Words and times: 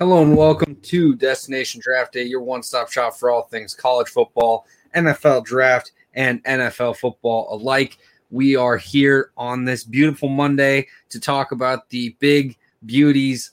Hello 0.00 0.22
and 0.22 0.34
welcome 0.34 0.76
to 0.76 1.14
Destination 1.14 1.78
Draft 1.78 2.14
Day, 2.14 2.22
your 2.22 2.40
one 2.40 2.62
stop 2.62 2.90
shop 2.90 3.18
for 3.18 3.30
all 3.30 3.42
things 3.42 3.74
college 3.74 4.08
football, 4.08 4.66
NFL 4.96 5.44
draft, 5.44 5.92
and 6.14 6.42
NFL 6.44 6.96
football 6.96 7.54
alike. 7.54 7.98
We 8.30 8.56
are 8.56 8.78
here 8.78 9.30
on 9.36 9.66
this 9.66 9.84
beautiful 9.84 10.30
Monday 10.30 10.88
to 11.10 11.20
talk 11.20 11.52
about 11.52 11.90
the 11.90 12.16
big 12.18 12.56
beauties 12.86 13.50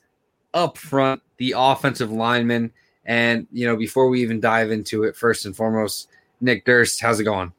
up 0.53 0.77
front, 0.77 1.21
the 1.35 1.53
offensive 1.57 2.13
linemen. 2.13 2.71
And, 3.03 3.45
you 3.51 3.67
know, 3.67 3.75
before 3.75 4.07
we 4.07 4.21
even 4.21 4.39
dive 4.39 4.71
into 4.71 5.03
it, 5.03 5.17
first 5.17 5.45
and 5.45 5.53
foremost, 5.53 6.07
Nick 6.39 6.63
Durst, 6.63 7.01
how's 7.01 7.19
it 7.19 7.25
going? 7.25 7.51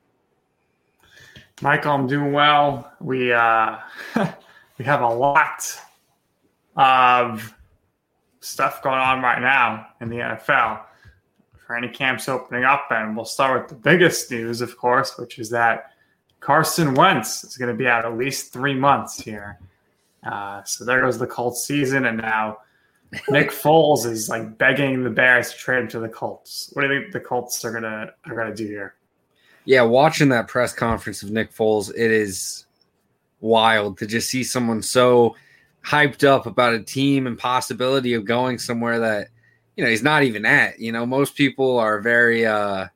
Michael, 1.60 1.92
I'm 1.92 2.06
doing 2.06 2.32
well. 2.32 2.90
We 3.00 3.34
uh, 3.34 3.80
we 4.78 4.86
have 4.86 5.02
a 5.02 5.14
lot 5.14 5.78
of 6.74 7.54
stuff 8.48 8.82
going 8.82 8.98
on 8.98 9.22
right 9.22 9.40
now 9.40 9.86
in 10.00 10.08
the 10.08 10.16
NFL. 10.16 10.82
Training 11.66 11.92
camps 11.92 12.28
opening 12.28 12.64
up, 12.64 12.86
and 12.90 13.14
we'll 13.14 13.26
start 13.26 13.60
with 13.60 13.68
the 13.68 13.74
biggest 13.74 14.30
news, 14.30 14.60
of 14.60 14.76
course, 14.76 15.18
which 15.18 15.38
is 15.38 15.50
that 15.50 15.92
Carson 16.40 16.94
Wentz 16.94 17.44
is 17.44 17.56
going 17.56 17.70
to 17.70 17.76
be 17.76 17.86
out 17.86 18.04
at 18.04 18.16
least 18.16 18.52
three 18.52 18.74
months 18.74 19.20
here. 19.20 19.58
Uh, 20.24 20.62
so 20.64 20.84
there 20.84 21.02
goes 21.02 21.18
the 21.18 21.26
Colts 21.26 21.66
season, 21.66 22.06
and 22.06 22.18
now 22.18 22.58
Nick 23.28 23.50
Foles 23.62 24.06
is 24.06 24.28
like 24.28 24.56
begging 24.56 25.04
the 25.04 25.10
Bears 25.10 25.50
to 25.50 25.56
trade 25.58 25.82
him 25.82 25.88
to 25.88 26.00
the 26.00 26.08
Colts. 26.08 26.70
What 26.72 26.82
do 26.82 26.92
you 26.92 27.00
think 27.00 27.12
the 27.12 27.20
Colts 27.20 27.64
are 27.64 27.72
gonna 27.72 28.12
are 28.26 28.34
gonna 28.34 28.54
do 28.54 28.66
here? 28.66 28.94
Yeah, 29.64 29.82
watching 29.82 30.30
that 30.30 30.48
press 30.48 30.72
conference 30.72 31.22
of 31.22 31.30
Nick 31.30 31.52
Foles, 31.52 31.90
it 31.90 32.10
is 32.10 32.64
wild 33.40 33.98
to 33.98 34.06
just 34.06 34.30
see 34.30 34.42
someone 34.42 34.82
so 34.82 35.36
hyped 35.84 36.24
up 36.24 36.46
about 36.46 36.74
a 36.74 36.82
team 36.82 37.26
and 37.26 37.38
possibility 37.38 38.14
of 38.14 38.24
going 38.24 38.58
somewhere 38.58 38.98
that 39.00 39.28
you 39.76 39.84
know 39.84 39.90
he's 39.90 40.02
not 40.02 40.22
even 40.22 40.44
at. 40.44 40.78
You 40.78 40.92
know, 40.92 41.06
most 41.06 41.34
people 41.34 41.78
are 41.78 42.00
very 42.00 42.46
uh 42.46 42.88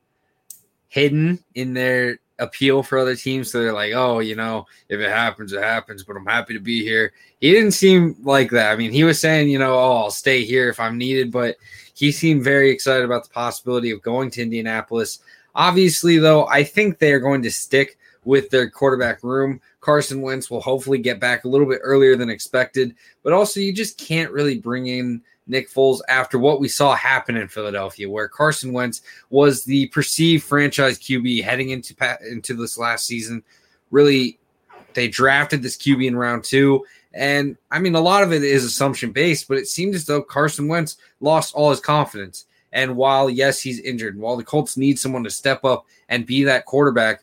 hidden 0.87 1.43
in 1.55 1.73
their 1.73 2.19
appeal 2.39 2.83
for 2.83 2.97
other 2.97 3.15
teams. 3.15 3.51
So 3.51 3.61
they're 3.61 3.73
like, 3.73 3.93
oh, 3.93 4.19
you 4.19 4.35
know, 4.35 4.65
if 4.89 4.99
it 4.99 5.09
happens, 5.09 5.53
it 5.53 5.63
happens, 5.63 6.03
but 6.03 6.15
I'm 6.15 6.25
happy 6.25 6.53
to 6.53 6.59
be 6.59 6.83
here. 6.83 7.13
He 7.39 7.51
didn't 7.51 7.71
seem 7.71 8.15
like 8.21 8.51
that. 8.51 8.71
I 8.71 8.75
mean, 8.75 8.91
he 8.91 9.03
was 9.03 9.19
saying, 9.19 9.49
you 9.49 9.59
know, 9.59 9.73
oh, 9.73 9.97
I'll 9.97 10.11
stay 10.11 10.43
here 10.43 10.69
if 10.69 10.79
I'm 10.79 10.97
needed, 10.97 11.31
but 11.31 11.55
he 11.95 12.11
seemed 12.11 12.43
very 12.43 12.69
excited 12.69 13.05
about 13.05 13.23
the 13.23 13.29
possibility 13.29 13.91
of 13.91 14.01
going 14.01 14.29
to 14.31 14.41
Indianapolis. 14.41 15.19
Obviously, 15.55 16.17
though, 16.17 16.47
I 16.47 16.63
think 16.63 16.97
they 16.97 17.13
are 17.13 17.19
going 17.19 17.43
to 17.43 17.51
stick 17.51 17.97
with 18.23 18.49
their 18.49 18.69
quarterback 18.69 19.23
room. 19.23 19.61
Carson 19.83 20.21
Wentz 20.21 20.49
will 20.49 20.61
hopefully 20.61 20.97
get 20.97 21.19
back 21.19 21.43
a 21.43 21.49
little 21.49 21.67
bit 21.67 21.81
earlier 21.83 22.15
than 22.15 22.29
expected, 22.29 22.95
but 23.21 23.33
also 23.33 23.59
you 23.59 23.73
just 23.73 23.97
can't 23.97 24.31
really 24.31 24.57
bring 24.57 24.87
in 24.87 25.21
Nick 25.45 25.69
Foles 25.69 25.99
after 26.07 26.39
what 26.39 26.61
we 26.61 26.69
saw 26.69 26.95
happen 26.95 27.35
in 27.35 27.49
Philadelphia, 27.49 28.09
where 28.09 28.29
Carson 28.29 28.71
Wentz 28.71 29.01
was 29.29 29.65
the 29.65 29.87
perceived 29.87 30.45
franchise 30.45 30.97
QB 30.97 31.43
heading 31.43 31.71
into 31.71 31.93
into 32.31 32.53
this 32.53 32.77
last 32.77 33.05
season. 33.05 33.43
Really, 33.91 34.39
they 34.93 35.09
drafted 35.09 35.61
this 35.61 35.75
QB 35.75 36.07
in 36.07 36.15
round 36.15 36.45
two, 36.45 36.85
and 37.13 37.57
I 37.69 37.79
mean 37.79 37.95
a 37.95 37.99
lot 37.99 38.23
of 38.23 38.31
it 38.31 38.41
is 38.41 38.63
assumption 38.63 39.11
based, 39.11 39.49
but 39.49 39.57
it 39.57 39.67
seemed 39.67 39.95
as 39.95 40.05
though 40.05 40.21
Carson 40.21 40.69
Wentz 40.69 40.95
lost 41.19 41.53
all 41.55 41.71
his 41.71 41.81
confidence. 41.81 42.45
And 42.71 42.95
while 42.95 43.29
yes, 43.29 43.59
he's 43.59 43.81
injured, 43.81 44.17
while 44.17 44.37
the 44.37 44.45
Colts 44.45 44.77
need 44.77 44.97
someone 44.97 45.25
to 45.25 45.29
step 45.29 45.65
up 45.65 45.85
and 46.07 46.25
be 46.25 46.45
that 46.45 46.65
quarterback, 46.65 47.22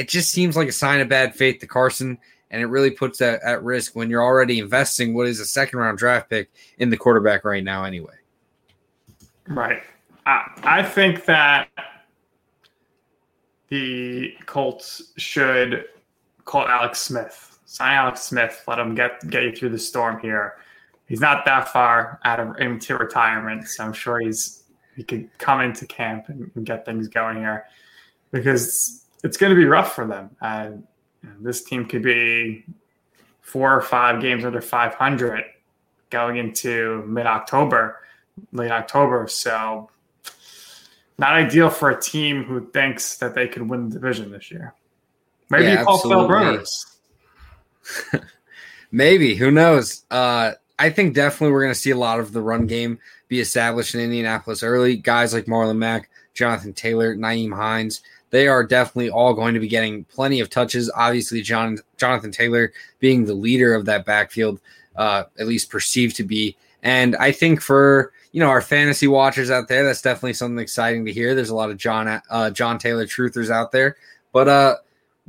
it 0.00 0.08
just 0.08 0.30
seems 0.30 0.56
like 0.56 0.66
a 0.66 0.72
sign 0.72 1.00
of 1.00 1.10
bad 1.10 1.34
faith 1.34 1.60
to 1.60 1.66
Carson, 1.66 2.16
and 2.50 2.62
it 2.62 2.66
really 2.66 2.90
puts 2.90 3.18
that 3.18 3.42
at 3.42 3.62
risk 3.62 3.94
when 3.94 4.08
you're 4.08 4.22
already 4.22 4.58
investing 4.58 5.12
what 5.12 5.26
is 5.26 5.40
a 5.40 5.44
second 5.44 5.78
round 5.78 5.98
draft 5.98 6.30
pick 6.30 6.50
in 6.78 6.88
the 6.88 6.96
quarterback 6.96 7.44
right 7.44 7.62
now, 7.62 7.84
anyway. 7.84 8.14
Right. 9.46 9.82
I, 10.24 10.50
I 10.62 10.82
think 10.82 11.26
that 11.26 11.68
the 13.68 14.32
Colts 14.46 15.12
should 15.18 15.84
call 16.46 16.66
Alex 16.66 17.02
Smith. 17.02 17.58
Sign 17.66 17.92
Alex 17.92 18.22
Smith. 18.22 18.64
Let 18.66 18.78
him 18.78 18.94
get 18.94 19.28
get 19.28 19.42
you 19.42 19.52
through 19.54 19.68
the 19.68 19.78
storm 19.78 20.18
here. 20.20 20.54
He's 21.08 21.20
not 21.20 21.44
that 21.44 21.68
far 21.68 22.20
out 22.24 22.40
of 22.40 22.58
into 22.58 22.96
retirement, 22.96 23.68
so 23.68 23.84
I'm 23.84 23.92
sure 23.92 24.18
he's 24.18 24.62
he 24.96 25.02
could 25.02 25.28
come 25.36 25.60
into 25.60 25.84
camp 25.86 26.30
and, 26.30 26.50
and 26.54 26.64
get 26.64 26.86
things 26.86 27.06
going 27.06 27.36
here 27.36 27.66
because 28.30 29.00
it's 29.22 29.36
going 29.36 29.50
to 29.50 29.56
be 29.56 29.64
rough 29.64 29.94
for 29.94 30.06
them. 30.06 30.30
Uh, 30.40 30.70
this 31.40 31.64
team 31.64 31.86
could 31.86 32.02
be 32.02 32.64
four 33.40 33.74
or 33.74 33.82
five 33.82 34.20
games 34.20 34.44
under 34.44 34.60
500 34.60 35.44
going 36.10 36.36
into 36.36 37.04
mid 37.06 37.26
October, 37.26 38.00
late 38.52 38.70
October. 38.70 39.26
So, 39.28 39.90
not 41.18 41.34
ideal 41.34 41.70
for 41.70 41.90
a 41.90 42.00
team 42.00 42.44
who 42.44 42.70
thinks 42.70 43.18
that 43.18 43.34
they 43.34 43.46
can 43.46 43.68
win 43.68 43.88
the 43.88 43.94
division 43.94 44.30
this 44.30 44.50
year. 44.50 44.74
Maybe 45.50 45.64
Yeah, 45.64 45.80
you 45.80 45.84
call 45.84 45.98
Phil. 45.98 46.28
Rivers. 46.28 46.86
Maybe 48.92 49.34
who 49.34 49.50
knows? 49.50 50.04
Uh, 50.10 50.52
I 50.78 50.90
think 50.90 51.14
definitely 51.14 51.52
we're 51.52 51.62
going 51.62 51.74
to 51.74 51.78
see 51.78 51.90
a 51.90 51.96
lot 51.96 52.20
of 52.20 52.32
the 52.32 52.40
run 52.40 52.66
game 52.66 52.98
be 53.28 53.40
established 53.40 53.94
in 53.94 54.00
Indianapolis 54.00 54.62
early. 54.62 54.96
Guys 54.96 55.32
like 55.32 55.44
Marlon 55.44 55.76
Mack, 55.76 56.08
Jonathan 56.34 56.72
Taylor, 56.72 57.14
Nyheim 57.14 57.54
Hines, 57.54 58.02
they 58.30 58.48
are 58.48 58.64
definitely 58.64 59.10
all 59.10 59.34
going 59.34 59.54
to 59.54 59.60
be 59.60 59.68
getting 59.68 60.04
plenty 60.04 60.40
of 60.40 60.50
touches. 60.50 60.90
Obviously, 60.94 61.42
John 61.42 61.78
Jonathan 61.96 62.32
Taylor 62.32 62.72
being 62.98 63.24
the 63.24 63.34
leader 63.34 63.74
of 63.74 63.84
that 63.86 64.04
backfield, 64.04 64.60
uh, 64.96 65.24
at 65.38 65.46
least 65.46 65.70
perceived 65.70 66.16
to 66.16 66.24
be. 66.24 66.56
And 66.82 67.16
I 67.16 67.32
think 67.32 67.60
for 67.60 68.12
you 68.32 68.40
know 68.40 68.48
our 68.48 68.62
fantasy 68.62 69.08
watchers 69.08 69.50
out 69.50 69.68
there, 69.68 69.84
that's 69.84 70.02
definitely 70.02 70.34
something 70.34 70.58
exciting 70.58 71.04
to 71.06 71.12
hear. 71.12 71.34
There's 71.34 71.50
a 71.50 71.54
lot 71.54 71.70
of 71.70 71.76
John 71.76 72.22
uh, 72.30 72.50
John 72.50 72.78
Taylor 72.78 73.04
truthers 73.04 73.50
out 73.50 73.72
there, 73.72 73.96
but 74.32 74.48
uh, 74.48 74.76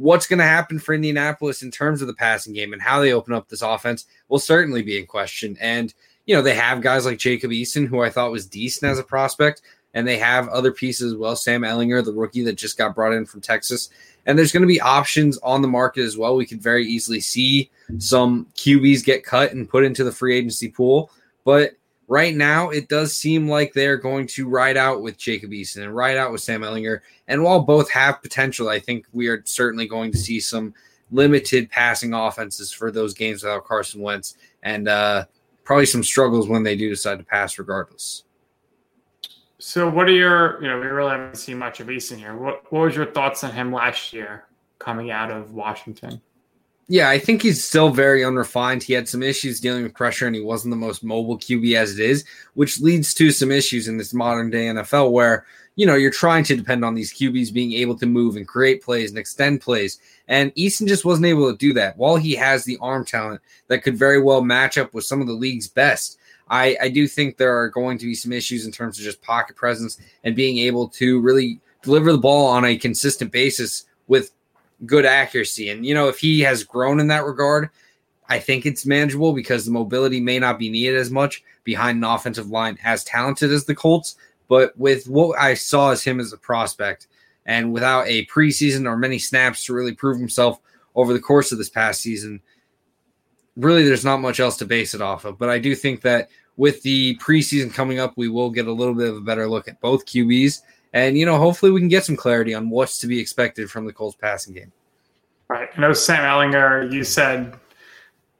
what's 0.01 0.27
going 0.27 0.39
to 0.39 0.45
happen 0.45 0.79
for 0.79 0.93
Indianapolis 0.93 1.61
in 1.61 1.71
terms 1.71 2.01
of 2.01 2.07
the 2.07 2.13
passing 2.13 2.53
game 2.53 2.73
and 2.73 2.81
how 2.81 2.99
they 2.99 3.13
open 3.13 3.33
up 3.33 3.47
this 3.47 3.61
offense 3.61 4.05
will 4.29 4.39
certainly 4.39 4.81
be 4.81 4.97
in 4.97 5.05
question. 5.05 5.57
And, 5.61 5.93
you 6.25 6.35
know, 6.35 6.41
they 6.41 6.55
have 6.55 6.81
guys 6.81 7.05
like 7.05 7.19
Jacob 7.19 7.51
Eason, 7.51 7.87
who 7.87 8.01
I 8.01 8.09
thought 8.09 8.31
was 8.31 8.47
decent 8.47 8.91
as 8.91 8.97
a 8.97 9.03
prospect, 9.03 9.61
and 9.93 10.07
they 10.07 10.17
have 10.17 10.47
other 10.49 10.71
pieces 10.71 11.13
as 11.13 11.17
well. 11.17 11.35
Sam 11.35 11.61
Ehlinger, 11.61 12.03
the 12.03 12.13
rookie 12.13 12.43
that 12.43 12.53
just 12.53 12.77
got 12.77 12.95
brought 12.95 13.13
in 13.13 13.25
from 13.25 13.41
Texas. 13.41 13.89
And 14.25 14.37
there's 14.37 14.51
going 14.51 14.61
to 14.61 14.67
be 14.67 14.79
options 14.79 15.37
on 15.39 15.61
the 15.61 15.67
market 15.67 16.03
as 16.03 16.17
well. 16.17 16.35
We 16.35 16.45
could 16.45 16.61
very 16.61 16.85
easily 16.85 17.19
see 17.19 17.71
some 17.97 18.47
QBs 18.55 19.03
get 19.03 19.25
cut 19.25 19.51
and 19.51 19.67
put 19.67 19.83
into 19.83 20.03
the 20.03 20.11
free 20.11 20.37
agency 20.37 20.69
pool. 20.69 21.11
But 21.43 21.71
right 22.07 22.35
now 22.35 22.69
it 22.69 22.87
does 22.87 23.15
seem 23.15 23.49
like 23.49 23.73
they're 23.73 23.97
going 23.97 24.27
to 24.27 24.47
ride 24.47 24.77
out 24.77 25.01
with 25.01 25.17
Jacob 25.17 25.51
Eason 25.51 25.83
and 25.83 25.95
ride 25.95 26.17
out 26.17 26.31
with 26.31 26.41
Sam 26.41 26.61
Ehlinger. 26.61 26.99
And 27.27 27.43
while 27.43 27.61
both 27.61 27.89
have 27.91 28.21
potential, 28.21 28.69
I 28.69 28.79
think 28.79 29.05
we 29.11 29.27
are 29.27 29.41
certainly 29.45 29.87
going 29.87 30.11
to 30.11 30.17
see 30.17 30.39
some 30.39 30.73
limited 31.11 31.69
passing 31.69 32.13
offenses 32.13 32.71
for 32.71 32.91
those 32.91 33.13
games 33.13 33.43
without 33.43 33.65
Carson 33.65 34.01
Wentz 34.01 34.35
and 34.63 34.87
uh, 34.87 35.25
probably 35.63 35.85
some 35.85 36.03
struggles 36.03 36.47
when 36.47 36.63
they 36.63 36.75
do 36.75 36.89
decide 36.89 37.17
to 37.19 37.25
pass 37.25 37.57
regardless. 37.57 38.23
So, 39.63 39.87
what 39.87 40.07
are 40.07 40.11
your, 40.11 40.59
you 40.59 40.67
know, 40.67 40.79
we 40.79 40.87
really 40.87 41.11
haven't 41.11 41.37
seen 41.37 41.59
much 41.59 41.79
of 41.79 41.87
Eason 41.87 42.17
here. 42.17 42.35
What, 42.35 42.71
what 42.71 42.81
was 42.81 42.95
your 42.95 43.05
thoughts 43.05 43.43
on 43.43 43.51
him 43.51 43.71
last 43.71 44.11
year 44.11 44.45
coming 44.79 45.11
out 45.11 45.29
of 45.29 45.53
Washington? 45.53 46.19
Yeah, 46.87 47.09
I 47.09 47.19
think 47.19 47.43
he's 47.43 47.63
still 47.63 47.89
very 47.91 48.25
unrefined. 48.25 48.81
He 48.81 48.93
had 48.93 49.07
some 49.07 49.21
issues 49.21 49.59
dealing 49.59 49.83
with 49.83 49.93
pressure, 49.93 50.25
and 50.25 50.35
he 50.35 50.41
wasn't 50.41 50.71
the 50.71 50.77
most 50.77 51.03
mobile 51.03 51.37
QB 51.37 51.75
as 51.75 51.99
it 51.99 52.03
is, 52.03 52.25
which 52.55 52.81
leads 52.81 53.13
to 53.13 53.29
some 53.29 53.51
issues 53.51 53.87
in 53.87 53.97
this 53.97 54.15
modern 54.15 54.49
day 54.49 54.65
NFL 54.65 55.11
where, 55.11 55.45
you 55.75 55.85
know, 55.85 55.95
you're 55.95 56.09
trying 56.09 56.43
to 56.45 56.55
depend 56.55 56.83
on 56.83 56.95
these 56.95 57.13
QBs 57.13 57.53
being 57.53 57.73
able 57.73 57.95
to 57.99 58.07
move 58.07 58.37
and 58.37 58.47
create 58.47 58.81
plays 58.81 59.11
and 59.11 59.19
extend 59.19 59.61
plays. 59.61 59.99
And 60.27 60.53
Eason 60.55 60.87
just 60.87 61.05
wasn't 61.05 61.27
able 61.27 61.51
to 61.51 61.57
do 61.57 61.71
that. 61.73 61.97
While 61.97 62.15
he 62.15 62.33
has 62.33 62.65
the 62.65 62.79
arm 62.81 63.05
talent 63.05 63.41
that 63.67 63.83
could 63.83 63.95
very 63.95 64.19
well 64.19 64.41
match 64.41 64.79
up 64.79 64.91
with 64.95 65.05
some 65.05 65.21
of 65.21 65.27
the 65.27 65.33
league's 65.33 65.67
best, 65.67 66.17
I, 66.51 66.77
I 66.81 66.89
do 66.89 67.07
think 67.07 67.37
there 67.37 67.57
are 67.57 67.69
going 67.69 67.97
to 67.97 68.05
be 68.05 68.13
some 68.13 68.33
issues 68.33 68.65
in 68.65 68.73
terms 68.73 68.99
of 68.99 69.05
just 69.05 69.21
pocket 69.21 69.55
presence 69.55 69.97
and 70.25 70.35
being 70.35 70.57
able 70.59 70.89
to 70.89 71.19
really 71.21 71.61
deliver 71.81 72.11
the 72.11 72.17
ball 72.17 72.47
on 72.47 72.65
a 72.65 72.77
consistent 72.77 73.31
basis 73.31 73.85
with 74.07 74.31
good 74.85 75.05
accuracy. 75.05 75.69
And, 75.69 75.85
you 75.85 75.93
know, 75.93 76.09
if 76.09 76.19
he 76.19 76.41
has 76.41 76.65
grown 76.65 76.99
in 76.99 77.07
that 77.07 77.25
regard, 77.25 77.69
I 78.27 78.37
think 78.37 78.65
it's 78.65 78.85
manageable 78.85 79.31
because 79.31 79.65
the 79.65 79.71
mobility 79.71 80.19
may 80.19 80.39
not 80.39 80.59
be 80.59 80.69
needed 80.69 80.97
as 80.97 81.09
much 81.09 81.41
behind 81.63 81.97
an 81.97 82.03
offensive 82.03 82.49
line 82.49 82.77
as 82.83 83.05
talented 83.05 83.51
as 83.51 83.63
the 83.63 83.75
Colts. 83.75 84.15
But 84.49 84.77
with 84.77 85.07
what 85.07 85.39
I 85.39 85.53
saw 85.53 85.91
as 85.91 86.03
him 86.03 86.19
as 86.19 86.33
a 86.33 86.37
prospect, 86.37 87.07
and 87.45 87.71
without 87.71 88.07
a 88.07 88.25
preseason 88.25 88.85
or 88.85 88.97
many 88.97 89.19
snaps 89.19 89.63
to 89.65 89.73
really 89.73 89.93
prove 89.93 90.19
himself 90.19 90.59
over 90.95 91.13
the 91.13 91.19
course 91.19 91.51
of 91.51 91.57
this 91.57 91.69
past 91.69 92.01
season, 92.01 92.41
really 93.55 93.83
there's 93.83 94.05
not 94.05 94.21
much 94.21 94.39
else 94.39 94.57
to 94.57 94.65
base 94.65 94.93
it 94.93 95.01
off 95.01 95.25
of. 95.25 95.37
But 95.37 95.49
I 95.49 95.57
do 95.57 95.73
think 95.75 96.01
that 96.01 96.29
with 96.61 96.83
the 96.83 97.17
preseason 97.17 97.73
coming 97.73 97.97
up, 97.97 98.13
we 98.17 98.29
will 98.29 98.51
get 98.51 98.67
a 98.67 98.71
little 98.71 98.93
bit 98.93 99.09
of 99.09 99.17
a 99.17 99.21
better 99.21 99.49
look 99.49 99.67
at 99.67 99.81
both 99.81 100.05
QBs 100.05 100.61
and, 100.93 101.17
you 101.17 101.25
know, 101.25 101.39
hopefully 101.39 101.71
we 101.71 101.79
can 101.79 101.89
get 101.89 102.05
some 102.05 102.15
clarity 102.15 102.53
on 102.53 102.69
what's 102.69 102.99
to 102.99 103.07
be 103.07 103.19
expected 103.19 103.71
from 103.71 103.83
the 103.83 103.91
Colts 103.91 104.15
passing 104.15 104.53
game. 104.53 104.71
Right. 105.47 105.69
I 105.75 105.81
know 105.81 105.91
Sam 105.91 106.19
Ehlinger, 106.19 106.93
you 106.93 107.03
said 107.03 107.55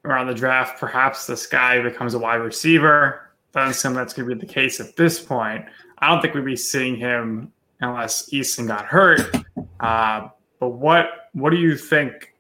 around 0.06 0.28
the 0.28 0.36
draft, 0.36 0.80
perhaps 0.80 1.26
this 1.26 1.48
guy 1.48 1.82
becomes 1.82 2.14
a 2.14 2.20
wide 2.20 2.36
receiver. 2.36 3.32
Doesn't 3.54 3.74
seem 3.74 3.96
that's 3.96 4.14
going 4.14 4.30
to 4.30 4.36
be 4.36 4.40
the 4.40 4.54
case 4.54 4.80
at 4.80 4.96
this 4.96 5.20
point. 5.20 5.66
I 5.98 6.08
don't 6.08 6.22
think 6.22 6.36
we'd 6.36 6.46
be 6.46 6.56
seeing 6.56 6.98
him 6.98 7.52
unless 7.80 8.30
Eason 8.30 8.68
got 8.68 8.86
hurt. 8.86 9.36
Uh, 9.80 10.28
but 10.60 10.70
what 10.70 11.08
what 11.34 11.50
do 11.50 11.58
you 11.58 11.76
think 11.76 12.36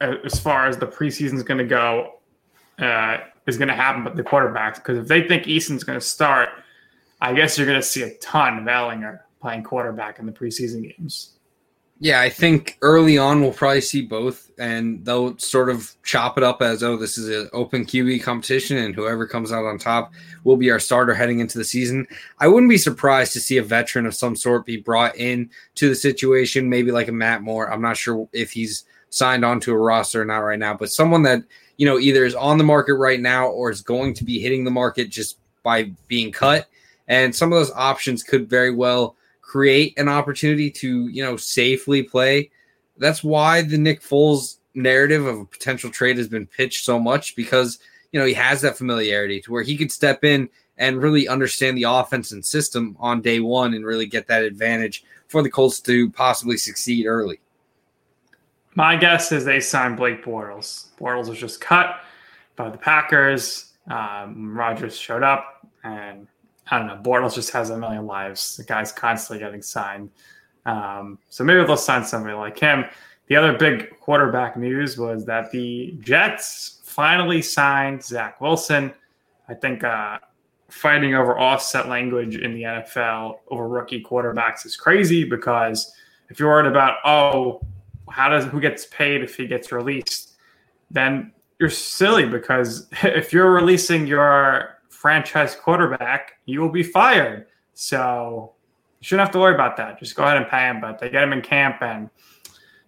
as 0.00 0.40
far 0.40 0.68
as 0.68 0.78
the 0.78 0.86
preseason 0.86 1.34
is 1.34 1.42
going 1.42 1.58
to 1.58 1.64
go 1.64 2.20
uh, 2.78 3.18
is 3.46 3.58
going 3.58 3.68
to 3.68 3.74
happen 3.74 4.04
with 4.04 4.16
the 4.16 4.22
quarterbacks? 4.22 4.76
Because 4.76 4.98
if 4.98 5.08
they 5.08 5.26
think 5.26 5.46
Eason's 5.46 5.84
going 5.84 5.98
to 5.98 6.04
start– 6.04 6.48
I 7.22 7.32
guess 7.32 7.56
you're 7.56 7.68
going 7.68 7.80
to 7.80 7.86
see 7.86 8.02
a 8.02 8.14
ton 8.14 8.58
of 8.58 8.64
Ehlinger 8.64 9.20
playing 9.40 9.62
quarterback 9.62 10.18
in 10.18 10.26
the 10.26 10.32
preseason 10.32 10.82
games. 10.82 11.34
Yeah, 12.00 12.20
I 12.20 12.28
think 12.28 12.78
early 12.82 13.16
on 13.16 13.40
we'll 13.40 13.52
probably 13.52 13.80
see 13.80 14.02
both, 14.02 14.50
and 14.58 15.04
they'll 15.04 15.38
sort 15.38 15.70
of 15.70 15.94
chop 16.02 16.36
it 16.36 16.42
up 16.42 16.60
as 16.60 16.82
oh, 16.82 16.96
this 16.96 17.16
is 17.16 17.28
an 17.28 17.48
open 17.52 17.86
QB 17.86 18.24
competition, 18.24 18.76
and 18.78 18.92
whoever 18.92 19.24
comes 19.24 19.52
out 19.52 19.64
on 19.64 19.78
top 19.78 20.12
will 20.42 20.56
be 20.56 20.72
our 20.72 20.80
starter 20.80 21.14
heading 21.14 21.38
into 21.38 21.58
the 21.58 21.64
season. 21.64 22.08
I 22.40 22.48
wouldn't 22.48 22.70
be 22.70 22.76
surprised 22.76 23.34
to 23.34 23.40
see 23.40 23.58
a 23.58 23.62
veteran 23.62 24.04
of 24.04 24.16
some 24.16 24.34
sort 24.34 24.66
be 24.66 24.78
brought 24.78 25.16
in 25.16 25.48
to 25.76 25.88
the 25.88 25.94
situation, 25.94 26.68
maybe 26.68 26.90
like 26.90 27.06
a 27.06 27.12
Matt 27.12 27.42
Moore. 27.42 27.72
I'm 27.72 27.82
not 27.82 27.96
sure 27.96 28.28
if 28.32 28.50
he's 28.50 28.84
signed 29.10 29.44
onto 29.44 29.72
a 29.72 29.78
roster 29.78 30.22
or 30.22 30.24
not 30.24 30.38
right 30.38 30.58
now, 30.58 30.74
but 30.74 30.90
someone 30.90 31.22
that 31.22 31.44
you 31.82 31.86
know 31.86 31.98
either 31.98 32.24
is 32.24 32.36
on 32.36 32.56
the 32.58 32.64
market 32.64 32.94
right 32.94 33.20
now 33.20 33.48
or 33.48 33.68
is 33.68 33.82
going 33.82 34.14
to 34.14 34.24
be 34.24 34.38
hitting 34.38 34.62
the 34.62 34.70
market 34.70 35.10
just 35.10 35.38
by 35.64 35.90
being 36.06 36.30
cut 36.30 36.68
and 37.08 37.34
some 37.34 37.52
of 37.52 37.58
those 37.58 37.72
options 37.72 38.22
could 38.22 38.48
very 38.48 38.70
well 38.70 39.16
create 39.52 39.98
an 39.98 40.08
opportunity 40.08 40.70
to 40.70 41.08
you 41.08 41.22
know 41.22 41.36
safely 41.36 42.02
play. 42.02 42.50
That's 42.96 43.22
why 43.22 43.60
the 43.60 43.76
Nick 43.76 44.00
Foles 44.00 44.58
narrative 44.74 45.26
of 45.26 45.40
a 45.40 45.44
potential 45.44 45.90
trade 45.90 46.16
has 46.16 46.28
been 46.28 46.46
pitched 46.46 46.84
so 46.84 46.98
much 46.98 47.36
because 47.36 47.78
you 48.12 48.20
know 48.20 48.24
he 48.24 48.32
has 48.32 48.62
that 48.62 48.78
familiarity 48.78 49.42
to 49.42 49.52
where 49.52 49.62
he 49.62 49.76
could 49.76 49.92
step 49.92 50.24
in 50.24 50.48
and 50.78 51.02
really 51.02 51.28
understand 51.28 51.76
the 51.76 51.82
offense 51.82 52.32
and 52.32 52.42
system 52.42 52.96
on 52.98 53.20
day 53.20 53.40
one 53.40 53.74
and 53.74 53.84
really 53.84 54.06
get 54.06 54.26
that 54.28 54.42
advantage 54.42 55.04
for 55.28 55.42
the 55.42 55.50
Colts 55.50 55.80
to 55.80 56.10
possibly 56.12 56.56
succeed 56.56 57.06
early. 57.06 57.38
My 58.74 58.96
guess 58.96 59.32
is 59.32 59.44
they 59.44 59.60
signed 59.60 59.96
Blake 59.96 60.24
Bortles. 60.24 60.88
Bortles 60.98 61.28
was 61.28 61.38
just 61.38 61.60
cut 61.60 62.00
by 62.56 62.70
the 62.70 62.78
Packers. 62.78 63.72
Um, 63.90 64.56
Rodgers 64.56 64.96
showed 64.96 65.22
up 65.22 65.66
and 65.84 66.26
I 66.70 66.78
don't 66.78 66.86
know. 66.86 67.00
Bortles 67.02 67.34
just 67.34 67.50
has 67.52 67.70
a 67.70 67.76
million 67.76 68.06
lives. 68.06 68.56
The 68.56 68.64
guy's 68.64 68.92
constantly 68.92 69.44
getting 69.44 69.62
signed. 69.62 70.10
Um, 70.64 71.18
so 71.28 71.44
maybe 71.44 71.64
they'll 71.64 71.76
sign 71.76 72.04
somebody 72.04 72.34
like 72.34 72.58
him. 72.58 72.84
The 73.26 73.36
other 73.36 73.56
big 73.56 73.98
quarterback 74.00 74.56
news 74.56 74.96
was 74.96 75.24
that 75.26 75.50
the 75.50 75.96
Jets 76.00 76.80
finally 76.84 77.42
signed 77.42 78.02
Zach 78.02 78.40
Wilson. 78.40 78.92
I 79.48 79.54
think 79.54 79.84
uh, 79.84 80.18
fighting 80.68 81.14
over 81.14 81.38
offset 81.38 81.88
language 81.88 82.36
in 82.36 82.54
the 82.54 82.62
NFL 82.62 83.38
over 83.48 83.68
rookie 83.68 84.02
quarterbacks 84.02 84.64
is 84.64 84.76
crazy 84.76 85.24
because 85.24 85.94
if 86.30 86.38
you're 86.38 86.48
worried 86.48 86.70
about 86.70 86.98
oh, 87.04 87.60
how 88.10 88.28
does 88.28 88.44
who 88.46 88.60
gets 88.60 88.86
paid 88.86 89.22
if 89.22 89.36
he 89.36 89.46
gets 89.46 89.72
released, 89.72 90.34
then 90.90 91.32
you're 91.58 91.70
silly 91.70 92.26
because 92.26 92.88
if 93.02 93.32
you're 93.32 93.52
releasing 93.52 94.06
your 94.06 94.78
franchise 94.88 95.56
quarterback, 95.56 96.34
you 96.46 96.60
will 96.60 96.68
be 96.68 96.82
fired. 96.82 97.46
So 97.74 98.52
you 99.00 99.04
shouldn't 99.06 99.26
have 99.26 99.32
to 99.32 99.38
worry 99.38 99.54
about 99.54 99.76
that. 99.76 99.98
Just 99.98 100.14
go 100.14 100.24
ahead 100.24 100.36
and 100.36 100.48
pay 100.48 100.68
him. 100.68 100.80
But 100.80 100.98
they 100.98 101.10
get 101.10 101.22
him 101.22 101.32
in 101.32 101.42
camp, 101.42 101.82
and 101.82 102.08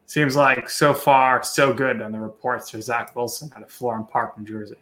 seems 0.07 0.37
like 0.37 0.69
so 0.69 0.95
far 0.95 1.43
so 1.43 1.73
good 1.73 2.01
on 2.01 2.13
the 2.13 2.21
reports 2.21 2.71
for 2.71 2.81
Zach 2.81 3.17
Wilson 3.17 3.51
out 3.57 3.63
of 3.63 3.69
Florham 3.69 4.09
Park, 4.09 4.39
New 4.39 4.45
Jersey. 4.45 4.77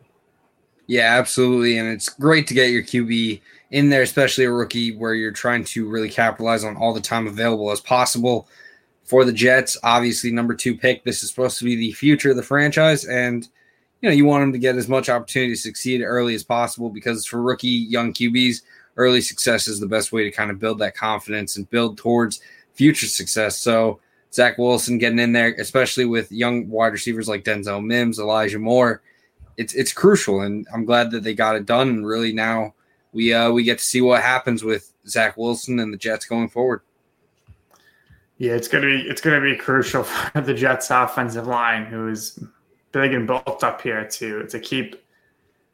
Yeah, 0.86 1.18
absolutely. 1.18 1.78
And 1.78 1.88
it's 1.88 2.08
great 2.08 2.46
to 2.48 2.54
get 2.54 2.70
your 2.70 2.82
QB 2.82 3.40
in 3.70 3.88
there, 3.88 4.02
especially 4.02 4.44
a 4.44 4.50
rookie 4.50 4.94
where 4.94 5.14
you're 5.14 5.32
trying 5.32 5.64
to 5.64 5.88
really 5.88 6.10
capitalize 6.10 6.64
on 6.64 6.76
all 6.76 6.92
the 6.92 7.00
time 7.00 7.26
available 7.26 7.70
as 7.70 7.80
possible 7.80 8.48
for 9.12 9.26
the 9.26 9.32
Jets. 9.32 9.76
Obviously, 9.82 10.32
number 10.32 10.54
two 10.54 10.74
pick. 10.74 11.04
This 11.04 11.22
is 11.22 11.28
supposed 11.28 11.58
to 11.58 11.66
be 11.66 11.76
the 11.76 11.92
future 11.92 12.30
of 12.30 12.36
the 12.36 12.42
franchise. 12.42 13.04
And 13.04 13.46
you 14.00 14.08
know, 14.08 14.14
you 14.14 14.24
want 14.24 14.40
them 14.40 14.54
to 14.54 14.58
get 14.58 14.76
as 14.76 14.88
much 14.88 15.10
opportunity 15.10 15.52
to 15.52 15.60
succeed 15.60 16.00
early 16.00 16.34
as 16.34 16.42
possible 16.42 16.88
because 16.88 17.26
for 17.26 17.42
rookie 17.42 17.68
young 17.68 18.14
QBs, 18.14 18.62
early 18.96 19.20
success 19.20 19.68
is 19.68 19.80
the 19.80 19.86
best 19.86 20.12
way 20.12 20.24
to 20.24 20.30
kind 20.30 20.50
of 20.50 20.58
build 20.58 20.78
that 20.78 20.96
confidence 20.96 21.58
and 21.58 21.68
build 21.68 21.98
towards 21.98 22.40
future 22.72 23.06
success. 23.06 23.58
So 23.58 24.00
Zach 24.32 24.56
Wilson 24.56 24.96
getting 24.96 25.18
in 25.18 25.32
there, 25.32 25.54
especially 25.58 26.06
with 26.06 26.32
young 26.32 26.70
wide 26.70 26.94
receivers 26.94 27.28
like 27.28 27.44
Denzel 27.44 27.84
Mims, 27.84 28.18
Elijah 28.18 28.58
Moore, 28.58 29.02
it's 29.58 29.74
it's 29.74 29.92
crucial, 29.92 30.40
and 30.40 30.66
I'm 30.72 30.86
glad 30.86 31.10
that 31.10 31.22
they 31.22 31.34
got 31.34 31.56
it 31.56 31.66
done. 31.66 31.90
And 31.90 32.06
really 32.06 32.32
now 32.32 32.72
we 33.12 33.34
uh, 33.34 33.50
we 33.50 33.62
get 33.62 33.76
to 33.76 33.84
see 33.84 34.00
what 34.00 34.22
happens 34.22 34.64
with 34.64 34.90
Zach 35.06 35.36
Wilson 35.36 35.80
and 35.80 35.92
the 35.92 35.98
Jets 35.98 36.24
going 36.24 36.48
forward. 36.48 36.80
Yeah, 38.42 38.54
it's 38.54 38.66
gonna 38.66 38.86
be 38.86 39.02
it's 39.02 39.20
gonna 39.20 39.40
be 39.40 39.54
crucial 39.54 40.02
for 40.32 40.40
the 40.40 40.52
Jets 40.52 40.90
offensive 40.90 41.46
line, 41.46 41.86
who 41.86 42.08
is 42.08 42.42
big 42.90 43.14
and 43.14 43.24
built 43.24 43.62
up 43.62 43.80
here 43.80 44.04
to 44.04 44.48
to 44.48 44.58
keep 44.58 45.00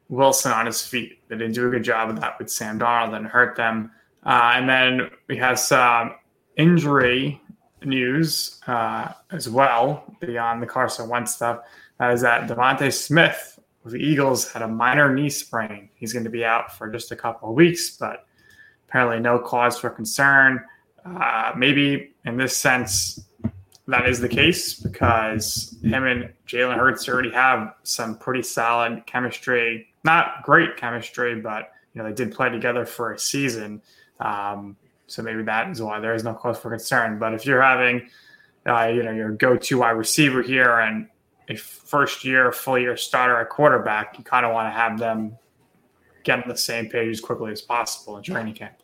Wilson 0.07 0.51
on 0.51 0.67
his 0.67 0.85
feet. 0.85 1.17
They 1.29 1.35
didn't 1.35 1.55
do 1.55 1.67
a 1.67 1.71
good 1.71 1.83
job 1.83 2.11
of 2.11 2.21
that 2.21 2.37
with 2.37 2.51
Sam 2.51 2.77
Darnold 2.77 3.17
and 3.17 3.25
hurt 3.25 3.55
them. 3.55 3.89
Uh, 4.23 4.51
and 4.53 4.69
then 4.69 5.09
we 5.27 5.35
have 5.37 5.57
some 5.57 6.13
injury 6.57 7.41
news 7.83 8.59
uh, 8.67 9.13
as 9.31 9.49
well 9.49 10.03
beyond 10.19 10.61
the 10.61 10.67
Carson 10.67 11.09
Wentz 11.09 11.33
stuff. 11.33 11.61
That 11.97 12.13
is 12.13 12.21
that 12.21 12.47
DeVonta 12.47 12.93
Smith 12.93 13.59
of 13.83 13.93
the 13.93 13.97
Eagles 13.97 14.47
had 14.51 14.61
a 14.61 14.67
minor 14.67 15.11
knee 15.11 15.31
sprain. 15.31 15.89
He's 15.95 16.13
going 16.13 16.25
to 16.25 16.29
be 16.29 16.45
out 16.45 16.77
for 16.77 16.87
just 16.87 17.11
a 17.11 17.15
couple 17.15 17.49
of 17.49 17.55
weeks, 17.55 17.97
but 17.97 18.27
apparently 18.87 19.19
no 19.19 19.39
cause 19.39 19.79
for 19.79 19.89
concern. 19.89 20.63
Uh, 21.05 21.53
maybe 21.55 22.11
in 22.25 22.37
this 22.37 22.55
sense, 22.55 23.25
that 23.87 24.07
is 24.07 24.19
the 24.19 24.29
case 24.29 24.79
because 24.79 25.75
him 25.81 26.05
and 26.05 26.31
Jalen 26.47 26.75
Hurts 26.75 27.09
already 27.09 27.31
have 27.31 27.73
some 27.83 28.17
pretty 28.17 28.43
solid 28.43 29.05
chemistry. 29.05 29.87
Not 30.03 30.43
great 30.43 30.77
chemistry, 30.77 31.39
but 31.41 31.71
you 31.93 32.01
know 32.01 32.07
they 32.07 32.13
did 32.13 32.33
play 32.33 32.49
together 32.49 32.85
for 32.85 33.13
a 33.13 33.19
season. 33.19 33.81
Um, 34.19 34.75
so 35.07 35.23
maybe 35.23 35.43
that 35.43 35.69
is 35.69 35.81
why 35.81 35.99
there 35.99 36.13
is 36.13 36.23
no 36.23 36.33
cause 36.33 36.59
for 36.59 36.69
concern. 36.69 37.17
But 37.17 37.33
if 37.33 37.45
you're 37.45 37.61
having, 37.61 38.09
uh, 38.67 38.85
you 38.85 39.01
know, 39.01 39.11
your 39.11 39.31
go-to 39.31 39.79
wide 39.79 39.91
receiver 39.91 40.43
here 40.43 40.79
and 40.79 41.07
a 41.47 41.55
first-year, 41.55 42.51
full-year 42.51 42.95
starter 42.95 43.39
at 43.39 43.49
quarterback, 43.49 44.19
you 44.19 44.23
kind 44.23 44.45
of 44.45 44.53
want 44.53 44.67
to 44.67 44.71
have 44.71 44.99
them 44.99 45.35
get 46.23 46.43
on 46.43 46.47
the 46.47 46.55
same 46.55 46.87
page 46.87 47.09
as 47.09 47.21
quickly 47.21 47.51
as 47.51 47.61
possible 47.61 48.17
in 48.17 48.23
training 48.23 48.53
camp. 48.53 48.78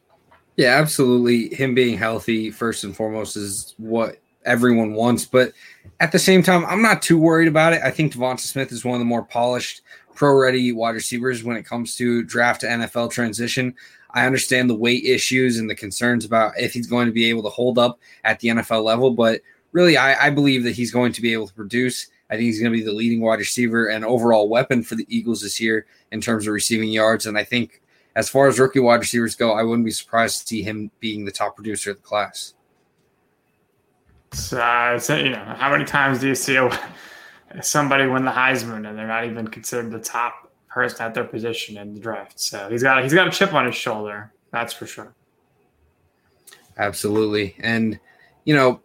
Yeah, 0.58 0.78
absolutely. 0.78 1.54
Him 1.54 1.76
being 1.76 1.98
healthy, 1.98 2.50
first 2.50 2.84
and 2.84 2.96
foremost, 2.96 3.36
is 3.36 3.76
what 3.78 4.18
everyone 4.46 4.94
wants. 4.94 5.26
But 5.26 5.54
at 6.00 6.12
the 6.12 6.20
same 6.20 6.44
time, 6.44 6.66
I'm 6.66 6.82
not 6.82 7.02
too 7.02 7.18
worried 7.18 7.48
about 7.48 7.74
it. 7.74 7.82
I 7.84 7.92
think 7.92 8.14
Devonta 8.14 8.40
Smith 8.40 8.72
is 8.72 8.86
one 8.86 8.96
of 8.96 9.00
the 9.00 9.06
more 9.06 9.24
polished, 9.24 9.82
pro 10.14 10.34
ready 10.34 10.72
wide 10.72 10.96
receivers 10.96 11.44
when 11.44 11.58
it 11.58 11.66
comes 11.66 11.96
to 11.98 12.24
draft 12.24 12.62
to 12.62 12.68
NFL 12.68 13.12
transition. 13.12 13.76
I 14.12 14.26
understand 14.26 14.70
the 14.70 14.76
weight 14.76 15.04
issues 15.04 15.60
and 15.60 15.70
the 15.70 15.76
concerns 15.76 16.24
about 16.24 16.58
if 16.58 16.74
he's 16.74 16.88
going 16.88 17.08
to 17.08 17.12
be 17.12 17.26
able 17.26 17.44
to 17.44 17.50
hold 17.50 17.78
up 17.78 18.00
at 18.24 18.40
the 18.40 18.48
NFL 18.48 18.84
level, 18.84 19.12
but 19.12 19.42
really, 19.74 19.98
I, 19.98 20.28
I 20.28 20.30
believe 20.30 20.64
that 20.64 20.72
he's 20.72 20.92
going 20.92 21.12
to 21.12 21.22
be 21.22 21.34
able 21.34 21.48
to 21.48 21.54
produce. 21.54 22.08
I 22.30 22.36
think 22.36 22.46
he's 22.46 22.62
going 22.62 22.72
to 22.72 22.78
be 22.78 22.84
the 22.84 22.94
leading 22.94 23.22
wide 23.22 23.40
receiver 23.40 23.88
and 23.88 24.06
overall 24.06 24.48
weapon 24.48 24.84
for 24.84 24.96
the 24.96 25.06
Eagles 25.10 25.42
this 25.42 25.60
year 25.60 25.86
in 26.14 26.22
terms 26.22 26.48
of 26.48 26.54
receiving 26.54 26.90
yards. 26.90 27.26
And 27.26 27.38
I 27.38 27.44
think 27.44 27.82
as 28.16 28.30
far 28.30 28.48
as 28.48 28.60
rookie 28.60 28.80
wide 28.80 29.02
receivers 29.02 29.36
go, 29.36 29.54
I 29.54 29.64
wouldn't 29.64 29.86
be 29.86 29.92
surprised 29.92 30.42
to 30.42 30.48
see 30.48 30.64
him 30.64 30.90
being 31.00 31.26
the 31.26 31.32
top 31.32 31.56
producer 31.56 31.92
of 31.92 31.98
the 31.98 32.04
class. 32.04 32.54
So, 34.32 34.60
uh, 34.60 35.00
so 35.00 35.16
you 35.16 35.30
know, 35.30 35.56
how 35.58 35.70
many 35.70 35.86
times 35.86 36.20
do 36.20 36.28
you 36.28 36.36
see 36.36 36.56
a, 36.56 36.70
somebody 37.62 38.08
win 38.08 38.26
the 38.26 38.32
Heisman 38.32 38.88
and 38.88 38.98
they're 38.98 39.08
not 39.08 39.26
even 39.26 39.48
considered 39.48 39.92
the 39.92 40.00
top 40.00 40.52
person 40.70 41.06
at 41.06 41.14
their 41.14 41.24
position 41.24 41.78
in 41.78 41.94
the 41.94 42.00
draft? 42.00 42.40
So 42.40 42.70
he's 42.70 42.84
got 42.84 43.04
he's 43.04 43.14
got 43.14 43.28
a 43.28 43.32
chip 43.32 43.54
on 43.54 43.66
his 43.66 43.76
shoulder, 43.76 44.32
that's 44.52 44.74
for 44.74 44.86
sure. 44.86 45.14
Absolutely, 46.78 47.56
and 47.60 48.00
you 48.44 48.56
know, 48.56 48.82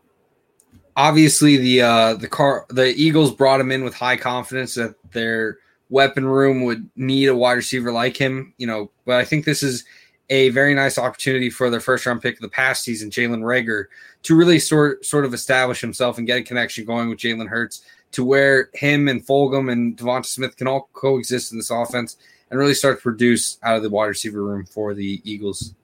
obviously 0.97 1.57
the 1.57 1.83
uh, 1.83 2.15
the 2.15 2.29
car 2.29 2.67
the 2.69 2.95
Eagles 2.95 3.33
brought 3.33 3.61
him 3.61 3.71
in 3.71 3.85
with 3.85 3.95
high 3.95 4.17
confidence 4.17 4.75
that 4.75 4.95
their 5.13 5.59
weapon 5.90 6.25
room 6.25 6.64
would 6.64 6.88
need 6.97 7.26
a 7.26 7.37
wide 7.37 7.54
receiver 7.54 7.92
like 7.92 8.16
him. 8.16 8.54
You 8.56 8.66
know, 8.66 8.90
but 9.04 9.16
I 9.16 9.25
think 9.25 9.44
this 9.44 9.62
is 9.62 9.85
a 10.30 10.49
very 10.50 10.75
nice 10.75 10.97
opportunity 10.97 11.50
for 11.50 11.68
their 11.68 11.80
first 11.80 12.06
round 12.06 12.23
pick 12.23 12.37
of 12.37 12.40
the 12.40 12.49
past 12.49 12.85
season, 12.85 13.11
Jalen 13.11 13.42
Reagor, 13.42 13.87
to 14.23 14.37
really 14.37 14.59
sort 14.59 15.04
sort 15.04 15.25
of 15.25 15.35
establish 15.35 15.80
himself 15.80 16.18
and 16.18 16.26
get 16.26 16.38
a 16.38 16.42
connection 16.42 16.85
going 16.85 17.09
with 17.09 17.18
Jalen 17.18 17.49
Hurts 17.49 17.82
to 18.12 18.25
where 18.25 18.70
him 18.75 19.09
and 19.09 19.25
Fulgham 19.25 19.70
and 19.70 19.97
Devonta 19.97 20.26
Smith 20.26 20.56
can 20.56 20.66
all 20.66 20.88
coexist 20.92 21.52
in 21.52 21.59
this 21.59 21.70
offense 21.70 22.16
and 22.50 22.59
really 22.59 22.75
start 22.75 22.99
to 22.99 23.02
produce 23.02 23.59
out 23.62 23.76
of 23.76 23.82
the 23.82 23.90
wide 23.90 24.06
receiver 24.06 24.42
room 24.42 24.64
for 24.64 24.94
the 24.94 25.20
Eagles. 25.25 25.75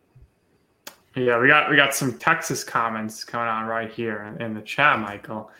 Yeah, 1.14 1.40
we 1.40 1.48
got 1.48 1.70
we 1.70 1.76
got 1.76 1.94
some 1.94 2.18
Texas 2.18 2.62
comments 2.62 3.24
coming 3.24 3.48
on 3.48 3.66
right 3.66 3.90
here 3.90 4.36
in 4.38 4.54
the 4.54 4.60
chat, 4.60 4.98
Michael. 4.98 5.50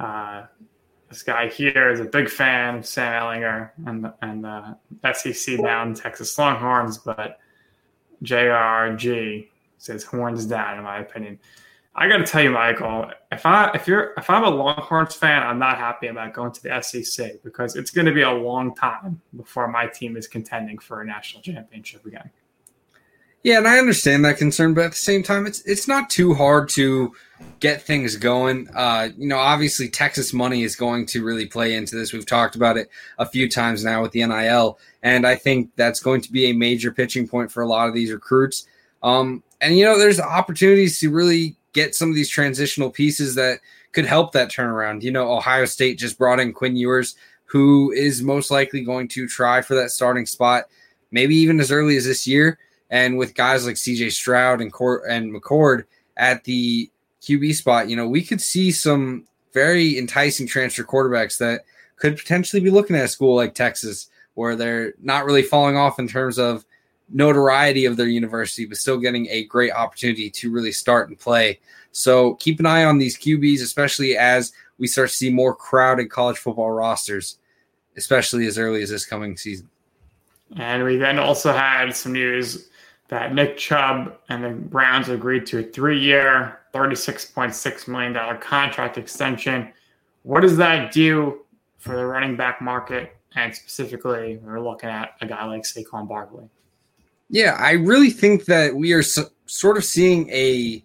Uh, 0.00 0.44
this 1.14 1.22
guy 1.22 1.48
here 1.48 1.92
is 1.92 2.00
a 2.00 2.04
big 2.04 2.28
fan 2.28 2.78
of 2.78 2.86
Sam 2.86 3.22
Ehlinger 3.22 3.70
and 3.86 4.12
and 4.20 4.44
uh, 4.44 4.74
the 5.00 5.12
SEC 5.12 5.62
bound 5.62 5.96
Texas 5.96 6.36
Longhorns, 6.36 6.98
but 6.98 7.38
JRG 8.24 9.46
says 9.78 10.02
horns 10.02 10.44
down, 10.44 10.78
in 10.78 10.82
my 10.82 10.98
opinion. 10.98 11.38
I 11.94 12.08
got 12.08 12.16
to 12.16 12.24
tell 12.24 12.42
you, 12.42 12.50
Michael, 12.50 13.12
if 13.30 13.46
I 13.46 13.70
if 13.76 13.86
you're 13.86 14.12
if 14.16 14.28
I'm 14.28 14.42
a 14.42 14.50
Longhorns 14.50 15.14
fan, 15.14 15.44
I'm 15.44 15.60
not 15.60 15.78
happy 15.78 16.08
about 16.08 16.34
going 16.34 16.50
to 16.50 16.60
the 16.60 16.82
SEC 16.82 17.44
because 17.44 17.76
it's 17.76 17.92
going 17.92 18.06
to 18.06 18.12
be 18.12 18.22
a 18.22 18.32
long 18.32 18.74
time 18.74 19.20
before 19.36 19.68
my 19.68 19.86
team 19.86 20.16
is 20.16 20.26
contending 20.26 20.78
for 20.78 21.00
a 21.00 21.06
national 21.06 21.44
championship 21.44 22.04
again. 22.06 22.28
Yeah, 23.44 23.58
and 23.58 23.68
I 23.68 23.78
understand 23.78 24.24
that 24.24 24.38
concern, 24.38 24.72
but 24.72 24.86
at 24.86 24.92
the 24.92 24.96
same 24.96 25.22
time, 25.22 25.46
it's 25.46 25.60
it's 25.66 25.86
not 25.86 26.08
too 26.08 26.32
hard 26.32 26.70
to 26.70 27.14
get 27.60 27.82
things 27.82 28.16
going. 28.16 28.68
Uh, 28.74 29.10
you 29.18 29.28
know, 29.28 29.36
obviously 29.36 29.86
Texas 29.86 30.32
money 30.32 30.62
is 30.62 30.74
going 30.74 31.04
to 31.06 31.22
really 31.22 31.44
play 31.44 31.74
into 31.74 31.94
this. 31.94 32.14
We've 32.14 32.24
talked 32.24 32.56
about 32.56 32.78
it 32.78 32.88
a 33.18 33.26
few 33.26 33.50
times 33.50 33.84
now 33.84 34.00
with 34.00 34.12
the 34.12 34.24
NIL, 34.24 34.78
and 35.02 35.26
I 35.26 35.36
think 35.36 35.70
that's 35.76 36.00
going 36.00 36.22
to 36.22 36.32
be 36.32 36.46
a 36.46 36.54
major 36.54 36.90
pitching 36.90 37.28
point 37.28 37.52
for 37.52 37.62
a 37.62 37.68
lot 37.68 37.86
of 37.86 37.92
these 37.92 38.10
recruits. 38.10 38.66
Um, 39.02 39.42
and 39.60 39.76
you 39.76 39.84
know, 39.84 39.98
there's 39.98 40.18
opportunities 40.18 40.98
to 41.00 41.10
really 41.10 41.54
get 41.74 41.94
some 41.94 42.08
of 42.08 42.14
these 42.14 42.30
transitional 42.30 42.88
pieces 42.88 43.34
that 43.34 43.60
could 43.92 44.06
help 44.06 44.32
that 44.32 44.50
turnaround. 44.50 45.02
You 45.02 45.10
know, 45.10 45.30
Ohio 45.30 45.66
State 45.66 45.98
just 45.98 46.16
brought 46.16 46.40
in 46.40 46.54
Quinn 46.54 46.76
Ewers, 46.76 47.14
who 47.44 47.92
is 47.92 48.22
most 48.22 48.50
likely 48.50 48.80
going 48.80 49.06
to 49.08 49.28
try 49.28 49.60
for 49.60 49.74
that 49.74 49.90
starting 49.90 50.24
spot, 50.24 50.64
maybe 51.10 51.36
even 51.36 51.60
as 51.60 51.70
early 51.70 51.98
as 51.98 52.06
this 52.06 52.26
year. 52.26 52.58
And 52.90 53.18
with 53.18 53.34
guys 53.34 53.66
like 53.66 53.76
CJ 53.76 54.12
Stroud 54.12 54.60
and 54.60 54.72
Cor- 54.72 55.06
and 55.08 55.32
McCord 55.32 55.84
at 56.16 56.44
the 56.44 56.90
QB 57.22 57.54
spot, 57.54 57.88
you 57.88 57.96
know, 57.96 58.08
we 58.08 58.22
could 58.22 58.40
see 58.40 58.70
some 58.70 59.26
very 59.52 59.98
enticing 59.98 60.46
transfer 60.46 60.84
quarterbacks 60.84 61.38
that 61.38 61.64
could 61.96 62.16
potentially 62.16 62.60
be 62.60 62.70
looking 62.70 62.96
at 62.96 63.04
a 63.04 63.08
school 63.08 63.36
like 63.36 63.54
Texas, 63.54 64.10
where 64.34 64.56
they're 64.56 64.94
not 65.00 65.24
really 65.24 65.42
falling 65.42 65.76
off 65.76 65.98
in 65.98 66.08
terms 66.08 66.38
of 66.38 66.64
notoriety 67.08 67.84
of 67.84 67.96
their 67.96 68.08
university, 68.08 68.66
but 68.66 68.76
still 68.76 68.98
getting 68.98 69.28
a 69.28 69.44
great 69.44 69.72
opportunity 69.72 70.28
to 70.30 70.50
really 70.50 70.72
start 70.72 71.08
and 71.08 71.18
play. 71.18 71.60
So 71.92 72.34
keep 72.34 72.58
an 72.58 72.66
eye 72.66 72.84
on 72.84 72.98
these 72.98 73.16
QBs, 73.16 73.62
especially 73.62 74.16
as 74.16 74.52
we 74.78 74.86
start 74.86 75.10
to 75.10 75.14
see 75.14 75.30
more 75.30 75.54
crowded 75.54 76.10
college 76.10 76.38
football 76.38 76.72
rosters, 76.72 77.38
especially 77.96 78.46
as 78.46 78.58
early 78.58 78.82
as 78.82 78.90
this 78.90 79.06
coming 79.06 79.36
season. 79.36 79.68
And 80.56 80.84
we 80.84 80.96
then 80.96 81.18
also 81.18 81.52
had 81.52 81.94
some 81.94 82.12
news 82.12 82.68
that 83.14 83.32
Nick 83.32 83.56
Chubb 83.56 84.16
and 84.28 84.42
the 84.42 84.50
Browns 84.50 85.08
agreed 85.08 85.46
to 85.46 85.60
a 85.60 85.62
three 85.62 86.00
year, 86.00 86.58
$36.6 86.74 87.88
million 87.88 88.38
contract 88.40 88.98
extension. 88.98 89.72
What 90.24 90.40
does 90.40 90.56
that 90.56 90.92
do 90.92 91.42
for 91.78 91.94
the 91.94 92.04
running 92.04 92.36
back 92.36 92.60
market? 92.60 93.16
And 93.36 93.54
specifically, 93.54 94.40
we're 94.42 94.60
looking 94.60 94.90
at 94.90 95.14
a 95.20 95.26
guy 95.26 95.44
like 95.44 95.62
Saquon 95.62 96.08
Barkley. 96.08 96.48
Yeah, 97.30 97.56
I 97.56 97.72
really 97.72 98.10
think 98.10 98.46
that 98.46 98.74
we 98.74 98.92
are 98.92 99.02
so, 99.02 99.26
sort 99.46 99.76
of 99.76 99.84
seeing 99.84 100.28
a 100.30 100.82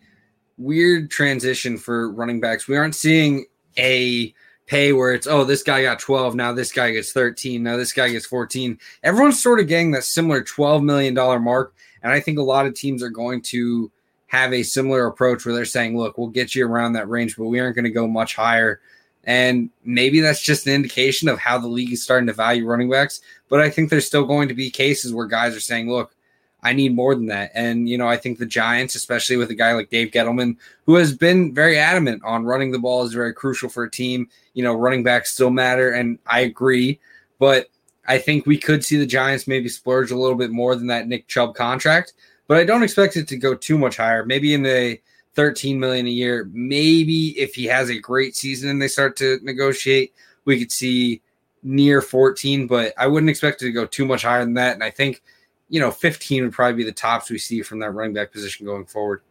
weird 0.59 1.09
transition 1.09 1.79
for 1.79 2.11
running 2.11 2.39
backs. 2.39 2.67
We 2.67 2.77
aren't 2.77 2.95
seeing 2.95 3.45
a 3.75 4.35
pay 4.67 4.93
where 4.93 5.15
it's 5.15 5.25
oh 5.25 5.43
this 5.43 5.63
guy 5.63 5.81
got 5.81 5.97
12 5.97 6.35
now 6.35 6.53
this 6.53 6.71
guy 6.71 6.91
gets 6.91 7.11
13 7.11 7.63
now 7.63 7.75
this 7.75 7.91
guy 7.91 8.07
gets 8.07 8.27
14 8.27 8.77
everyone's 9.01 9.41
sort 9.41 9.59
of 9.59 9.67
getting 9.67 9.89
that 9.89 10.03
similar 10.03 10.43
12 10.43 10.83
million 10.83 11.15
dollar 11.15 11.39
mark 11.39 11.73
and 12.03 12.11
i 12.11 12.19
think 12.19 12.37
a 12.37 12.43
lot 12.43 12.65
of 12.65 12.73
teams 12.73 13.03
are 13.03 13.09
going 13.09 13.41
to 13.41 13.91
have 14.27 14.53
a 14.53 14.63
similar 14.63 15.07
approach 15.07 15.45
where 15.45 15.55
they're 15.55 15.65
saying 15.65 15.97
look 15.97 16.17
we'll 16.17 16.27
get 16.27 16.55
you 16.55 16.65
around 16.65 16.93
that 16.93 17.09
range 17.09 17.35
but 17.37 17.45
we 17.45 17.59
aren't 17.59 17.75
going 17.75 17.85
to 17.85 17.91
go 17.91 18.07
much 18.07 18.35
higher 18.35 18.79
and 19.25 19.69
maybe 19.83 20.21
that's 20.21 20.41
just 20.41 20.65
an 20.65 20.73
indication 20.73 21.27
of 21.27 21.37
how 21.37 21.57
the 21.57 21.67
league 21.67 21.91
is 21.91 22.01
starting 22.01 22.27
to 22.27 22.33
value 22.33 22.65
running 22.65 22.89
backs 22.89 23.21
but 23.49 23.59
i 23.59 23.69
think 23.69 23.89
there's 23.89 24.05
still 24.05 24.25
going 24.25 24.47
to 24.47 24.53
be 24.53 24.69
cases 24.69 25.13
where 25.13 25.25
guys 25.25 25.55
are 25.55 25.61
saying 25.61 25.89
look 25.89 26.15
I 26.61 26.73
need 26.73 26.93
more 26.93 27.15
than 27.15 27.27
that. 27.27 27.51
And, 27.53 27.87
you 27.87 27.97
know, 27.97 28.07
I 28.07 28.17
think 28.17 28.37
the 28.37 28.45
Giants, 28.45 28.95
especially 28.95 29.37
with 29.37 29.49
a 29.49 29.55
guy 29.55 29.73
like 29.73 29.89
Dave 29.89 30.11
Gettleman, 30.11 30.57
who 30.85 30.95
has 30.95 31.15
been 31.15 31.53
very 31.53 31.77
adamant 31.77 32.21
on 32.25 32.43
running 32.43 32.71
the 32.71 32.79
ball 32.79 33.03
is 33.03 33.13
very 33.13 33.33
crucial 33.33 33.69
for 33.69 33.83
a 33.83 33.91
team. 33.91 34.29
You 34.53 34.63
know, 34.63 34.73
running 34.73 35.03
backs 35.03 35.31
still 35.31 35.51
matter. 35.51 35.91
And 35.91 36.19
I 36.27 36.41
agree. 36.41 36.99
But 37.39 37.67
I 38.09 38.17
think 38.17 38.45
we 38.45 38.57
could 38.57 38.83
see 38.83 38.97
the 38.97 39.05
Giants 39.05 39.47
maybe 39.47 39.69
splurge 39.69 40.11
a 40.11 40.17
little 40.17 40.35
bit 40.35 40.51
more 40.51 40.75
than 40.75 40.87
that 40.87 41.07
Nick 41.07 41.27
Chubb 41.27 41.55
contract. 41.55 42.13
But 42.47 42.57
I 42.57 42.65
don't 42.65 42.83
expect 42.83 43.15
it 43.15 43.27
to 43.29 43.37
go 43.37 43.55
too 43.55 43.77
much 43.77 43.95
higher. 43.95 44.25
Maybe 44.25 44.53
in 44.53 44.63
the 44.63 44.99
13 45.35 45.79
million 45.79 46.07
a 46.07 46.09
year. 46.09 46.49
Maybe 46.51 47.39
if 47.39 47.55
he 47.55 47.65
has 47.65 47.89
a 47.89 47.99
great 47.99 48.35
season 48.35 48.69
and 48.69 48.81
they 48.81 48.87
start 48.89 49.15
to 49.17 49.39
negotiate, 49.43 50.13
we 50.43 50.59
could 50.59 50.71
see 50.71 51.21
near 51.63 52.01
14. 52.01 52.67
But 52.67 52.93
I 52.97 53.07
wouldn't 53.07 53.29
expect 53.29 53.61
it 53.61 53.65
to 53.65 53.71
go 53.71 53.85
too 53.85 54.05
much 54.05 54.23
higher 54.23 54.43
than 54.43 54.55
that. 54.55 54.73
And 54.73 54.83
I 54.83 54.89
think– 54.89 55.21
you 55.69 55.79
know, 55.79 55.91
15 55.91 56.43
would 56.43 56.53
probably 56.53 56.77
be 56.77 56.83
the 56.83 56.91
tops 56.91 57.29
we 57.29 57.37
see 57.37 57.61
from 57.61 57.79
that 57.79 57.91
running 57.91 58.13
back 58.13 58.31
position 58.31 58.65
going 58.65 58.85
forward. 58.85 59.21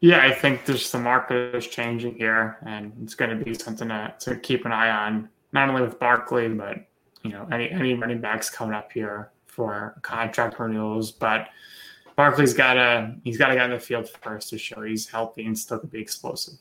Yeah, 0.00 0.24
I 0.24 0.32
think 0.32 0.64
just 0.64 0.92
the 0.92 1.00
market 1.00 1.56
is 1.56 1.66
changing 1.66 2.14
here, 2.14 2.58
and 2.64 2.92
it's 3.02 3.16
going 3.16 3.36
to 3.36 3.44
be 3.44 3.54
something 3.54 3.88
to, 3.88 4.14
to 4.20 4.36
keep 4.36 4.64
an 4.64 4.70
eye 4.70 4.90
on, 4.90 5.28
not 5.52 5.68
only 5.68 5.82
with 5.82 5.98
Barkley, 5.98 6.48
but 6.48 6.86
you 7.22 7.30
know, 7.30 7.46
any 7.52 7.70
any 7.70 7.94
running 7.94 8.20
backs 8.20 8.50
coming 8.50 8.74
up 8.74 8.92
here 8.92 9.30
for 9.46 9.98
contract 10.02 10.58
renewals. 10.58 11.10
But 11.12 11.48
Barkley's 12.16 12.54
got 12.54 12.74
to 12.74 13.14
he's 13.24 13.38
got 13.38 13.48
to 13.48 13.54
get 13.54 13.66
in 13.66 13.70
the 13.72 13.80
field 13.80 14.08
first 14.08 14.50
to 14.50 14.58
show 14.58 14.82
he's 14.82 15.08
healthy 15.08 15.46
and 15.46 15.58
still 15.58 15.78
could 15.78 15.90
be 15.90 16.00
explosive. 16.00 16.54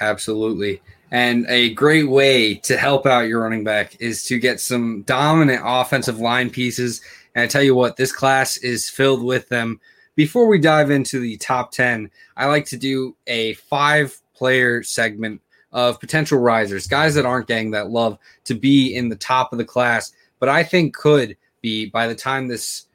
Absolutely. 0.00 0.82
And 1.10 1.46
a 1.48 1.72
great 1.74 2.08
way 2.08 2.54
to 2.56 2.76
help 2.76 3.06
out 3.06 3.28
your 3.28 3.42
running 3.42 3.64
back 3.64 3.96
is 4.00 4.24
to 4.24 4.38
get 4.38 4.60
some 4.60 5.02
dominant 5.02 5.62
offensive 5.64 6.18
line 6.18 6.50
pieces. 6.50 7.00
And 7.34 7.44
I 7.44 7.46
tell 7.46 7.62
you 7.62 7.74
what, 7.74 7.96
this 7.96 8.12
class 8.12 8.56
is 8.58 8.90
filled 8.90 9.22
with 9.22 9.48
them. 9.48 9.80
Before 10.14 10.46
we 10.46 10.58
dive 10.58 10.90
into 10.90 11.20
the 11.20 11.36
top 11.36 11.72
10, 11.72 12.10
I 12.36 12.46
like 12.46 12.66
to 12.66 12.76
do 12.76 13.16
a 13.26 13.54
five 13.54 14.18
player 14.34 14.82
segment 14.82 15.40
of 15.76 16.00
potential 16.00 16.38
risers, 16.38 16.86
guys 16.86 17.14
that 17.14 17.26
aren't 17.26 17.46
getting 17.46 17.70
that 17.70 17.90
love 17.90 18.18
to 18.44 18.54
be 18.54 18.96
in 18.96 19.10
the 19.10 19.16
top 19.16 19.52
of 19.52 19.58
the 19.58 19.64
class, 19.64 20.10
but 20.38 20.48
I 20.48 20.64
think 20.64 20.96
could 20.96 21.36
be 21.60 21.90
by 21.90 22.06
the 22.06 22.14
time 22.14 22.48
this 22.48 22.86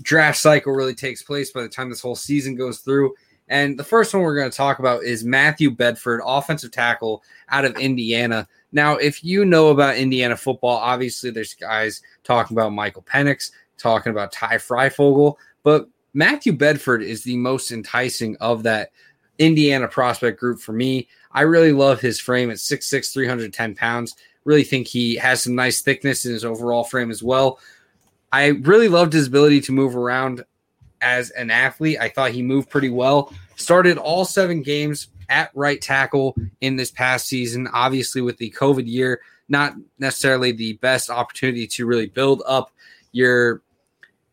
draft 0.00 0.38
cycle 0.38 0.72
really 0.72 0.94
takes 0.94 1.24
place, 1.24 1.50
by 1.50 1.62
the 1.62 1.68
time 1.68 1.90
this 1.90 2.00
whole 2.00 2.14
season 2.14 2.54
goes 2.54 2.78
through, 2.78 3.12
and 3.48 3.76
the 3.76 3.82
first 3.82 4.14
one 4.14 4.22
we're 4.22 4.38
going 4.38 4.50
to 4.50 4.56
talk 4.56 4.78
about 4.78 5.02
is 5.02 5.24
Matthew 5.24 5.72
Bedford, 5.72 6.20
offensive 6.24 6.70
tackle 6.70 7.24
out 7.48 7.64
of 7.64 7.76
Indiana. 7.78 8.46
Now, 8.70 8.94
if 8.94 9.24
you 9.24 9.44
know 9.44 9.70
about 9.70 9.96
Indiana 9.96 10.36
football, 10.36 10.76
obviously 10.76 11.30
there's 11.32 11.54
guys 11.54 12.00
talking 12.22 12.56
about 12.56 12.72
Michael 12.72 13.02
Penix, 13.02 13.50
talking 13.76 14.12
about 14.12 14.30
Ty 14.30 14.58
Fryfogle, 14.58 15.34
but 15.64 15.88
Matthew 16.12 16.52
Bedford 16.52 17.02
is 17.02 17.24
the 17.24 17.36
most 17.36 17.72
enticing 17.72 18.36
of 18.36 18.62
that 18.62 18.92
Indiana 19.38 19.88
prospect 19.88 20.38
group 20.38 20.60
for 20.60 20.72
me. 20.72 21.08
I 21.34 21.42
really 21.42 21.72
love 21.72 22.00
his 22.00 22.20
frame 22.20 22.50
at 22.50 22.56
6'6, 22.56 23.12
310 23.12 23.74
pounds. 23.74 24.16
Really 24.44 24.64
think 24.64 24.86
he 24.86 25.16
has 25.16 25.42
some 25.42 25.54
nice 25.54 25.80
thickness 25.80 26.24
in 26.24 26.32
his 26.32 26.44
overall 26.44 26.84
frame 26.84 27.10
as 27.10 27.22
well. 27.22 27.58
I 28.32 28.48
really 28.48 28.88
loved 28.88 29.12
his 29.12 29.26
ability 29.26 29.60
to 29.62 29.72
move 29.72 29.96
around 29.96 30.44
as 31.00 31.30
an 31.30 31.50
athlete. 31.50 31.98
I 32.00 32.08
thought 32.08 32.32
he 32.32 32.42
moved 32.42 32.70
pretty 32.70 32.90
well. 32.90 33.32
Started 33.56 33.98
all 33.98 34.24
seven 34.24 34.62
games 34.62 35.08
at 35.28 35.50
right 35.54 35.80
tackle 35.80 36.36
in 36.60 36.76
this 36.76 36.90
past 36.90 37.26
season. 37.26 37.68
Obviously, 37.72 38.20
with 38.20 38.36
the 38.38 38.50
COVID 38.50 38.86
year, 38.86 39.20
not 39.48 39.74
necessarily 39.98 40.52
the 40.52 40.74
best 40.74 41.10
opportunity 41.10 41.66
to 41.66 41.86
really 41.86 42.06
build 42.06 42.42
up 42.46 42.70
your 43.12 43.62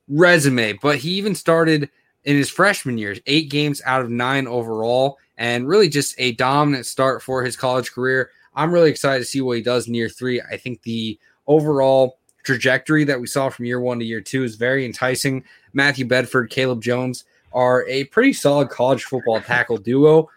resume, 0.08 0.74
but 0.74 0.98
he 0.98 1.12
even 1.12 1.36
started 1.36 1.90
in 2.24 2.36
his 2.36 2.50
freshman 2.50 2.98
years, 2.98 3.20
eight 3.26 3.50
games 3.50 3.82
out 3.86 4.02
of 4.02 4.10
nine 4.10 4.48
overall, 4.48 5.18
and 5.42 5.68
really 5.68 5.90
just 5.90 6.14
a 6.20 6.34
dominant 6.34 6.86
start 6.86 7.24
for 7.24 7.44
his 7.44 7.56
college 7.58 7.92
career. 7.92 8.30
I'm 8.54 8.72
really 8.72 8.92
excited 8.92 9.24
to 9.24 9.26
see 9.26 9.42
what 9.42 9.58
he 9.58 9.64
does 9.64 9.88
in 9.88 9.96
year 9.96 10.08
three. 10.08 10.40
I 10.40 10.56
think 10.56 10.84
the 10.84 11.18
overall 11.48 12.20
trajectory 12.44 13.06
that 13.06 13.20
we 13.20 13.26
saw 13.26 13.50
from 13.50 13.66
year 13.66 13.80
one 13.80 13.98
to 13.98 14.06
year 14.06 14.22
two 14.22 14.44
is 14.44 14.56
very 14.56 14.86
enticing. 14.86 15.44
Matthew 15.74 16.06
Bedford, 16.06 16.52
Caleb 16.52 16.84
Jones 16.84 17.26
are 17.54 17.88
a 17.88 18.04
pretty 18.06 18.34
solid 18.34 18.70
college 18.70 19.06
football 19.06 19.42
tackle 19.42 19.78
duo. 19.78 20.30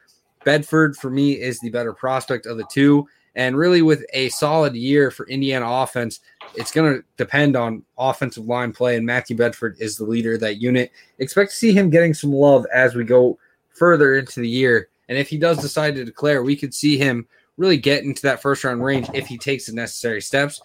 Bedford, 0.42 0.96
for 0.96 1.10
me, 1.10 1.32
is 1.32 1.60
the 1.60 1.68
better 1.68 1.92
prospect 1.92 2.46
of 2.46 2.56
the 2.56 2.66
two. 2.72 3.06
And 3.34 3.58
really, 3.58 3.82
with 3.82 4.06
a 4.14 4.30
solid 4.30 4.74
year 4.74 5.10
for 5.10 5.26
Indiana 5.26 5.66
offense, 5.68 6.20
it's 6.54 6.72
going 6.72 6.94
to 6.94 7.04
depend 7.18 7.56
on 7.56 7.82
offensive 7.98 8.46
line 8.46 8.72
play. 8.72 8.96
And 8.96 9.04
Matthew 9.04 9.36
Bedford 9.36 9.76
is 9.80 9.98
the 9.98 10.04
leader 10.04 10.34
of 10.34 10.40
that 10.40 10.62
unit. 10.62 10.92
Expect 11.18 11.50
to 11.50 11.56
see 11.56 11.72
him 11.74 11.90
getting 11.90 12.14
some 12.14 12.32
love 12.32 12.64
as 12.72 12.94
we 12.94 13.04
go 13.04 13.38
further 13.68 14.14
into 14.14 14.40
the 14.40 14.48
year. 14.48 14.88
And 15.08 15.18
if 15.18 15.28
he 15.28 15.38
does 15.38 15.58
decide 15.58 15.94
to 15.96 16.04
declare, 16.04 16.42
we 16.42 16.56
could 16.56 16.74
see 16.74 16.96
him 16.96 17.26
really 17.56 17.76
get 17.76 18.04
into 18.04 18.22
that 18.22 18.42
first 18.42 18.64
round 18.64 18.82
range 18.82 19.08
if 19.14 19.26
he 19.26 19.38
takes 19.38 19.66
the 19.66 19.72
necessary 19.72 20.20
steps. 20.20 20.60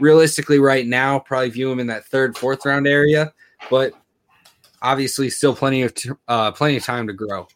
Realistically, 0.00 0.58
right 0.58 0.86
now, 0.86 1.20
probably 1.20 1.50
view 1.50 1.70
him 1.70 1.78
in 1.78 1.86
that 1.86 2.04
third, 2.06 2.36
fourth 2.36 2.66
round 2.66 2.86
area, 2.86 3.32
but 3.70 3.92
obviously, 4.82 5.30
still 5.30 5.54
plenty 5.54 5.82
of 5.82 5.94
t- 5.94 6.10
uh, 6.26 6.50
plenty 6.50 6.76
of 6.76 6.84
time 6.84 7.06
to 7.06 7.12
grow. 7.12 7.46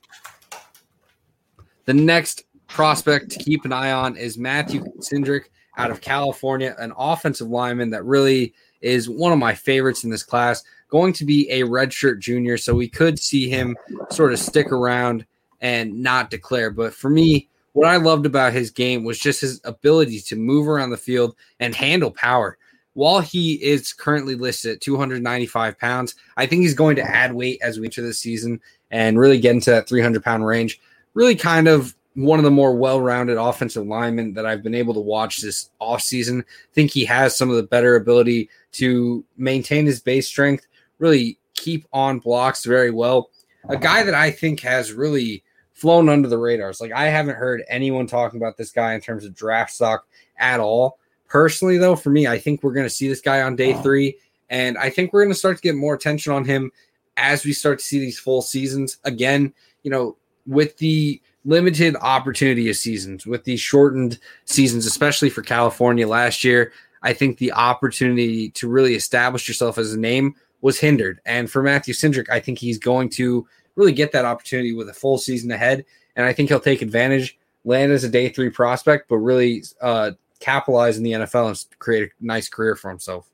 The 1.86 1.94
next 1.94 2.44
prospect 2.68 3.30
to 3.30 3.38
keep 3.38 3.64
an 3.64 3.72
eye 3.72 3.90
on 3.90 4.16
is 4.16 4.38
Matthew 4.38 4.84
Cindric 5.00 5.46
out 5.76 5.90
of 5.90 6.00
California, 6.00 6.76
an 6.78 6.92
offensive 6.96 7.48
lineman 7.48 7.90
that 7.90 8.04
really 8.04 8.54
is 8.80 9.08
one 9.08 9.32
of 9.32 9.38
my 9.38 9.54
favorites 9.54 10.04
in 10.04 10.10
this 10.10 10.22
class. 10.22 10.62
Going 10.90 11.12
to 11.14 11.24
be 11.24 11.50
a 11.50 11.62
redshirt 11.62 12.20
junior, 12.20 12.56
so 12.56 12.74
we 12.74 12.88
could 12.88 13.18
see 13.18 13.48
him 13.48 13.76
sort 14.10 14.32
of 14.32 14.38
stick 14.38 14.70
around 14.70 15.26
and 15.60 16.02
not 16.02 16.30
declare. 16.30 16.70
But 16.70 16.94
for 16.94 17.10
me, 17.10 17.48
what 17.72 17.88
I 17.88 17.96
loved 17.96 18.26
about 18.26 18.52
his 18.52 18.70
game 18.70 19.04
was 19.04 19.18
just 19.18 19.40
his 19.40 19.60
ability 19.64 20.20
to 20.20 20.36
move 20.36 20.68
around 20.68 20.90
the 20.90 20.96
field 20.96 21.36
and 21.60 21.74
handle 21.74 22.10
power. 22.10 22.58
While 22.94 23.20
he 23.20 23.54
is 23.54 23.92
currently 23.92 24.34
listed 24.34 24.72
at 24.72 24.80
295 24.80 25.78
pounds, 25.78 26.16
I 26.36 26.46
think 26.46 26.62
he's 26.62 26.74
going 26.74 26.96
to 26.96 27.02
add 27.02 27.32
weight 27.32 27.60
as 27.62 27.78
we 27.78 27.86
enter 27.86 28.02
this 28.02 28.18
season 28.18 28.60
and 28.90 29.18
really 29.18 29.38
get 29.38 29.54
into 29.54 29.70
that 29.70 29.88
300 29.88 30.24
pound 30.24 30.44
range. 30.44 30.80
Really 31.14 31.36
kind 31.36 31.68
of 31.68 31.94
one 32.14 32.40
of 32.40 32.44
the 32.44 32.50
more 32.50 32.74
well-rounded 32.74 33.36
offensive 33.36 33.86
linemen 33.86 34.32
that 34.34 34.44
I've 34.44 34.64
been 34.64 34.74
able 34.74 34.94
to 34.94 35.00
watch 35.00 35.40
this 35.40 35.70
offseason. 35.80 36.42
think 36.72 36.90
he 36.90 37.04
has 37.04 37.36
some 37.36 37.48
of 37.48 37.54
the 37.54 37.62
better 37.62 37.94
ability 37.94 38.50
to 38.72 39.24
maintain 39.36 39.86
his 39.86 40.00
base 40.00 40.26
strength, 40.26 40.66
really 40.98 41.38
keep 41.54 41.86
on 41.92 42.18
blocks 42.18 42.64
very 42.64 42.90
well. 42.90 43.30
A 43.68 43.76
guy 43.76 44.02
that 44.02 44.14
I 44.14 44.32
think 44.32 44.58
has 44.60 44.92
really 44.92 45.44
flown 45.78 46.08
under 46.08 46.28
the 46.28 46.38
radars. 46.38 46.80
Like 46.80 46.92
I 46.92 47.04
haven't 47.04 47.36
heard 47.36 47.62
anyone 47.68 48.06
talking 48.06 48.40
about 48.40 48.56
this 48.56 48.72
guy 48.72 48.94
in 48.94 49.00
terms 49.00 49.24
of 49.24 49.34
draft 49.34 49.72
stock 49.72 50.06
at 50.36 50.58
all. 50.58 50.98
Personally, 51.28 51.78
though, 51.78 51.94
for 51.94 52.10
me, 52.10 52.26
I 52.26 52.38
think 52.38 52.62
we're 52.62 52.72
going 52.72 52.86
to 52.86 52.90
see 52.90 53.06
this 53.06 53.20
guy 53.20 53.42
on 53.42 53.54
day 53.54 53.74
three, 53.74 54.16
and 54.50 54.76
I 54.78 54.90
think 54.90 55.12
we're 55.12 55.22
going 55.22 55.32
to 55.32 55.38
start 55.38 55.56
to 55.56 55.62
get 55.62 55.76
more 55.76 55.94
attention 55.94 56.32
on 56.32 56.44
him 56.44 56.72
as 57.16 57.44
we 57.44 57.52
start 57.52 57.78
to 57.78 57.84
see 57.84 57.98
these 57.98 58.18
full 58.18 58.42
seasons. 58.42 58.98
Again, 59.04 59.52
you 59.82 59.90
know, 59.90 60.16
with 60.46 60.78
the 60.78 61.20
limited 61.44 61.96
opportunity 62.00 62.68
of 62.70 62.76
seasons, 62.76 63.26
with 63.26 63.44
these 63.44 63.60
shortened 63.60 64.18
seasons, 64.46 64.86
especially 64.86 65.30
for 65.30 65.42
California 65.42 66.08
last 66.08 66.42
year, 66.42 66.72
I 67.02 67.12
think 67.12 67.38
the 67.38 67.52
opportunity 67.52 68.50
to 68.50 68.68
really 68.68 68.94
establish 68.94 69.46
yourself 69.46 69.78
as 69.78 69.92
a 69.92 70.00
name 70.00 70.34
was 70.60 70.80
hindered. 70.80 71.20
And 71.24 71.50
for 71.50 71.62
Matthew 71.62 71.94
Cindric, 71.94 72.28
I 72.30 72.40
think 72.40 72.58
he's 72.58 72.78
going 72.78 73.10
to 73.10 73.46
really 73.78 73.92
get 73.92 74.12
that 74.12 74.24
opportunity 74.24 74.74
with 74.74 74.88
a 74.88 74.92
full 74.92 75.16
season 75.16 75.50
ahead. 75.50 75.86
And 76.16 76.26
I 76.26 76.32
think 76.32 76.48
he'll 76.48 76.60
take 76.60 76.82
advantage, 76.82 77.38
land 77.64 77.92
as 77.92 78.04
a 78.04 78.08
day 78.08 78.28
three 78.28 78.50
prospect, 78.50 79.08
but 79.08 79.18
really 79.18 79.62
uh, 79.80 80.10
capitalize 80.40 80.98
in 80.98 81.04
the 81.04 81.12
NFL 81.12 81.48
and 81.48 81.78
create 81.78 82.10
a 82.10 82.10
nice 82.20 82.48
career 82.48 82.74
for 82.74 82.90
himself. 82.90 83.30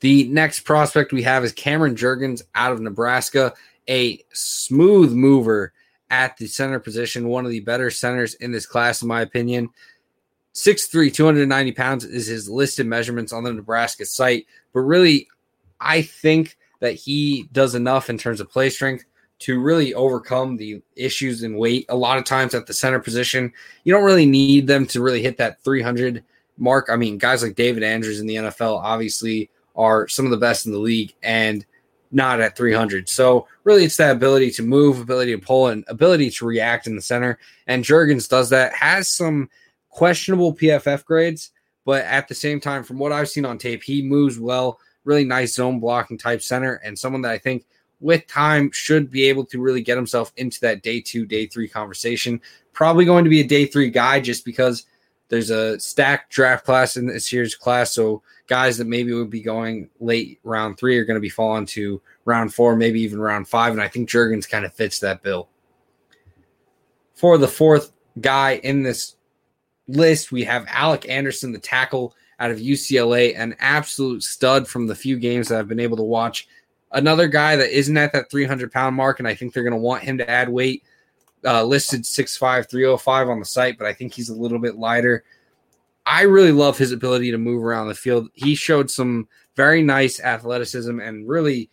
The 0.00 0.28
next 0.28 0.60
prospect 0.60 1.12
we 1.12 1.22
have 1.22 1.44
is 1.44 1.52
Cameron 1.52 1.94
Jurgens 1.94 2.42
out 2.54 2.72
of 2.72 2.80
Nebraska 2.80 3.54
a 3.88 4.24
smooth 4.32 5.12
mover 5.12 5.72
at 6.10 6.36
the 6.36 6.46
center 6.46 6.78
position, 6.78 7.28
one 7.28 7.44
of 7.44 7.50
the 7.50 7.60
better 7.60 7.90
centers 7.90 8.34
in 8.34 8.52
this 8.52 8.66
class, 8.66 9.02
in 9.02 9.08
my 9.08 9.20
opinion. 9.20 9.68
6'3, 10.54 11.12
290 11.12 11.72
pounds 11.72 12.04
is 12.04 12.26
his 12.26 12.48
listed 12.48 12.86
measurements 12.86 13.32
on 13.32 13.44
the 13.44 13.52
Nebraska 13.52 14.04
site. 14.04 14.46
But 14.72 14.80
really, 14.80 15.28
I 15.80 16.02
think 16.02 16.56
that 16.80 16.94
he 16.94 17.48
does 17.52 17.74
enough 17.74 18.10
in 18.10 18.18
terms 18.18 18.40
of 18.40 18.50
play 18.50 18.70
strength 18.70 19.04
to 19.40 19.60
really 19.60 19.94
overcome 19.94 20.56
the 20.56 20.82
issues 20.96 21.42
in 21.42 21.56
weight. 21.56 21.86
A 21.88 21.96
lot 21.96 22.18
of 22.18 22.24
times 22.24 22.54
at 22.54 22.66
the 22.66 22.74
center 22.74 23.00
position, 23.00 23.52
you 23.84 23.92
don't 23.92 24.04
really 24.04 24.26
need 24.26 24.66
them 24.66 24.86
to 24.88 25.00
really 25.00 25.22
hit 25.22 25.38
that 25.38 25.62
300 25.62 26.22
mark. 26.58 26.88
I 26.90 26.96
mean, 26.96 27.16
guys 27.16 27.42
like 27.42 27.54
David 27.54 27.82
Andrews 27.82 28.20
in 28.20 28.26
the 28.26 28.36
NFL 28.36 28.82
obviously 28.82 29.50
are 29.76 30.08
some 30.08 30.26
of 30.26 30.30
the 30.30 30.36
best 30.36 30.66
in 30.66 30.72
the 30.72 30.78
league. 30.78 31.14
And 31.22 31.64
not 32.12 32.40
at 32.40 32.56
300. 32.56 33.08
So 33.08 33.46
really, 33.64 33.84
it's 33.84 33.96
that 33.98 34.16
ability 34.16 34.50
to 34.52 34.62
move, 34.62 35.00
ability 35.00 35.32
to 35.32 35.44
pull, 35.44 35.68
and 35.68 35.84
ability 35.88 36.30
to 36.30 36.46
react 36.46 36.86
in 36.86 36.96
the 36.96 37.02
center. 37.02 37.38
And 37.66 37.84
Jurgens 37.84 38.28
does 38.28 38.50
that. 38.50 38.72
Has 38.72 39.08
some 39.08 39.48
questionable 39.90 40.54
PFF 40.54 41.04
grades, 41.04 41.52
but 41.84 42.04
at 42.04 42.28
the 42.28 42.34
same 42.34 42.60
time, 42.60 42.82
from 42.82 42.98
what 42.98 43.12
I've 43.12 43.28
seen 43.28 43.44
on 43.44 43.58
tape, 43.58 43.82
he 43.82 44.02
moves 44.02 44.38
well. 44.38 44.80
Really 45.04 45.24
nice 45.24 45.54
zone 45.54 45.80
blocking 45.80 46.18
type 46.18 46.42
center, 46.42 46.74
and 46.84 46.98
someone 46.98 47.22
that 47.22 47.32
I 47.32 47.38
think 47.38 47.66
with 48.00 48.26
time 48.26 48.70
should 48.72 49.10
be 49.10 49.24
able 49.24 49.44
to 49.44 49.60
really 49.60 49.82
get 49.82 49.96
himself 49.96 50.32
into 50.36 50.60
that 50.60 50.82
day 50.82 51.00
two, 51.00 51.26
day 51.26 51.46
three 51.46 51.68
conversation. 51.68 52.40
Probably 52.72 53.04
going 53.04 53.24
to 53.24 53.30
be 53.30 53.40
a 53.40 53.46
day 53.46 53.66
three 53.66 53.90
guy 53.90 54.20
just 54.20 54.44
because 54.44 54.86
there's 55.28 55.50
a 55.50 55.78
stacked 55.78 56.30
draft 56.30 56.64
class 56.64 56.96
in 56.96 57.06
this 57.06 57.32
year's 57.32 57.54
class. 57.54 57.92
So 57.92 58.22
guys 58.46 58.78
that 58.78 58.86
maybe 58.86 59.12
would 59.12 59.30
be 59.30 59.42
going 59.42 59.88
late 60.00 60.40
round 60.42 60.76
three 60.78 60.98
are 60.98 61.04
going 61.04 61.16
to 61.16 61.20
be 61.20 61.28
falling 61.28 61.66
to 61.66 62.02
round 62.24 62.52
four, 62.52 62.74
maybe 62.74 63.00
even 63.00 63.20
round 63.20 63.46
five. 63.48 63.72
And 63.72 63.80
I 63.80 63.88
think 63.88 64.08
Jurgens 64.08 64.48
kind 64.48 64.64
of 64.64 64.74
fits 64.74 64.98
that 65.00 65.22
bill. 65.22 65.48
For 67.14 67.38
the 67.38 67.48
fourth 67.48 67.92
guy 68.20 68.60
in 68.64 68.82
this 68.82 69.16
list, 69.86 70.32
we 70.32 70.42
have 70.44 70.66
Alec 70.68 71.08
Anderson, 71.08 71.52
the 71.52 71.58
tackle 71.58 72.14
out 72.40 72.50
of 72.50 72.58
UCLA, 72.58 73.38
an 73.38 73.54
absolute 73.60 74.22
stud 74.22 74.66
from 74.66 74.86
the 74.86 74.94
few 74.94 75.18
games 75.18 75.48
that 75.48 75.58
I've 75.58 75.68
been 75.68 75.78
able 75.78 75.98
to 75.98 76.02
watch. 76.02 76.48
Another 76.90 77.28
guy 77.28 77.54
that 77.54 77.70
isn't 77.70 77.96
at 77.96 78.12
that 78.14 78.30
300 78.30 78.72
pound 78.72 78.96
mark, 78.96 79.18
and 79.18 79.28
I 79.28 79.34
think 79.34 79.52
they're 79.52 79.62
going 79.62 79.74
to 79.74 79.78
want 79.78 80.02
him 80.02 80.18
to 80.18 80.28
add 80.28 80.48
weight. 80.48 80.82
Uh, 81.44 81.64
listed 81.64 82.02
6'5, 82.02 82.68
305 82.68 83.28
on 83.28 83.38
the 83.38 83.46
site, 83.46 83.78
but 83.78 83.86
I 83.86 83.94
think 83.94 84.12
he's 84.12 84.28
a 84.28 84.34
little 84.34 84.58
bit 84.58 84.76
lighter. 84.76 85.24
I 86.04 86.22
really 86.22 86.52
love 86.52 86.76
his 86.76 86.92
ability 86.92 87.30
to 87.30 87.38
move 87.38 87.64
around 87.64 87.88
the 87.88 87.94
field. 87.94 88.28
He 88.34 88.54
showed 88.54 88.90
some 88.90 89.28
very 89.54 89.82
nice 89.82 90.20
athleticism 90.20 90.98
and 91.00 91.28
really 91.28 91.70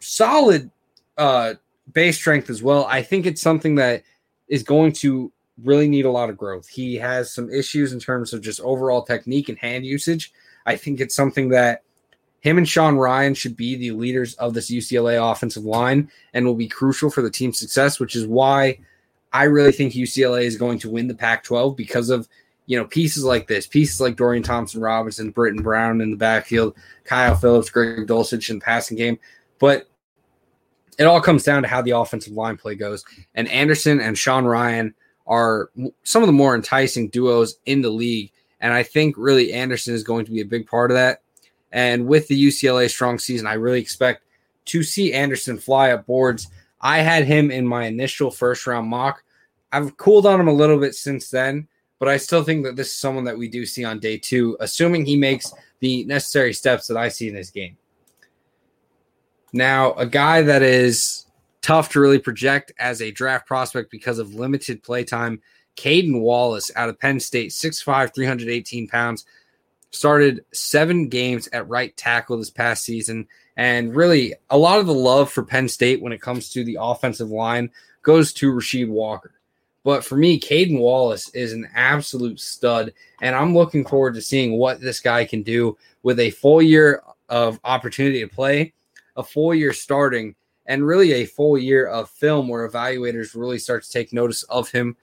solid 0.00 0.70
uh, 1.16 1.54
base 1.92 2.16
strength 2.16 2.50
as 2.50 2.62
well. 2.62 2.86
I 2.86 3.02
think 3.02 3.26
it's 3.26 3.42
something 3.42 3.76
that 3.76 4.02
is 4.48 4.62
going 4.62 4.92
to 4.92 5.32
really 5.62 5.88
need 5.88 6.04
a 6.04 6.10
lot 6.10 6.30
of 6.30 6.36
growth. 6.36 6.68
He 6.68 6.96
has 6.96 7.32
some 7.32 7.50
issues 7.50 7.92
in 7.92 8.00
terms 8.00 8.32
of 8.32 8.40
just 8.40 8.60
overall 8.60 9.02
technique 9.02 9.48
and 9.48 9.58
hand 9.58 9.84
usage. 9.84 10.32
I 10.66 10.76
think 10.76 11.00
it's 11.00 11.14
something 11.14 11.48
that 11.50 11.82
him 12.40 12.58
and 12.58 12.68
Sean 12.68 12.96
Rhyan 12.96 13.36
should 13.36 13.56
be 13.56 13.74
the 13.76 13.90
leaders 13.92 14.34
of 14.34 14.54
this 14.54 14.70
UCLA 14.70 15.32
offensive 15.32 15.64
line 15.64 16.10
and 16.34 16.46
will 16.46 16.54
be 16.54 16.68
crucial 16.68 17.10
for 17.10 17.22
the 17.22 17.30
team's 17.30 17.58
success, 17.58 17.98
which 17.98 18.14
is 18.14 18.26
why 18.26 18.78
I 19.32 19.44
really 19.44 19.72
think 19.72 19.92
UCLA 19.92 20.44
is 20.44 20.56
going 20.56 20.78
to 20.80 20.90
win 20.90 21.08
the 21.08 21.14
Pac 21.14 21.42
12 21.44 21.76
because 21.76 22.10
of 22.10 22.28
you 22.68 22.76
know, 22.76 22.84
pieces 22.84 23.24
like 23.24 23.46
this, 23.48 23.66
pieces 23.66 23.98
like 23.98 24.14
Dorian 24.14 24.42
Thompson 24.42 24.82
Robinson, 24.82 25.32
Brittain 25.32 25.62
Brown 25.62 26.02
in 26.02 26.10
the 26.10 26.18
backfield, 26.18 26.76
Kyle 27.04 27.34
Phillips, 27.34 27.70
Greg 27.70 28.06
Dulcich 28.06 28.50
in 28.50 28.58
the 28.58 28.64
passing 28.64 28.98
game. 28.98 29.18
But 29.58 29.88
it 30.98 31.04
all 31.04 31.22
comes 31.22 31.44
down 31.44 31.62
to 31.62 31.68
how 31.68 31.80
the 31.80 31.92
offensive 31.92 32.34
line 32.34 32.58
play 32.58 32.74
goes. 32.74 33.06
And 33.34 33.48
Anderson 33.48 34.00
and 34.00 34.18
Sean 34.18 34.44
Rhyan 34.44 34.92
are 35.28 35.70
some 36.02 36.22
of 36.22 36.26
the 36.26 36.32
more 36.32 36.54
enticing 36.54 37.08
duos 37.08 37.58
in 37.66 37.82
the 37.82 37.90
league. 37.90 38.32
And 38.60 38.72
I 38.72 38.82
think 38.82 39.14
really 39.16 39.52
Anderson 39.52 39.94
is 39.94 40.02
going 40.02 40.24
to 40.24 40.32
be 40.32 40.40
a 40.40 40.46
big 40.46 40.66
part 40.66 40.90
of 40.90 40.96
that. 40.96 41.22
And 41.70 42.06
with 42.06 42.26
the 42.28 42.46
UCLA 42.48 42.88
strong 42.88 43.18
season, 43.18 43.46
I 43.46 43.54
really 43.54 43.80
expect 43.80 44.24
to 44.66 44.82
see 44.82 45.12
Anderson 45.12 45.58
fly 45.58 45.90
up 45.90 46.06
boards. 46.06 46.48
I 46.80 46.98
had 46.98 47.24
him 47.24 47.50
in 47.50 47.66
my 47.66 47.84
initial 47.84 48.30
first 48.30 48.66
round 48.66 48.88
mock. 48.88 49.22
I've 49.70 49.96
cooled 49.98 50.26
on 50.26 50.40
him 50.40 50.48
a 50.48 50.52
little 50.52 50.78
bit 50.78 50.94
since 50.94 51.30
then, 51.30 51.68
but 51.98 52.08
I 52.08 52.16
still 52.16 52.42
think 52.42 52.64
that 52.64 52.76
this 52.76 52.88
is 52.88 52.98
someone 52.98 53.24
that 53.24 53.36
we 53.36 53.48
do 53.48 53.66
see 53.66 53.84
on 53.84 53.98
day 53.98 54.16
two, 54.16 54.56
assuming 54.60 55.04
he 55.04 55.16
makes 55.16 55.52
the 55.80 56.04
necessary 56.04 56.54
steps 56.54 56.86
that 56.86 56.96
I 56.96 57.10
see 57.10 57.28
in 57.28 57.34
his 57.34 57.50
game. 57.50 57.76
Now, 59.52 59.92
a 59.94 60.06
guy 60.06 60.42
that 60.42 60.62
is 60.62 61.26
tough 61.68 61.90
to 61.90 62.00
really 62.00 62.18
project 62.18 62.72
as 62.78 63.02
a 63.02 63.10
draft 63.10 63.46
prospect 63.46 63.90
because 63.90 64.18
of 64.18 64.34
limited 64.34 64.82
play 64.82 65.04
time. 65.04 65.38
Caedan 65.76 66.22
Wallace 66.22 66.70
out 66.74 66.88
of 66.88 66.98
Penn 66.98 67.20
State, 67.20 67.50
6'5, 67.50 68.14
318 68.14 68.88
pounds, 68.88 69.26
started 69.90 70.46
seven 70.50 71.08
games 71.08 71.46
at 71.52 71.68
right 71.68 71.94
tackle 71.94 72.38
this 72.38 72.48
past 72.48 72.84
season. 72.84 73.28
And 73.58 73.94
really, 73.94 74.32
a 74.48 74.56
lot 74.56 74.78
of 74.78 74.86
the 74.86 74.94
love 74.94 75.30
for 75.30 75.42
Penn 75.42 75.68
State 75.68 76.00
when 76.00 76.14
it 76.14 76.22
comes 76.22 76.48
to 76.54 76.64
the 76.64 76.78
offensive 76.80 77.28
line 77.28 77.70
goes 78.00 78.32
to 78.32 78.50
Rasheed 78.50 78.88
Walker. 78.88 79.34
But 79.84 80.02
for 80.06 80.16
me, 80.16 80.40
Caedan 80.40 80.78
Wallace 80.78 81.28
is 81.34 81.52
an 81.52 81.68
absolute 81.74 82.40
stud. 82.40 82.94
And 83.20 83.36
I'm 83.36 83.54
looking 83.54 83.84
forward 83.84 84.14
to 84.14 84.22
seeing 84.22 84.56
what 84.56 84.80
this 84.80 85.00
guy 85.00 85.26
can 85.26 85.42
do 85.42 85.76
with 86.02 86.18
a 86.18 86.30
full 86.30 86.62
year 86.62 87.02
of 87.28 87.60
opportunity 87.62 88.20
to 88.20 88.26
play, 88.26 88.72
a 89.18 89.22
full 89.22 89.54
year 89.54 89.74
starting, 89.74 90.34
and 90.68 90.86
really 90.86 91.12
a 91.14 91.24
full 91.24 91.58
year 91.58 91.86
of 91.86 92.10
film 92.10 92.46
where 92.46 92.68
evaluators 92.68 93.34
really 93.34 93.58
start 93.58 93.82
to 93.82 93.90
take 93.90 94.12
notice 94.12 94.44
of 94.44 94.70
him. 94.70 94.96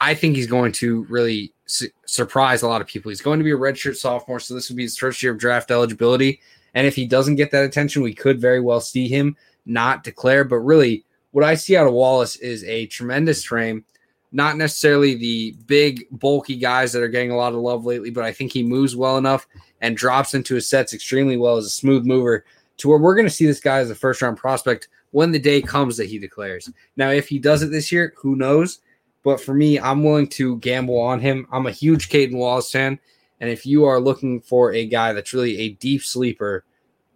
I 0.00 0.14
think 0.14 0.34
he's 0.34 0.46
going 0.46 0.72
to 0.72 1.04
really 1.04 1.52
su- 1.66 1.90
surprise 2.06 2.62
a 2.62 2.68
lot 2.68 2.80
of 2.80 2.86
people. 2.86 3.10
He's 3.10 3.20
going 3.20 3.38
to 3.38 3.44
be 3.44 3.52
a 3.52 3.56
redshirt 3.56 3.96
sophomore, 3.96 4.40
so 4.40 4.54
this 4.54 4.70
would 4.70 4.76
be 4.76 4.84
his 4.84 4.96
first 4.96 5.22
year 5.22 5.32
of 5.32 5.38
draft 5.38 5.70
eligibility. 5.70 6.40
And 6.74 6.86
if 6.86 6.96
he 6.96 7.06
doesn't 7.06 7.36
get 7.36 7.50
that 7.50 7.64
attention, 7.64 8.02
we 8.02 8.14
could 8.14 8.40
very 8.40 8.60
well 8.60 8.80
see 8.80 9.06
him 9.06 9.36
not 9.66 10.02
declare. 10.02 10.44
But 10.44 10.60
really, 10.60 11.04
what 11.32 11.44
I 11.44 11.54
see 11.54 11.76
out 11.76 11.86
of 11.86 11.92
Wallace 11.92 12.36
is 12.36 12.64
a 12.64 12.86
tremendous 12.86 13.44
frame, 13.44 13.84
not 14.32 14.56
necessarily 14.56 15.14
the 15.14 15.54
big, 15.66 16.06
bulky 16.10 16.56
guys 16.56 16.92
that 16.92 17.02
are 17.02 17.08
getting 17.08 17.32
a 17.32 17.36
lot 17.36 17.52
of 17.52 17.58
love 17.58 17.84
lately, 17.84 18.08
but 18.08 18.24
I 18.24 18.32
think 18.32 18.52
he 18.52 18.62
moves 18.62 18.96
well 18.96 19.18
enough 19.18 19.46
and 19.82 19.94
drops 19.94 20.32
into 20.32 20.54
his 20.54 20.68
sets 20.68 20.94
extremely 20.94 21.36
well 21.36 21.58
as 21.58 21.66
a 21.66 21.70
smooth 21.70 22.06
mover 22.06 22.46
to 22.80 22.88
where 22.88 22.98
we're 22.98 23.14
going 23.14 23.26
to 23.26 23.30
see 23.30 23.46
this 23.46 23.60
guy 23.60 23.78
as 23.78 23.90
a 23.90 23.94
first 23.94 24.22
round 24.22 24.36
prospect 24.36 24.88
when 25.10 25.32
the 25.32 25.38
day 25.38 25.60
comes 25.60 25.96
that 25.96 26.08
he 26.08 26.18
declares. 26.18 26.70
Now, 26.96 27.10
if 27.10 27.28
he 27.28 27.38
does 27.38 27.62
it 27.62 27.70
this 27.70 27.92
year, 27.92 28.14
who 28.16 28.36
knows? 28.36 28.80
But 29.22 29.40
for 29.40 29.54
me, 29.54 29.78
I'm 29.78 30.02
willing 30.02 30.28
to 30.28 30.56
gamble 30.58 30.98
on 30.98 31.20
him. 31.20 31.46
I'm 31.52 31.66
a 31.66 31.72
huge 31.72 32.08
Caedan 32.08 32.38
Wallace 32.38 32.70
fan. 32.70 32.98
And 33.40 33.50
if 33.50 33.66
you 33.66 33.84
are 33.84 34.00
looking 34.00 34.40
for 34.40 34.72
a 34.72 34.86
guy 34.86 35.12
that's 35.12 35.34
really 35.34 35.58
a 35.58 35.70
deep 35.70 36.02
sleeper, 36.02 36.64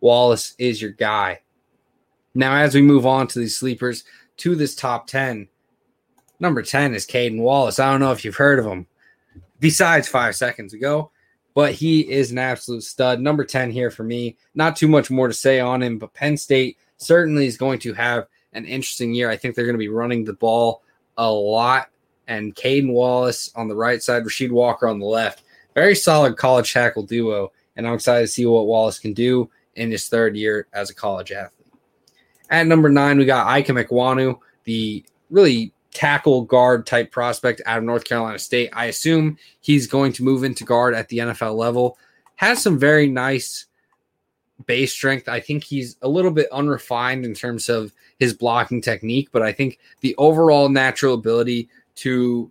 Wallace 0.00 0.55
is 0.59 0.83
your 0.83 0.92
guy. 0.92 1.40
Now, 2.35 2.57
as 2.57 2.74
we 2.74 2.83
move 2.83 3.07
on 3.07 3.27
to 3.29 3.38
these 3.38 3.57
sleepers 3.57 4.05
to 4.38 4.55
this 4.55 4.74
top 4.74 5.07
10, 5.07 5.48
number 6.40 6.62
10 6.62 6.94
is 6.94 7.07
Caedan 7.07 7.40
Wallace. 7.40 7.79
I 7.79 7.90
don't 7.90 8.00
know 8.00 8.12
if 8.12 8.24
you've 8.24 8.37
heard 8.37 8.59
of 8.59 8.66
him 8.66 8.87
besides 9.61 10.09
five 10.09 10.37
seconds 10.37 10.74
ago 10.74 11.11
but 11.54 11.72
he 11.72 12.00
is 12.00 12.32
an 12.32 12.38
absolute 12.38 12.82
stud. 12.82 13.20
Number 13.20 13.44
10 13.44 13.70
here 13.70 13.90
for 13.90 14.02
me. 14.02 14.36
Not 14.54 14.76
too 14.76 14.88
much 14.88 15.10
more 15.10 15.28
to 15.28 15.34
say 15.34 15.60
on 15.60 15.82
him, 15.82 15.98
but 15.98 16.12
Penn 16.12 16.36
State 16.36 16.78
certainly 16.96 17.46
is 17.46 17.56
going 17.56 17.78
to 17.80 17.94
have 17.94 18.26
an 18.52 18.64
interesting 18.64 19.14
year. 19.14 19.30
I 19.30 19.36
think 19.36 19.54
they're 19.54 19.64
going 19.64 19.74
to 19.74 19.78
be 19.78 19.88
running 19.88 20.24
the 20.24 20.32
ball 20.32 20.82
a 21.16 21.30
lot. 21.30 21.90
And 22.26 22.54
Caedan 22.54 22.92
Wallace 22.92 23.52
on 23.54 23.68
the 23.68 23.76
right 23.76 24.02
side, 24.02 24.24
Rasheed 24.24 24.50
Walker 24.50 24.88
on 24.88 24.98
the 24.98 25.06
left. 25.06 25.44
Very 25.74 25.94
solid 25.94 26.36
college 26.36 26.72
tackle 26.72 27.02
duo. 27.02 27.52
And 27.76 27.86
I'm 27.86 27.94
excited 27.94 28.26
to 28.26 28.32
see 28.32 28.46
what 28.46 28.66
Wallace 28.66 28.98
can 28.98 29.12
do 29.12 29.50
in 29.74 29.90
his 29.90 30.08
third 30.08 30.36
year 30.36 30.66
as 30.72 30.90
a 30.90 30.94
college 30.94 31.32
athlete. 31.32 31.72
At 32.50 32.66
number 32.66 32.88
nine, 32.88 33.18
we 33.18 33.24
got 33.24 33.46
Ikem 33.46 33.84
Ekwonu, 33.84 34.38
the 34.64 35.04
really 35.30 35.72
tackle 35.94 36.42
guard 36.42 36.87
type 36.87 37.11
prospect 37.11 37.62
out 37.64 37.78
of 37.78 37.85
North 37.85 38.04
Carolina 38.04 38.38
State. 38.38 38.68
I 38.74 38.87
assume 38.87 39.38
he's 39.61 39.87
going 39.87 40.12
to 40.14 40.24
move 40.24 40.44
into 40.44 40.64
guard 40.64 40.94
at 40.94 41.09
the 41.09 41.18
NFL 41.18 41.57
level. 41.57 41.96
Has 42.37 42.62
some 42.62 42.78
very 42.78 43.09
nice 43.09 43.66
base 44.66 44.92
strength. 44.92 45.28
I 45.28 45.40
think 45.40 45.64
he's 45.64 45.96
a 46.02 46.09
little 46.09 46.30
bit 46.30 46.48
unrefined 46.52 47.24
in 47.24 47.33
terms 47.33 47.68
of 47.68 47.92
his 48.18 48.35
blocking 48.35 48.80
technique, 48.80 49.30
but 49.33 49.42
I 49.42 49.52
think 49.52 49.78
the 50.00 50.14
overall 50.16 50.68
natural 50.68 51.14
ability 51.14 51.68
to 51.96 52.50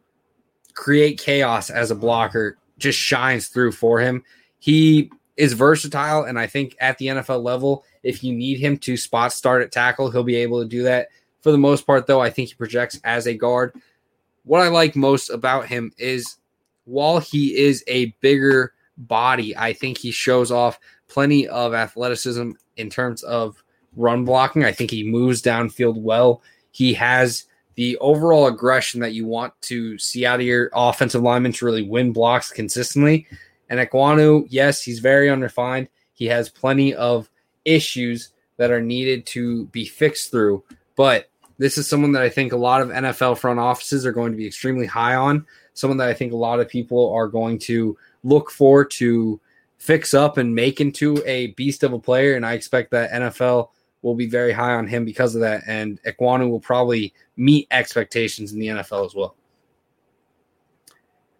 create 0.73 1.19
chaos 1.19 1.69
as 1.69 1.91
a 1.91 1.95
blocker 1.95 2.57
just 2.77 2.97
shines 2.97 3.47
through 3.47 3.73
for 3.73 3.99
him. 3.99 4.23
He 4.59 5.11
is 5.35 5.53
versatile, 5.53 6.23
and 6.23 6.39
I 6.39 6.47
think 6.47 6.75
at 6.79 6.97
the 6.97 7.07
NFL 7.07 7.43
level, 7.43 7.83
if 8.03 8.23
you 8.23 8.33
need 8.33 8.59
him 8.59 8.77
to 8.79 8.97
spot 8.97 9.33
start 9.33 9.61
at 9.61 9.71
tackle, 9.71 10.11
he'll 10.11 10.23
be 10.23 10.35
able 10.35 10.61
to 10.61 10.67
do 10.67 10.83
that 10.83 11.09
for 11.43 11.51
the 11.51 11.57
most 11.57 11.85
part, 11.85 12.07
though, 12.07 12.21
I 12.21 12.29
think 12.29 12.49
he 12.49 12.55
projects 12.55 12.99
as 13.03 13.27
a 13.27 13.35
guard. 13.35 13.75
What 14.45 14.61
I 14.61 14.69
like 14.69 14.95
most 14.95 15.29
about 15.29 15.67
him 15.67 15.91
is 15.97 16.37
while 16.85 17.19
he 17.19 17.55
is 17.55 17.83
a 17.87 18.05
bigger 18.21 18.73
body, 18.97 19.55
I 19.55 19.73
think 19.73 19.97
he 19.97 20.11
shows 20.11 20.51
off 20.51 20.79
plenty 21.07 21.47
of 21.47 21.73
athleticism 21.73 22.51
in 22.77 22.89
terms 22.89 23.23
of 23.23 23.61
run 23.95 24.25
blocking. 24.25 24.63
I 24.63 24.71
think 24.71 24.89
he 24.89 25.03
moves 25.03 25.41
downfield 25.41 26.01
well. 26.01 26.41
He 26.71 26.93
has 26.93 27.45
the 27.75 27.97
overall 27.97 28.47
aggression 28.47 29.01
that 29.01 29.13
you 29.13 29.25
want 29.25 29.53
to 29.63 29.97
see 29.97 30.25
out 30.25 30.39
of 30.39 30.45
your 30.45 30.69
offensive 30.73 31.21
lineman 31.21 31.51
to 31.53 31.65
really 31.65 31.83
win 31.83 32.13
blocks 32.13 32.51
consistently. 32.51 33.27
And 33.69 33.79
Ekwonu, 33.79 34.45
yes, 34.49 34.81
he's 34.81 34.99
very 34.99 35.29
unrefined. 35.29 35.89
He 36.13 36.25
has 36.27 36.49
plenty 36.49 36.93
of 36.93 37.29
issues 37.65 38.29
that 38.57 38.71
are 38.71 38.81
needed 38.81 39.25
to 39.25 39.65
be 39.67 39.85
fixed 39.85 40.31
through, 40.31 40.63
but 40.95 41.29
this 41.57 41.77
is 41.77 41.87
someone 41.87 42.11
that 42.13 42.21
I 42.21 42.29
think 42.29 42.51
a 42.51 42.57
lot 42.57 42.81
of 42.81 42.89
NFL 42.89 43.37
front 43.37 43.59
offices 43.59 44.05
are 44.05 44.11
going 44.11 44.31
to 44.31 44.37
be 44.37 44.47
extremely 44.47 44.85
high 44.85 45.15
on. 45.15 45.45
Someone 45.73 45.97
that 45.97 46.09
I 46.09 46.13
think 46.13 46.33
a 46.33 46.37
lot 46.37 46.59
of 46.59 46.67
people 46.67 47.11
are 47.13 47.27
going 47.27 47.59
to 47.59 47.97
look 48.23 48.51
for 48.51 48.85
to 48.85 49.39
fix 49.77 50.13
up 50.13 50.37
and 50.37 50.55
make 50.55 50.79
into 50.79 51.21
a 51.25 51.47
beast 51.47 51.83
of 51.83 51.93
a 51.93 51.99
player. 51.99 52.35
And 52.35 52.45
I 52.45 52.53
expect 52.53 52.91
that 52.91 53.11
NFL 53.11 53.69
will 54.01 54.15
be 54.15 54.27
very 54.27 54.51
high 54.51 54.73
on 54.73 54.87
him 54.87 55.05
because 55.05 55.35
of 55.35 55.41
that. 55.41 55.63
And 55.67 56.01
Ekwonu 56.03 56.49
will 56.49 56.59
probably 56.59 57.13
meet 57.35 57.67
expectations 57.71 58.53
in 58.53 58.59
the 58.59 58.67
NFL 58.67 59.05
as 59.05 59.15
well. 59.15 59.35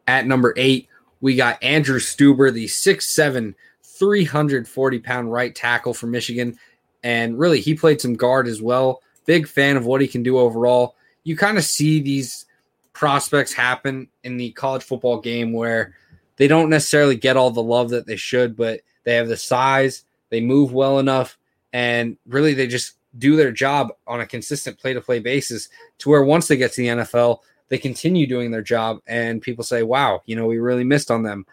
At 0.08 0.28
number 0.28 0.54
eight, 0.58 0.90
we 1.22 1.36
got 1.36 1.62
Andrew 1.64 2.00
Stueber, 2.00 2.52
the 2.52 2.66
6'7, 2.66 3.54
340 3.82 5.00
pound 5.00 5.32
right 5.32 5.56
tackle 5.56 5.94
for 5.94 6.08
Michigan. 6.08 6.58
And 7.04 7.38
really, 7.38 7.62
he 7.62 7.76
played 7.76 8.02
some 8.02 8.16
guard 8.16 8.48
as 8.48 8.62
well. 8.62 9.02
Big 9.26 9.48
fan 9.48 9.78
of 9.78 9.86
what 9.86 10.02
he 10.02 10.08
can 10.08 10.24
do 10.24 10.38
overall. 10.38 10.96
You 11.24 11.38
kind 11.38 11.58
of 11.58 11.64
see 11.64 12.02
these 12.02 12.46
prospects 12.94 13.54
happen 13.54 14.08
in 14.24 14.38
the 14.38 14.52
college 14.52 14.84
football 14.84 15.20
game 15.20 15.54
where 15.54 15.96
they 16.38 16.48
don't 16.48 16.70
necessarily 16.70 17.16
get 17.16 17.38
all 17.38 17.52
the 17.52 17.64
love 17.64 17.90
that 17.90 18.06
they 18.06 18.16
should, 18.16 18.56
but 18.56 18.82
they 19.04 19.16
have 19.16 19.28
the 19.28 19.38
size, 19.38 20.06
they 20.30 20.42
move 20.42 20.74
well 20.74 21.00
enough, 21.00 21.38
and 21.74 22.18
really 22.28 22.54
they 22.54 22.68
just 22.68 22.96
do 23.18 23.36
their 23.36 23.52
job 23.52 23.90
on 24.08 24.22
a 24.22 24.26
consistent 24.26 24.80
play 24.80 24.94
to 24.94 25.02
play 25.02 25.20
basis 25.20 25.70
to 26.00 26.10
where 26.10 26.24
once 26.24 26.48
they 26.48 26.58
get 26.58 26.72
to 26.74 26.82
the 26.82 26.88
NFL, 26.88 27.40
they 27.70 27.78
continue 27.78 28.28
doing 28.28 28.52
their 28.52 28.62
job 28.62 29.00
and 29.08 29.42
people 29.42 29.64
say, 29.64 29.84
wow, 29.84 30.22
you 30.26 30.36
know, 30.36 30.46
we 30.46 30.58
really 30.58 30.84
missed 30.84 31.12
on 31.12 31.24
them. 31.24 31.46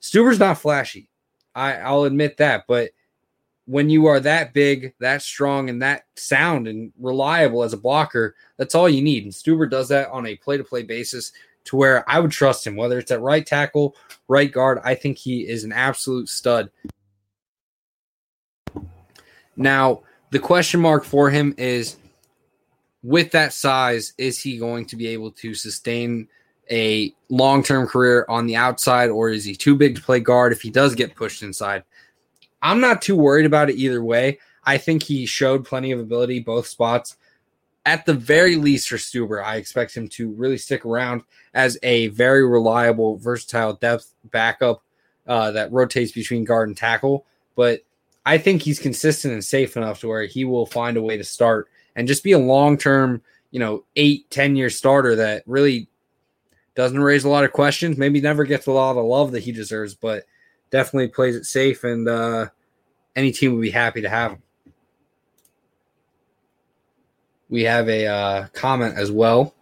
Stueber's 0.00 0.38
not 0.38 0.58
flashy. 0.58 1.08
I, 1.54 1.74
I'll 1.74 2.04
admit 2.04 2.38
that, 2.38 2.64
but 2.66 2.90
when 3.70 3.88
you 3.88 4.06
are 4.06 4.18
that 4.18 4.52
big, 4.52 4.92
that 4.98 5.22
strong, 5.22 5.70
and 5.70 5.80
that 5.80 6.04
sound 6.16 6.66
and 6.66 6.92
reliable 6.98 7.62
as 7.62 7.72
a 7.72 7.76
blocker, 7.76 8.34
that's 8.56 8.74
all 8.74 8.88
you 8.88 9.00
need. 9.00 9.22
And 9.22 9.32
Stueber 9.32 9.70
does 9.70 9.88
that 9.90 10.08
on 10.10 10.26
a 10.26 10.34
play 10.34 10.56
to 10.56 10.64
play 10.64 10.82
basis 10.82 11.30
to 11.66 11.76
where 11.76 12.08
I 12.10 12.18
would 12.18 12.32
trust 12.32 12.66
him, 12.66 12.74
whether 12.74 12.98
it's 12.98 13.12
at 13.12 13.20
right 13.20 13.46
tackle, 13.46 13.94
right 14.26 14.50
guard. 14.50 14.80
I 14.82 14.96
think 14.96 15.18
he 15.18 15.48
is 15.48 15.62
an 15.62 15.72
absolute 15.72 16.28
stud. 16.28 16.68
Now, 19.56 20.02
the 20.30 20.40
question 20.40 20.80
mark 20.80 21.04
for 21.04 21.30
him 21.30 21.54
is 21.56 21.96
with 23.04 23.30
that 23.30 23.52
size, 23.52 24.14
is 24.18 24.40
he 24.40 24.58
going 24.58 24.86
to 24.86 24.96
be 24.96 25.06
able 25.06 25.30
to 25.30 25.54
sustain 25.54 26.26
a 26.72 27.14
long 27.28 27.62
term 27.62 27.86
career 27.86 28.26
on 28.28 28.48
the 28.48 28.56
outside, 28.56 29.10
or 29.10 29.28
is 29.28 29.44
he 29.44 29.54
too 29.54 29.76
big 29.76 29.94
to 29.94 30.02
play 30.02 30.18
guard 30.18 30.50
if 30.50 30.60
he 30.60 30.70
does 30.70 30.96
get 30.96 31.14
pushed 31.14 31.44
inside? 31.44 31.84
I'm 32.62 32.80
not 32.80 33.02
too 33.02 33.16
worried 33.16 33.46
about 33.46 33.70
it 33.70 33.76
either 33.76 34.02
way. 34.02 34.38
I 34.64 34.78
think 34.78 35.02
he 35.02 35.26
showed 35.26 35.64
plenty 35.64 35.92
of 35.92 36.00
ability 36.00 36.40
both 36.40 36.66
spots. 36.66 37.16
At 37.86 38.04
the 38.04 38.14
very 38.14 38.56
least 38.56 38.88
for 38.88 38.96
Stueber, 38.96 39.42
I 39.42 39.56
expect 39.56 39.96
him 39.96 40.08
to 40.08 40.30
really 40.32 40.58
stick 40.58 40.84
around 40.84 41.22
as 41.54 41.78
a 41.82 42.08
very 42.08 42.46
reliable, 42.46 43.16
versatile 43.16 43.72
depth 43.72 44.12
backup 44.24 44.82
uh, 45.26 45.52
that 45.52 45.72
rotates 45.72 46.12
between 46.12 46.44
guard 46.44 46.68
and 46.68 46.76
tackle. 46.76 47.24
But 47.56 47.80
I 48.26 48.36
think 48.36 48.62
he's 48.62 48.78
consistent 48.78 49.32
and 49.32 49.44
safe 49.44 49.76
enough 49.76 50.00
to 50.00 50.08
where 50.08 50.26
he 50.26 50.44
will 50.44 50.66
find 50.66 50.96
a 50.96 51.02
way 51.02 51.16
to 51.16 51.24
start 51.24 51.68
and 51.96 52.06
just 52.06 52.22
be 52.22 52.32
a 52.32 52.38
long 52.38 52.76
term, 52.76 53.22
you 53.50 53.58
know, 53.58 53.84
eight, 53.96 54.30
10 54.30 54.56
year 54.56 54.70
starter 54.70 55.16
that 55.16 55.42
really 55.46 55.88
doesn't 56.74 57.00
raise 57.00 57.24
a 57.24 57.28
lot 57.28 57.44
of 57.44 57.52
questions, 57.52 57.96
maybe 57.96 58.20
never 58.20 58.44
gets 58.44 58.66
a 58.66 58.72
lot 58.72 58.96
of 58.96 59.04
love 59.04 59.32
that 59.32 59.42
he 59.42 59.52
deserves, 59.52 59.94
but 59.94 60.24
definitely 60.70 61.08
plays 61.08 61.36
it 61.36 61.44
safe. 61.44 61.84
And 61.84 62.08
uh, 62.08 62.48
any 63.16 63.32
team 63.32 63.54
would 63.54 63.62
be 63.62 63.70
happy 63.70 64.02
to 64.02 64.08
have 64.08 64.32
him. 64.32 64.42
We 67.48 67.64
have 67.64 67.88
a 67.88 68.06
uh, 68.06 68.46
comment 68.52 68.96
as 68.96 69.10
well. 69.10 69.54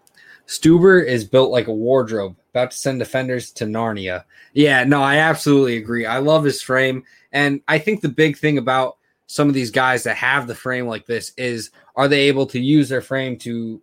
Stueber 0.47 1.05
is 1.05 1.25
built 1.25 1.51
like 1.51 1.68
a 1.68 1.73
wardrobe, 1.73 2.37
about 2.51 2.71
to 2.71 2.77
send 2.77 2.99
defenders 2.99 3.51
to 3.53 3.64
Narnia. 3.64 4.25
Yeah, 4.55 4.85
no, 4.85 5.03
I 5.03 5.16
absolutely 5.16 5.77
agree. 5.77 6.07
I 6.07 6.18
love 6.18 6.44
his 6.44 6.62
frame. 6.62 7.05
And 7.33 7.61
I 7.68 7.79
think 7.79 8.01
the 8.01 8.09
big 8.09 8.37
thing 8.38 8.59
about 8.59 8.99
some 9.27 9.49
of 9.49 9.55
these 9.55 9.71
guys 9.71 10.03
that 10.05 10.16
have 10.16 10.47
the 10.47 10.55
frame 10.55 10.87
like 10.87 11.07
this 11.07 11.33
is 11.37 11.71
are 11.97 12.09
they 12.09 12.23
able 12.23 12.47
to 12.47 12.59
use 12.59 12.88
their 12.88 13.03
frame 13.03 13.37
to 13.37 13.81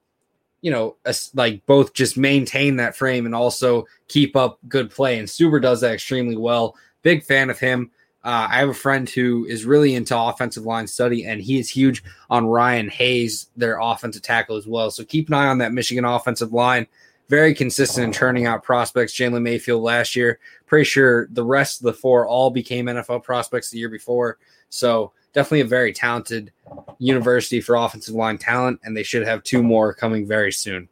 you 0.61 0.71
know 0.71 0.95
like 1.35 1.63
both 1.67 1.93
just 1.93 2.17
maintain 2.17 2.75
that 2.75 2.95
frame 2.95 3.27
and 3.27 3.35
also 3.35 3.85
keep 4.07 4.35
up 4.35 4.57
good 4.67 4.89
play 4.89 5.19
and 5.19 5.27
Stueber 5.27 5.61
does 5.61 5.81
that 5.81 5.93
extremely 5.93 6.35
well 6.35 6.75
big 7.05 7.23
fan 7.23 7.49
of 7.49 7.59
him 7.59 7.91
uh, 8.25 8.47
I 8.49 8.57
have 8.57 8.69
a 8.69 8.73
friend 8.73 9.07
who 9.07 9.45
is 9.45 9.65
really 9.65 9.93
into 9.93 10.17
offensive 10.17 10.65
line 10.65 10.87
study, 10.87 11.25
and 11.25 11.39
he 11.39 11.59
is 11.59 11.69
huge 11.69 12.03
on 12.31 12.47
Ryan 12.47 12.89
Hayes, 12.89 13.49
their 13.55 13.77
offensive 13.79 14.23
tackle 14.23 14.57
as 14.57 14.65
well. 14.65 14.89
So 14.89 15.05
keep 15.05 15.27
an 15.27 15.35
eye 15.35 15.45
on 15.45 15.59
that 15.59 15.73
Michigan 15.73 16.05
offensive 16.05 16.51
line. 16.51 16.87
Very 17.29 17.53
consistent 17.53 18.03
in 18.03 18.11
turning 18.11 18.47
out 18.47 18.63
prospects. 18.63 19.13
Jalen 19.13 19.43
Mayfield 19.43 19.83
last 19.83 20.15
year. 20.15 20.39
Pretty 20.65 20.85
sure 20.85 21.27
the 21.33 21.43
rest 21.43 21.79
of 21.79 21.85
the 21.85 21.93
four 21.93 22.27
all 22.27 22.49
became 22.49 22.87
NFL 22.87 23.23
prospects 23.23 23.69
the 23.69 23.77
year 23.77 23.89
before. 23.89 24.39
So 24.69 25.11
definitely 25.33 25.61
a 25.61 25.65
very 25.65 25.93
talented 25.93 26.51
university 26.97 27.61
for 27.61 27.75
offensive 27.75 28.15
line 28.15 28.39
talent, 28.39 28.79
and 28.83 28.97
they 28.97 29.03
should 29.03 29.27
have 29.27 29.43
two 29.43 29.61
more 29.61 29.93
coming 29.93 30.27
very 30.27 30.51
soon. 30.51 30.89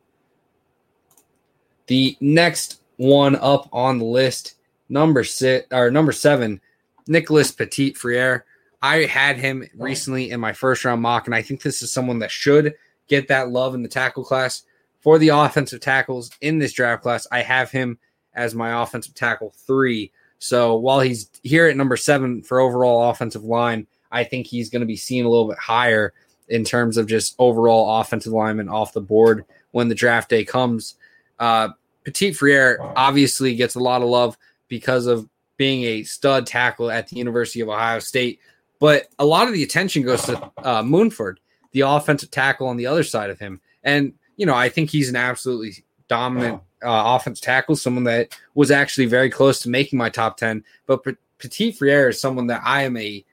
The 1.87 2.15
next 2.21 2.81
one 2.97 3.35
up 3.37 3.69
on 3.73 3.97
the 3.97 4.05
list, 4.05 4.53
number 4.93 5.23
six 5.23 5.67
or 5.71 5.91
number 5.91 6.11
seven, 6.13 6.61
Nicholas 7.07 7.51
Petit 7.51 7.93
Frere. 7.93 8.45
I 8.81 9.05
had 9.05 9.37
him 9.37 9.67
recently 9.75 10.31
in 10.31 10.39
my 10.39 10.53
first 10.53 10.85
round 10.85 11.01
mock, 11.01 11.25
and 11.25 11.35
I 11.35 11.41
think 11.41 11.61
this 11.61 11.81
is 11.81 11.91
someone 11.91 12.19
that 12.19 12.31
should 12.31 12.75
get 13.07 13.27
that 13.27 13.49
love 13.49 13.75
in 13.75 13.83
the 13.83 13.89
tackle 13.89 14.23
class. 14.23 14.63
For 15.01 15.17
the 15.17 15.29
offensive 15.29 15.81
tackles 15.81 16.31
in 16.39 16.59
this 16.59 16.71
draft 16.71 17.03
class, 17.03 17.27
I 17.29 17.41
have 17.41 17.71
him 17.71 17.97
as 18.33 18.55
my 18.55 18.81
offensive 18.81 19.15
tackle 19.15 19.53
three. 19.67 20.11
So 20.39 20.75
while 20.75 21.01
he's 21.01 21.29
here 21.43 21.67
at 21.67 21.75
number 21.75 21.97
seven 21.97 22.41
for 22.41 22.59
overall 22.59 23.09
offensive 23.09 23.43
line, 23.43 23.87
I 24.11 24.23
think 24.23 24.47
he's 24.47 24.69
going 24.69 24.81
to 24.81 24.85
be 24.85 24.95
seen 24.95 25.25
a 25.25 25.29
little 25.29 25.47
bit 25.47 25.57
higher 25.57 26.13
in 26.47 26.63
terms 26.63 26.97
of 26.97 27.07
just 27.07 27.35
overall 27.39 27.99
offensive 27.99 28.31
lineman 28.31 28.69
off 28.69 28.93
the 28.93 29.01
board 29.01 29.45
when 29.71 29.89
the 29.89 29.95
draft 29.95 30.29
day 30.29 30.45
comes. 30.45 30.95
Uh, 31.39 31.69
Petit 32.05 32.33
Frere 32.33 32.79
obviously 32.95 33.55
gets 33.55 33.75
a 33.75 33.79
lot 33.79 34.01
of 34.01 34.09
love 34.09 34.37
because 34.67 35.05
of 35.05 35.29
being 35.57 35.83
a 35.83 36.03
stud 36.03 36.47
tackle 36.47 36.89
at 36.89 37.07
the 37.07 37.15
University 37.15 37.61
of 37.61 37.69
Ohio 37.69 37.99
State. 37.99 38.39
But 38.79 39.07
a 39.19 39.25
lot 39.25 39.47
of 39.47 39.53
the 39.53 39.63
attention 39.63 40.03
goes 40.03 40.23
to 40.23 40.51
uh, 40.57 40.83
Munford, 40.83 41.39
the 41.71 41.81
offensive 41.81 42.31
tackle 42.31 42.67
on 42.67 42.77
the 42.77 42.87
other 42.87 43.03
side 43.03 43.29
of 43.29 43.39
him. 43.39 43.61
And, 43.83 44.13
you 44.35 44.45
know, 44.45 44.55
I 44.55 44.69
think 44.69 44.89
he's 44.89 45.09
an 45.09 45.15
absolutely 45.15 45.85
dominant 46.07 46.61
uh, 46.83 47.15
offensive 47.15 47.43
tackle, 47.43 47.75
someone 47.75 48.03
that 48.05 48.37
was 48.55 48.71
actually 48.71 49.05
very 49.05 49.29
close 49.29 49.61
to 49.61 49.69
making 49.69 49.97
my 49.97 50.09
top 50.09 50.37
10. 50.37 50.63
But 50.85 51.03
Petit 51.39 51.71
Frere 51.71 52.09
is 52.09 52.19
someone 52.19 52.47
that 52.47 52.61
I 52.63 52.83
am 52.83 52.97
a 52.97 53.23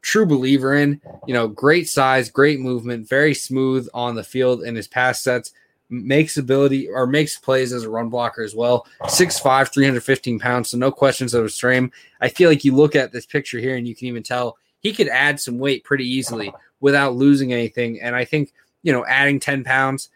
true 0.00 0.26
believer 0.26 0.74
in. 0.74 1.00
You 1.26 1.34
know, 1.34 1.48
great 1.48 1.88
size, 1.88 2.28
great 2.28 2.60
movement, 2.60 3.08
very 3.08 3.34
smooth 3.34 3.88
on 3.94 4.14
the 4.14 4.24
field 4.24 4.62
in 4.62 4.74
his 4.74 4.88
pass 4.88 5.22
sets 5.22 5.52
makes 6.02 6.36
ability 6.36 6.88
or 6.88 7.06
makes 7.06 7.38
plays 7.38 7.72
as 7.72 7.84
a 7.84 7.90
run 7.90 8.08
blocker 8.08 8.42
as 8.42 8.54
well. 8.54 8.86
6'5, 9.02 9.72
315 9.72 10.38
pounds, 10.38 10.70
so 10.70 10.78
no 10.78 10.90
questions 10.90 11.34
of 11.34 11.42
his 11.44 11.58
frame. 11.58 11.92
I 12.20 12.28
feel 12.28 12.48
like 12.48 12.64
you 12.64 12.74
look 12.74 12.96
at 12.96 13.12
this 13.12 13.26
picture 13.26 13.58
here 13.58 13.76
and 13.76 13.86
you 13.86 13.94
can 13.94 14.08
even 14.08 14.22
tell 14.22 14.58
he 14.80 14.92
could 14.92 15.08
add 15.08 15.40
some 15.40 15.58
weight 15.58 15.84
pretty 15.84 16.06
easily 16.06 16.52
without 16.80 17.14
losing 17.14 17.52
anything. 17.52 18.00
And 18.00 18.14
I 18.14 18.24
think, 18.24 18.52
you 18.82 18.92
know, 18.92 19.04
adding 19.06 19.40
10 19.40 19.64
pounds 19.64 20.10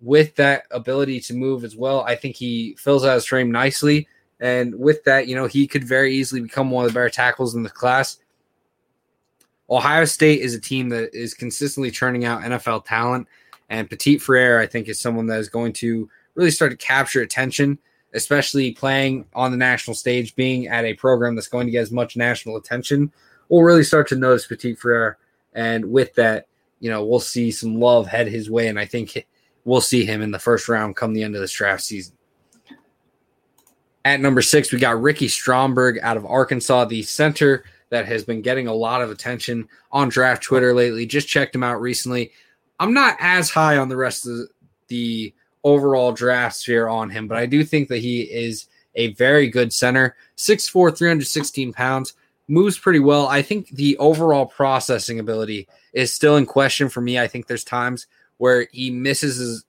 with 0.00 0.34
that 0.36 0.64
ability 0.70 1.20
to 1.20 1.34
move 1.34 1.64
as 1.64 1.74
well, 1.76 2.02
I 2.02 2.16
think 2.16 2.36
he 2.36 2.74
fills 2.78 3.04
out 3.04 3.14
his 3.14 3.24
frame 3.24 3.50
nicely. 3.50 4.08
And 4.38 4.78
with 4.78 5.04
that, 5.04 5.26
you 5.26 5.34
know, 5.34 5.46
he 5.46 5.66
could 5.66 5.84
very 5.84 6.14
easily 6.14 6.40
become 6.40 6.70
one 6.70 6.84
of 6.84 6.90
the 6.90 6.94
better 6.94 7.10
tackles 7.10 7.54
in 7.54 7.62
the 7.62 7.70
class. 7.70 8.18
Ohio 9.70 10.04
State 10.04 10.40
is 10.40 10.54
a 10.54 10.60
team 10.60 10.88
that 10.88 11.14
is 11.14 11.32
consistently 11.32 11.90
churning 11.90 12.24
out 12.24 12.42
NFL 12.42 12.84
talent. 12.84 13.28
And 13.70 13.88
Petit 13.88 14.18
Frere, 14.18 14.60
I 14.60 14.66
think, 14.66 14.88
is 14.88 15.00
someone 15.00 15.26
that 15.28 15.38
is 15.38 15.48
going 15.48 15.72
to 15.74 16.08
really 16.34 16.50
start 16.50 16.72
to 16.72 16.76
capture 16.76 17.22
attention, 17.22 17.78
especially 18.12 18.72
playing 18.72 19.26
on 19.32 19.52
the 19.52 19.56
national 19.56 19.94
stage, 19.94 20.34
being 20.34 20.66
at 20.66 20.84
a 20.84 20.94
program 20.94 21.36
that's 21.36 21.48
going 21.48 21.66
to 21.66 21.70
get 21.70 21.82
as 21.82 21.92
much 21.92 22.16
national 22.16 22.56
attention. 22.56 23.12
We'll 23.48 23.62
really 23.62 23.84
start 23.84 24.08
to 24.08 24.16
notice 24.16 24.46
Petit 24.46 24.74
Frere. 24.74 25.18
And 25.54 25.84
with 25.90 26.14
that, 26.14 26.46
you 26.80 26.90
know, 26.90 27.04
we'll 27.04 27.20
see 27.20 27.50
some 27.50 27.78
love 27.78 28.06
head 28.06 28.26
his 28.26 28.50
way. 28.50 28.68
And 28.68 28.78
I 28.78 28.86
think 28.86 29.26
we'll 29.64 29.80
see 29.80 30.04
him 30.04 30.20
in 30.20 30.32
the 30.32 30.38
first 30.38 30.68
round 30.68 30.96
come 30.96 31.12
the 31.12 31.22
end 31.22 31.36
of 31.36 31.40
this 31.40 31.52
draft 31.52 31.82
season. 31.82 32.16
At 34.04 34.20
number 34.20 34.42
six, 34.42 34.72
we 34.72 34.78
got 34.78 35.00
Ricky 35.00 35.28
Stromberg 35.28 35.98
out 36.02 36.16
of 36.16 36.24
Arkansas, 36.24 36.86
the 36.86 37.02
center 37.02 37.64
that 37.90 38.06
has 38.06 38.24
been 38.24 38.40
getting 38.40 38.66
a 38.66 38.74
lot 38.74 39.02
of 39.02 39.10
attention 39.10 39.68
on 39.92 40.08
draft 40.08 40.42
Twitter 40.42 40.72
lately. 40.72 41.06
Just 41.06 41.28
checked 41.28 41.54
him 41.54 41.62
out 41.62 41.80
recently. 41.80 42.32
I'm 42.80 42.94
not 42.94 43.16
as 43.20 43.50
high 43.50 43.76
on 43.76 43.90
the 43.90 43.96
rest 43.96 44.26
of 44.26 44.48
the 44.88 45.32
overall 45.62 46.12
draft 46.12 46.56
sphere 46.56 46.88
on 46.88 47.10
him, 47.10 47.28
but 47.28 47.36
I 47.36 47.44
do 47.44 47.62
think 47.62 47.88
that 47.88 47.98
he 47.98 48.22
is 48.22 48.66
a 48.94 49.12
very 49.12 49.48
good 49.48 49.72
center. 49.72 50.16
6'4, 50.38 50.96
316 50.96 51.72
pounds, 51.74 52.14
moves 52.48 52.78
pretty 52.78 52.98
well. 52.98 53.28
I 53.28 53.42
think 53.42 53.68
the 53.68 53.96
overall 53.98 54.46
processing 54.46 55.20
ability 55.20 55.68
is 55.92 56.12
still 56.12 56.38
in 56.38 56.46
question 56.46 56.88
for 56.88 57.02
me. 57.02 57.18
I 57.18 57.28
think 57.28 57.46
there's 57.46 57.64
times 57.64 58.06
where 58.38 58.66
he 58.72 58.90
misses 58.90 59.36
his 59.36 59.64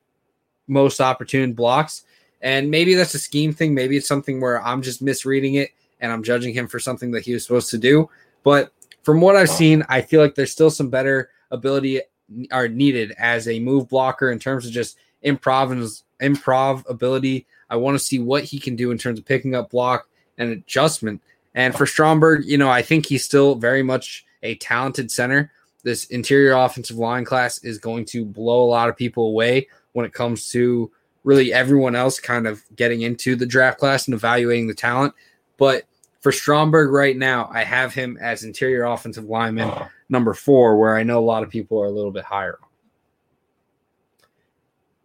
most 0.67 1.01
opportune 1.01 1.51
blocks. 1.51 2.05
And 2.41 2.71
maybe 2.71 2.95
that's 2.95 3.13
a 3.13 3.19
scheme 3.19 3.53
thing. 3.53 3.75
Maybe 3.75 3.97
it's 3.97 4.07
something 4.07 4.39
where 4.39 4.63
I'm 4.63 4.81
just 4.81 5.01
misreading 5.01 5.55
it 5.55 5.71
and 5.99 6.11
I'm 6.11 6.23
judging 6.23 6.53
him 6.53 6.67
for 6.67 6.79
something 6.79 7.11
that 7.11 7.25
he 7.25 7.33
was 7.33 7.43
supposed 7.43 7.69
to 7.71 7.77
do. 7.77 8.09
But 8.43 8.71
from 9.03 9.19
what 9.19 9.35
I've 9.35 9.49
seen, 9.49 9.83
I 9.89 10.01
feel 10.01 10.21
like 10.21 10.35
there's 10.35 10.51
still 10.51 10.71
some 10.71 10.89
better 10.89 11.29
ability 11.51 12.01
are 12.51 12.67
needed 12.67 13.13
as 13.17 13.47
a 13.47 13.59
move 13.59 13.89
blocker 13.89 14.31
in 14.31 14.39
terms 14.39 14.65
of 14.65 14.71
just 14.71 14.97
improv 15.23 15.71
and 15.71 16.35
improv 16.35 16.87
ability. 16.89 17.45
I 17.69 17.75
want 17.77 17.95
to 17.95 18.03
see 18.03 18.19
what 18.19 18.43
he 18.43 18.59
can 18.59 18.75
do 18.75 18.91
in 18.91 18.97
terms 18.97 19.19
of 19.19 19.25
picking 19.25 19.55
up 19.55 19.71
block 19.71 20.07
and 20.37 20.51
adjustment. 20.51 21.21
And 21.53 21.75
for 21.75 21.85
Stromberg, 21.85 22.45
you 22.45 22.57
know, 22.57 22.69
I 22.69 22.81
think 22.81 23.05
he's 23.05 23.25
still 23.25 23.55
very 23.55 23.83
much 23.83 24.25
a 24.43 24.55
talented 24.55 25.11
center. 25.11 25.51
This 25.83 26.05
interior 26.05 26.53
offensive 26.53 26.97
line 26.97 27.25
class 27.25 27.63
is 27.63 27.77
going 27.77 28.05
to 28.05 28.25
blow 28.25 28.63
a 28.63 28.69
lot 28.69 28.89
of 28.89 28.97
people 28.97 29.27
away 29.27 29.67
when 29.93 30.05
it 30.05 30.13
comes 30.13 30.51
to 30.51 30.91
really 31.23 31.53
everyone 31.53 31.95
else 31.95 32.19
kind 32.19 32.47
of 32.47 32.63
getting 32.75 33.01
into 33.01 33.35
the 33.35 33.45
draft 33.45 33.79
class 33.79 34.07
and 34.07 34.13
evaluating 34.13 34.67
the 34.67 34.73
talent. 34.73 35.13
But 35.57 35.83
for 36.21 36.31
Stromberg 36.31 36.91
right 36.91 37.17
now, 37.17 37.49
I 37.51 37.63
have 37.63 37.93
him 37.93 38.17
as 38.21 38.43
interior 38.43 38.83
offensive 38.83 39.25
lineman 39.25 39.71
number 40.07 40.33
four, 40.33 40.77
where 40.77 40.95
I 40.95 41.03
know 41.03 41.19
a 41.19 41.25
lot 41.25 41.43
of 41.43 41.49
people 41.49 41.81
are 41.81 41.87
a 41.87 41.91
little 41.91 42.11
bit 42.11 42.23
higher. 42.23 42.59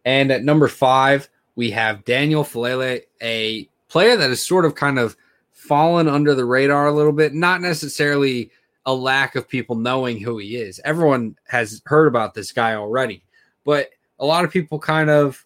And 0.04 0.30
at 0.30 0.44
number 0.44 0.68
five, 0.68 1.28
we 1.56 1.70
have 1.70 2.04
Daniel 2.04 2.44
Faalele, 2.44 3.00
a 3.22 3.68
player 3.88 4.16
that 4.16 4.28
has 4.28 4.46
sort 4.46 4.66
of 4.66 4.74
kind 4.74 4.98
of 4.98 5.16
fallen 5.52 6.06
under 6.06 6.34
the 6.34 6.44
radar 6.44 6.86
a 6.86 6.92
little 6.92 7.12
bit, 7.12 7.34
not 7.34 7.62
necessarily 7.62 8.50
a 8.84 8.94
lack 8.94 9.34
of 9.34 9.48
people 9.48 9.74
knowing 9.74 10.20
who 10.20 10.38
he 10.38 10.56
is. 10.56 10.80
Everyone 10.84 11.34
has 11.48 11.82
heard 11.86 12.06
about 12.06 12.34
this 12.34 12.52
guy 12.52 12.74
already, 12.74 13.24
but 13.64 13.88
a 14.20 14.26
lot 14.26 14.44
of 14.44 14.52
people 14.52 14.78
kind 14.78 15.10
of 15.10 15.44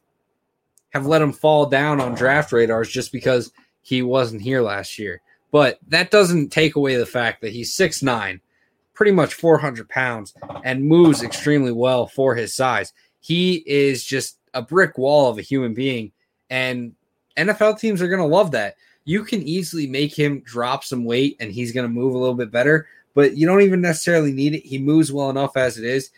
have 0.91 1.07
let 1.07 1.23
him 1.23 1.33
fall 1.33 1.67
down 1.67 2.01
on 2.01 2.15
draft 2.15 2.53
radars 2.53 2.91
just 2.91 3.13
because 3.13 3.53
he 3.83 4.03
wasn't 4.03 4.43
here 4.43 4.61
last 4.61 4.99
year. 4.99 5.23
But 5.51 5.79
that 5.89 6.11
doesn't 6.11 6.51
take 6.51 6.77
away 6.77 6.97
the 6.97 7.07
fact 7.07 7.41
that 7.41 7.53
he's 7.53 7.75
six 7.75 8.03
nine, 8.03 8.41
pretty 8.95 9.13
much 9.13 9.35
400 9.35 9.89
pounds, 9.89 10.35
and 10.65 10.85
moves 10.85 11.23
extremely 11.23 11.73
well 11.73 12.07
for 12.07 12.35
his 12.35 12.55
size. 12.55 12.93
He 13.21 13.63
is 13.67 14.05
just 14.05 14.39
a 14.55 14.63
brick 14.63 14.99
wall 14.99 15.31
of 15.31 15.39
a 15.39 15.43
human 15.43 15.75
being. 15.75 16.13
And 16.49 16.95
NFL 17.37 17.79
teams 17.79 18.03
are 18.03 18.09
going 18.09 18.21
to 18.21 18.27
love 18.27 18.51
that. 18.53 18.77
You 19.05 19.25
can 19.25 19.43
easily 19.43 19.87
make 19.87 20.17
him 20.17 20.41
drop 20.41 20.85
some 20.85 21.05
weight 21.05 21.37
and 21.41 21.51
he's 21.51 21.73
going 21.73 21.87
to 21.87 21.93
move 21.93 22.15
a 22.15 22.19
little 22.19 22.35
bit 22.35 22.51
better, 22.51 22.87
but 23.15 23.37
you 23.37 23.47
don't 23.47 23.63
even 23.63 23.81
necessarily 23.81 24.33
need 24.33 24.55
it. 24.55 24.65
He 24.65 24.79
moves 24.79 25.13
well 25.13 25.31
enough 25.31 25.57
as 25.57 25.79
it 25.79 25.85
is. 25.85 26.11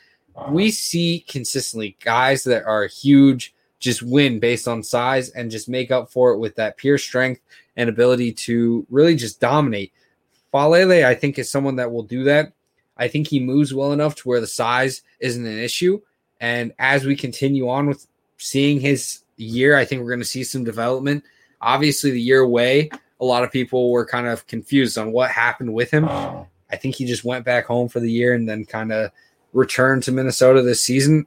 We 0.49 0.71
see 0.71 1.25
consistently 1.29 1.97
guys 2.03 2.45
that 2.45 2.64
are 2.64 2.87
huge 2.87 3.55
just 3.79 4.03
win 4.03 4.38
based 4.38 4.68
on 4.68 4.83
size 4.83 5.31
and 5.31 5.51
just 5.51 5.68
make 5.68 5.90
up 5.90 6.11
for 6.11 6.33
it 6.33 6.38
with 6.38 6.55
that 6.55 6.77
pure 6.77 6.99
strength 6.99 7.40
and 7.77 7.89
ability 7.89 8.33
to 8.33 8.87
really 8.91 9.15
just 9.15 9.41
dominate. 9.41 9.93
Faalele, 10.53 11.05
I 11.05 11.15
think, 11.15 11.39
is 11.39 11.51
someone 11.51 11.77
that 11.77 11.93
will 11.93 12.03
do 12.03 12.25
that. 12.25 12.53
I 12.97 13.09
think 13.09 13.29
he 13.29 13.41
moves 13.41 13.73
well 13.73 13.93
enough 13.93 14.15
to 14.17 14.29
where 14.29 14.41
the 14.41 14.47
size 14.47 15.03
isn't 15.19 15.47
an 15.47 15.59
issue. 15.59 16.01
And 16.41 16.73
as 16.79 17.05
we 17.05 17.17
continue 17.17 17.69
on 17.69 17.87
with 17.87 18.07
seeing 18.37 18.81
his 18.81 19.23
year, 19.37 19.77
I 19.77 19.85
think 19.85 20.03
we're 20.03 20.11
going 20.11 20.21
to 20.21 20.27
see 20.27 20.45
some 20.45 20.65
development. 20.65 21.25
Obviously, 21.61 22.11
the 22.11 22.21
year 22.21 22.41
away, 22.41 22.91
a 23.21 23.25
lot 23.25 23.45
of 23.45 23.53
people 23.53 23.91
were 23.91 24.05
kind 24.05 24.27
of 24.27 24.47
confused 24.47 24.99
on 24.99 25.13
what 25.13 25.31
happened 25.31 25.73
with 25.73 25.91
him. 25.91 26.05
I 26.07 26.77
think 26.77 26.97
he 26.97 27.05
just 27.05 27.25
went 27.25 27.45
back 27.45 27.67
home 27.67 27.89
for 27.89 28.01
the 28.01 28.11
year 28.11 28.35
and 28.35 28.49
then 28.49 28.65
kind 28.65 28.93
of 28.93 29.11
returned 29.53 30.03
to 30.05 30.13
Minnesota 30.13 30.63
this 30.63 30.83
season. 30.83 31.27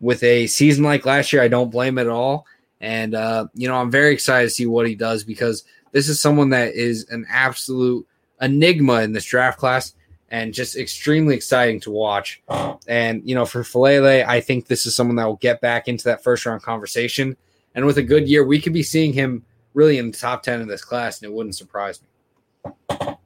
With 0.00 0.22
a 0.22 0.46
season 0.46 0.84
like 0.84 1.04
last 1.04 1.32
year, 1.32 1.42
I 1.42 1.48
don't 1.48 1.70
blame 1.70 1.98
it 1.98 2.02
at 2.02 2.08
all. 2.08 2.46
And, 2.80 3.14
uh, 3.14 3.48
you 3.54 3.68
know, 3.68 3.74
I'm 3.74 3.90
very 3.90 4.12
excited 4.12 4.48
to 4.48 4.54
see 4.54 4.66
what 4.66 4.86
he 4.86 4.94
does 4.94 5.24
because 5.24 5.64
this 5.92 6.08
is 6.08 6.20
someone 6.20 6.50
that 6.50 6.74
is 6.74 7.08
an 7.10 7.26
absolute 7.28 8.06
enigma 8.40 9.02
in 9.02 9.12
this 9.12 9.24
draft 9.24 9.58
class 9.58 9.94
and 10.30 10.52
just 10.52 10.76
extremely 10.76 11.34
exciting 11.34 11.80
to 11.80 11.90
watch. 11.90 12.42
And, 12.86 13.22
you 13.28 13.34
know, 13.34 13.46
for 13.46 13.62
Faalele, 13.62 14.26
I 14.26 14.40
think 14.40 14.66
this 14.66 14.86
is 14.86 14.94
someone 14.94 15.16
that 15.16 15.26
will 15.26 15.36
get 15.36 15.60
back 15.60 15.88
into 15.88 16.04
that 16.04 16.22
first 16.22 16.44
round 16.46 16.62
conversation. 16.62 17.36
And 17.74 17.86
with 17.86 17.98
a 17.98 18.02
good 18.02 18.28
year, 18.28 18.44
we 18.44 18.60
could 18.60 18.72
be 18.72 18.82
seeing 18.82 19.12
him 19.12 19.44
really 19.74 19.98
in 19.98 20.10
the 20.10 20.16
top 20.16 20.42
10 20.42 20.60
of 20.60 20.68
this 20.68 20.84
class, 20.84 21.20
and 21.20 21.30
it 21.30 21.34
wouldn't 21.34 21.56
surprise 21.56 22.00
me. 22.02 23.16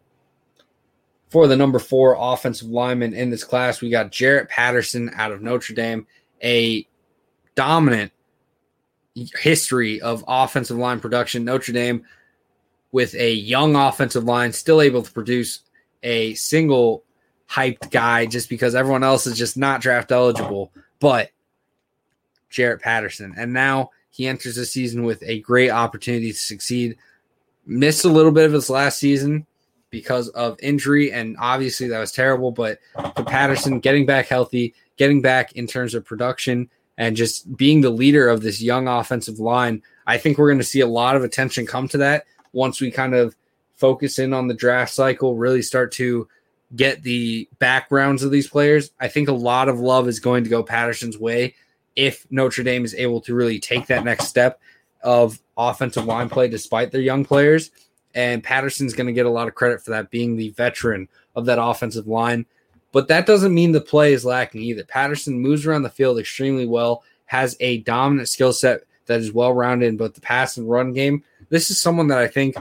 For 1.30 1.46
the 1.46 1.56
number 1.56 1.78
four 1.78 2.16
offensive 2.18 2.68
lineman 2.68 3.14
in 3.14 3.30
this 3.30 3.42
class, 3.42 3.80
we 3.80 3.88
got 3.88 4.12
Jarrett 4.12 4.50
Patterson 4.50 5.10
out 5.14 5.32
of 5.32 5.40
Notre 5.40 5.74
Dame, 5.74 6.06
a 6.44 6.86
dominant 7.54 8.12
history 9.14 10.00
of 10.00 10.24
offensive 10.26 10.76
line 10.76 11.00
production. 11.00 11.44
Notre 11.44 11.72
Dame, 11.72 12.04
with 12.92 13.14
a 13.14 13.32
young 13.32 13.76
offensive 13.76 14.24
line, 14.24 14.52
still 14.52 14.80
able 14.80 15.02
to 15.02 15.12
produce 15.12 15.60
a 16.02 16.34
single 16.34 17.04
hyped 17.48 17.90
guy 17.90 18.26
just 18.26 18.48
because 18.48 18.74
everyone 18.74 19.04
else 19.04 19.26
is 19.26 19.36
just 19.36 19.56
not 19.56 19.80
draft 19.80 20.12
eligible. 20.12 20.72
But 21.00 21.30
Jarrett 22.52 22.82
Patterson. 22.82 23.34
And 23.36 23.52
now 23.52 23.90
he 24.10 24.28
enters 24.28 24.56
the 24.56 24.66
season 24.66 25.02
with 25.02 25.22
a 25.24 25.40
great 25.40 25.70
opportunity 25.70 26.30
to 26.30 26.38
succeed. 26.38 26.96
Missed 27.66 28.04
a 28.04 28.08
little 28.08 28.32
bit 28.32 28.44
of 28.44 28.52
his 28.52 28.70
last 28.70 28.98
season 28.98 29.46
because 29.90 30.28
of 30.30 30.58
injury, 30.62 31.12
and 31.12 31.36
obviously 31.38 31.88
that 31.88 31.98
was 31.98 32.12
terrible. 32.12 32.50
But 32.50 32.78
for 32.94 33.24
Patterson, 33.24 33.80
getting 33.80 34.06
back 34.06 34.26
healthy, 34.26 34.74
getting 34.96 35.22
back 35.22 35.52
in 35.52 35.66
terms 35.66 35.94
of 35.94 36.04
production, 36.04 36.68
and 36.98 37.16
just 37.16 37.56
being 37.56 37.80
the 37.80 37.90
leader 37.90 38.28
of 38.28 38.42
this 38.42 38.60
young 38.60 38.88
offensive 38.88 39.38
line, 39.38 39.82
I 40.06 40.18
think 40.18 40.38
we're 40.38 40.48
going 40.48 40.58
to 40.58 40.64
see 40.64 40.80
a 40.80 40.86
lot 40.86 41.16
of 41.16 41.24
attention 41.24 41.66
come 41.66 41.88
to 41.88 41.98
that 41.98 42.24
once 42.52 42.80
we 42.80 42.90
kind 42.90 43.14
of 43.14 43.34
focus 43.76 44.18
in 44.18 44.32
on 44.32 44.48
the 44.48 44.54
draft 44.54 44.92
cycle, 44.92 45.36
really 45.36 45.62
start 45.62 45.92
to 45.92 46.28
get 46.74 47.02
the 47.02 47.48
backgrounds 47.58 48.22
of 48.22 48.30
these 48.30 48.48
players. 48.48 48.90
I 49.00 49.08
think 49.08 49.28
a 49.28 49.32
lot 49.32 49.68
of 49.68 49.80
love 49.80 50.08
is 50.08 50.20
going 50.20 50.44
to 50.44 50.50
go 50.50 50.62
Patterson's 50.62 51.18
way 51.18 51.54
if 51.96 52.26
Notre 52.30 52.62
Dame 52.62 52.84
is 52.84 52.94
able 52.94 53.20
to 53.22 53.34
really 53.34 53.58
take 53.58 53.86
that 53.86 54.04
next 54.04 54.26
step 54.26 54.60
of 55.02 55.40
offensive 55.56 56.04
line 56.04 56.28
play 56.28 56.48
despite 56.48 56.90
their 56.92 57.00
young 57.00 57.24
players. 57.24 57.70
And 58.14 58.42
Patterson's 58.42 58.94
going 58.94 59.06
to 59.06 59.12
get 59.12 59.26
a 59.26 59.30
lot 59.30 59.48
of 59.48 59.54
credit 59.54 59.82
for 59.82 59.90
that, 59.90 60.10
being 60.10 60.36
the 60.36 60.50
veteran 60.50 61.08
of 61.34 61.46
that 61.46 61.62
offensive 61.62 62.06
line. 62.06 62.46
But 62.92 63.08
that 63.08 63.26
doesn't 63.26 63.54
mean 63.54 63.72
the 63.72 63.80
play 63.80 64.12
is 64.12 64.24
lacking 64.24 64.60
either. 64.60 64.84
Patterson 64.84 65.40
moves 65.40 65.66
around 65.66 65.82
the 65.82 65.90
field 65.90 66.18
extremely 66.18 66.66
well, 66.66 67.02
has 67.26 67.56
a 67.60 67.78
dominant 67.78 68.28
skill 68.28 68.52
set 68.52 68.82
that 69.06 69.20
is 69.20 69.32
well 69.32 69.52
rounded 69.52 69.88
in 69.88 69.96
both 69.96 70.14
the 70.14 70.20
pass 70.20 70.56
and 70.56 70.68
run 70.70 70.92
game. 70.92 71.24
This 71.48 71.70
is 71.70 71.80
someone 71.80 72.08
that 72.08 72.18
I 72.18 72.28
think 72.28 72.54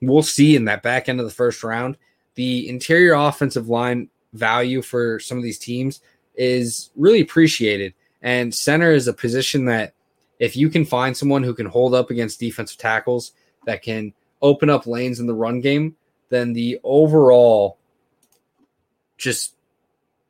we'll 0.00 0.22
see 0.22 0.56
in 0.56 0.64
that 0.64 0.82
back 0.82 1.08
end 1.08 1.20
of 1.20 1.26
the 1.26 1.32
first 1.32 1.62
round. 1.62 1.96
The 2.34 2.68
interior 2.68 3.12
offensive 3.12 3.68
line 3.68 4.08
value 4.32 4.80
for 4.80 5.20
some 5.20 5.36
of 5.36 5.44
these 5.44 5.58
teams 5.58 6.00
is 6.34 6.90
really 6.96 7.20
appreciated. 7.20 7.94
And 8.22 8.54
center 8.54 8.92
is 8.92 9.08
a 9.08 9.12
position 9.12 9.66
that 9.66 9.94
if 10.38 10.56
you 10.56 10.70
can 10.70 10.84
find 10.84 11.16
someone 11.16 11.42
who 11.42 11.54
can 11.54 11.66
hold 11.66 11.94
up 11.94 12.10
against 12.10 12.40
defensive 12.40 12.78
tackles 12.78 13.32
that 13.66 13.82
can 13.82 14.12
open 14.40 14.70
up 14.70 14.86
lanes 14.86 15.20
in 15.20 15.26
the 15.26 15.34
run 15.34 15.60
game, 15.60 15.94
then 16.30 16.52
the 16.52 16.80
overall 16.82 17.78
just 19.22 19.54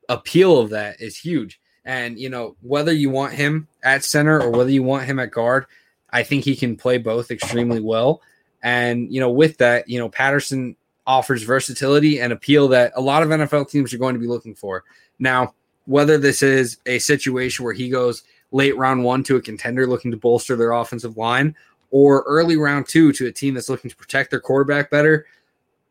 appeal 0.08 0.58
of 0.58 0.70
that 0.70 1.00
is 1.00 1.16
huge. 1.16 1.58
And, 1.84 2.18
you 2.18 2.28
know, 2.28 2.56
whether 2.60 2.92
you 2.92 3.10
want 3.10 3.32
him 3.32 3.66
at 3.82 4.04
center 4.04 4.40
or 4.40 4.50
whether 4.50 4.70
you 4.70 4.82
want 4.82 5.06
him 5.06 5.18
at 5.18 5.30
guard, 5.30 5.66
I 6.10 6.22
think 6.22 6.44
he 6.44 6.54
can 6.54 6.76
play 6.76 6.98
both 6.98 7.30
extremely 7.30 7.80
well. 7.80 8.20
And, 8.62 9.12
you 9.12 9.18
know, 9.18 9.30
with 9.30 9.58
that, 9.58 9.88
you 9.88 9.98
know, 9.98 10.08
Patterson 10.08 10.76
offers 11.06 11.42
versatility 11.42 12.20
and 12.20 12.32
appeal 12.32 12.68
that 12.68 12.92
a 12.94 13.00
lot 13.00 13.22
of 13.22 13.30
NFL 13.30 13.70
teams 13.70 13.92
are 13.92 13.98
going 13.98 14.14
to 14.14 14.20
be 14.20 14.28
looking 14.28 14.54
for. 14.54 14.84
Now, 15.18 15.54
whether 15.86 16.18
this 16.18 16.42
is 16.42 16.76
a 16.86 17.00
situation 17.00 17.64
where 17.64 17.74
he 17.74 17.88
goes 17.88 18.22
late 18.52 18.76
round 18.76 19.02
one 19.02 19.24
to 19.24 19.36
a 19.36 19.42
contender 19.42 19.86
looking 19.86 20.10
to 20.10 20.16
bolster 20.16 20.54
their 20.54 20.72
offensive 20.72 21.16
line 21.16 21.56
or 21.90 22.22
early 22.26 22.56
round 22.56 22.86
two 22.86 23.12
to 23.14 23.26
a 23.26 23.32
team 23.32 23.54
that's 23.54 23.68
looking 23.68 23.90
to 23.90 23.96
protect 23.96 24.30
their 24.30 24.40
quarterback 24.40 24.90
better, 24.90 25.26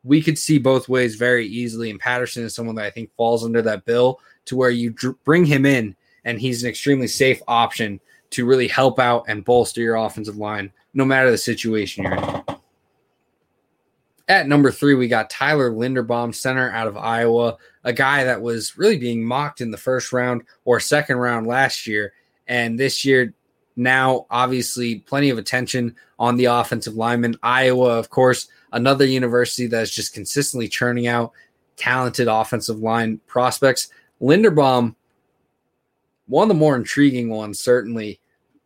we 0.03 0.21
could 0.21 0.37
see 0.37 0.57
both 0.57 0.89
ways 0.89 1.15
very 1.15 1.45
easily. 1.47 1.89
And 1.89 1.99
Patterson 1.99 2.43
is 2.43 2.55
someone 2.55 2.75
that 2.75 2.85
I 2.85 2.91
think 2.91 3.13
falls 3.15 3.45
under 3.45 3.61
that 3.61 3.85
bill 3.85 4.19
to 4.45 4.55
where 4.55 4.69
you 4.69 4.91
dr- 4.91 5.23
bring 5.23 5.45
him 5.45 5.65
in 5.65 5.95
and 6.25 6.39
he's 6.39 6.63
an 6.63 6.69
extremely 6.69 7.07
safe 7.07 7.41
option 7.47 7.99
to 8.31 8.45
really 8.45 8.67
help 8.67 8.99
out 8.99 9.25
and 9.27 9.45
bolster 9.45 9.81
your 9.81 9.95
offensive 9.95 10.37
line 10.37 10.71
no 10.93 11.05
matter 11.05 11.31
the 11.31 11.37
situation 11.37 12.03
you're 12.03 12.13
in. 12.13 12.43
At 14.27 14.47
number 14.47 14.71
three, 14.71 14.93
we 14.95 15.07
got 15.07 15.29
Tyler 15.29 15.71
Linderbaum, 15.71 16.33
center 16.33 16.71
out 16.71 16.87
of 16.87 16.95
Iowa, 16.95 17.57
a 17.83 17.91
guy 17.91 18.23
that 18.23 18.41
was 18.41 18.77
really 18.77 18.97
being 18.97 19.23
mocked 19.23 19.59
in 19.59 19.71
the 19.71 19.77
first 19.77 20.13
round 20.13 20.43
or 20.63 20.79
second 20.79 21.17
round 21.17 21.47
last 21.47 21.85
year. 21.85 22.13
And 22.47 22.79
this 22.79 23.03
year, 23.03 23.33
now 23.75 24.25
obviously 24.29 24.99
plenty 24.99 25.29
of 25.29 25.37
attention 25.37 25.95
on 26.19 26.37
the 26.37 26.45
offensive 26.45 26.95
lineman. 26.95 27.35
Iowa, 27.43 27.97
of 27.97 28.09
course, 28.09 28.47
another 28.71 29.05
university 29.05 29.67
that's 29.67 29.91
just 29.91 30.13
consistently 30.13 30.67
churning 30.67 31.07
out 31.07 31.31
talented 31.75 32.27
offensive 32.27 32.79
line 32.79 33.19
prospects. 33.27 33.89
Linderbaum, 34.21 34.95
one 36.27 36.43
of 36.43 36.47
the 36.49 36.59
more 36.59 36.75
intriguing 36.75 37.29
ones, 37.29 37.59
certainly. 37.59 38.19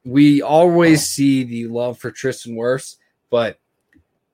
We 0.03 0.41
always 0.41 1.07
see 1.07 1.43
the 1.43 1.67
love 1.67 1.97
for 1.97 2.11
Tristan 2.11 2.55
Wirfs, 2.55 2.97
but 3.31 3.59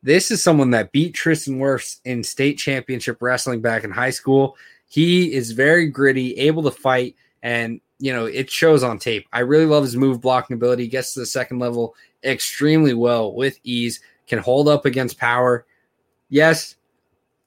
this 0.03 0.31
is 0.31 0.43
someone 0.43 0.71
that 0.71 0.91
beat 0.91 1.13
Tristan 1.13 1.59
Wirfs 1.59 1.99
in 2.05 2.23
state 2.23 2.57
championship 2.57 3.21
wrestling 3.21 3.61
back 3.61 3.83
in 3.83 3.91
high 3.91 4.09
school. 4.09 4.57
He 4.87 5.33
is 5.33 5.51
very 5.51 5.87
gritty, 5.87 6.33
able 6.33 6.63
to 6.63 6.71
fight, 6.71 7.15
and 7.43 7.79
you 7.99 8.11
know 8.11 8.25
it 8.25 8.49
shows 8.49 8.83
on 8.83 8.99
tape. 8.99 9.27
I 9.31 9.39
really 9.39 9.65
love 9.65 9.83
his 9.83 9.95
move 9.95 10.19
blocking 10.19 10.55
ability. 10.55 10.83
He 10.83 10.89
gets 10.89 11.13
to 11.13 11.21
the 11.21 11.25
second 11.25 11.59
level 11.59 11.95
extremely 12.23 12.93
well 12.93 13.33
with 13.33 13.59
ease. 13.63 14.01
Can 14.31 14.39
hold 14.39 14.69
up 14.69 14.85
against 14.85 15.17
power. 15.17 15.65
Yes, 16.29 16.77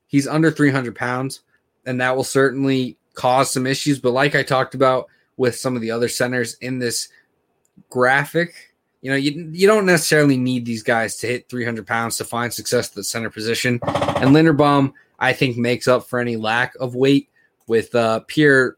he's 0.07 0.29
under 0.29 0.51
300 0.51 0.95
pounds, 0.95 1.41
and 1.87 1.99
that 1.99 2.15
will 2.15 2.25
certainly 2.25 2.99
cause 3.15 3.51
some 3.51 3.67
issues. 3.67 3.99
But 3.99 4.11
like 4.11 4.35
I 4.35 4.43
talked 4.43 4.75
about 4.75 5.07
with 5.39 5.57
some 5.57 5.77
of 5.77 5.81
the 5.81 5.91
other 5.91 6.09
centers 6.09 6.59
in 6.59 6.81
this 6.81 7.09
graphic, 7.89 8.75
you 9.01 9.11
know, 9.11 9.17
you, 9.17 9.49
you 9.51 9.67
don't 9.67 9.87
necessarily 9.87 10.37
need 10.37 10.67
these 10.67 10.83
guys 10.83 11.17
to 11.17 11.27
hit 11.27 11.49
300 11.49 11.87
pounds 11.87 12.19
to 12.19 12.25
find 12.27 12.53
success 12.53 12.91
at 12.91 12.95
the 12.97 13.03
center 13.03 13.31
position. 13.31 13.81
And 13.83 14.37
Linderbaum, 14.37 14.93
I 15.19 15.33
think, 15.33 15.57
makes 15.57 15.89
up 15.89 16.07
for 16.07 16.19
any 16.19 16.37
lack 16.37 16.75
of 16.75 16.95
weight 16.95 17.31
with 17.67 17.95
uh, 17.95 18.21
pure 18.27 18.77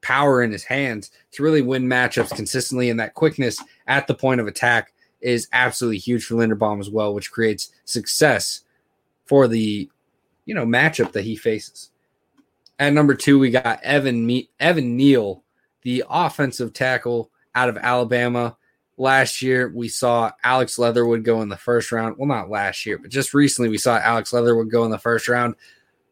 power 0.00 0.44
in 0.44 0.52
his 0.52 0.62
hands 0.62 1.10
to 1.32 1.42
really 1.42 1.60
win 1.60 1.88
matchups 1.88 2.36
consistently. 2.36 2.88
And 2.88 3.00
that 3.00 3.14
quickness 3.14 3.60
at 3.88 4.06
the 4.06 4.14
point 4.14 4.40
of 4.40 4.46
attack 4.46 4.92
is 5.26 5.48
absolutely 5.52 5.98
huge 5.98 6.24
for 6.24 6.36
Linderbaum 6.36 6.78
as 6.78 6.88
well, 6.88 7.12
which 7.12 7.32
creates 7.32 7.72
success 7.84 8.60
for 9.24 9.48
the 9.48 9.90
you 10.44 10.54
know 10.54 10.64
matchup 10.64 11.12
that 11.12 11.24
he 11.24 11.34
faces. 11.34 11.90
At 12.78 12.92
number 12.92 13.14
two, 13.14 13.38
we 13.38 13.50
got 13.50 13.82
Evan 13.82 14.24
Me- 14.24 14.48
Evan 14.60 14.96
Neal, 14.96 15.42
the 15.82 16.04
offensive 16.08 16.72
tackle 16.72 17.30
out 17.56 17.68
of 17.68 17.76
Alabama. 17.76 18.56
Last 18.98 19.42
year, 19.42 19.72
we 19.74 19.88
saw 19.88 20.30
Alex 20.44 20.78
Leatherwood 20.78 21.24
go 21.24 21.42
in 21.42 21.48
the 21.48 21.56
first 21.56 21.90
round. 21.90 22.16
Well, 22.16 22.28
not 22.28 22.48
last 22.48 22.86
year, 22.86 22.96
but 22.96 23.10
just 23.10 23.34
recently, 23.34 23.68
we 23.68 23.78
saw 23.78 23.98
Alex 23.98 24.32
Leatherwood 24.32 24.70
go 24.70 24.84
in 24.84 24.90
the 24.90 24.98
first 24.98 25.28
round. 25.28 25.56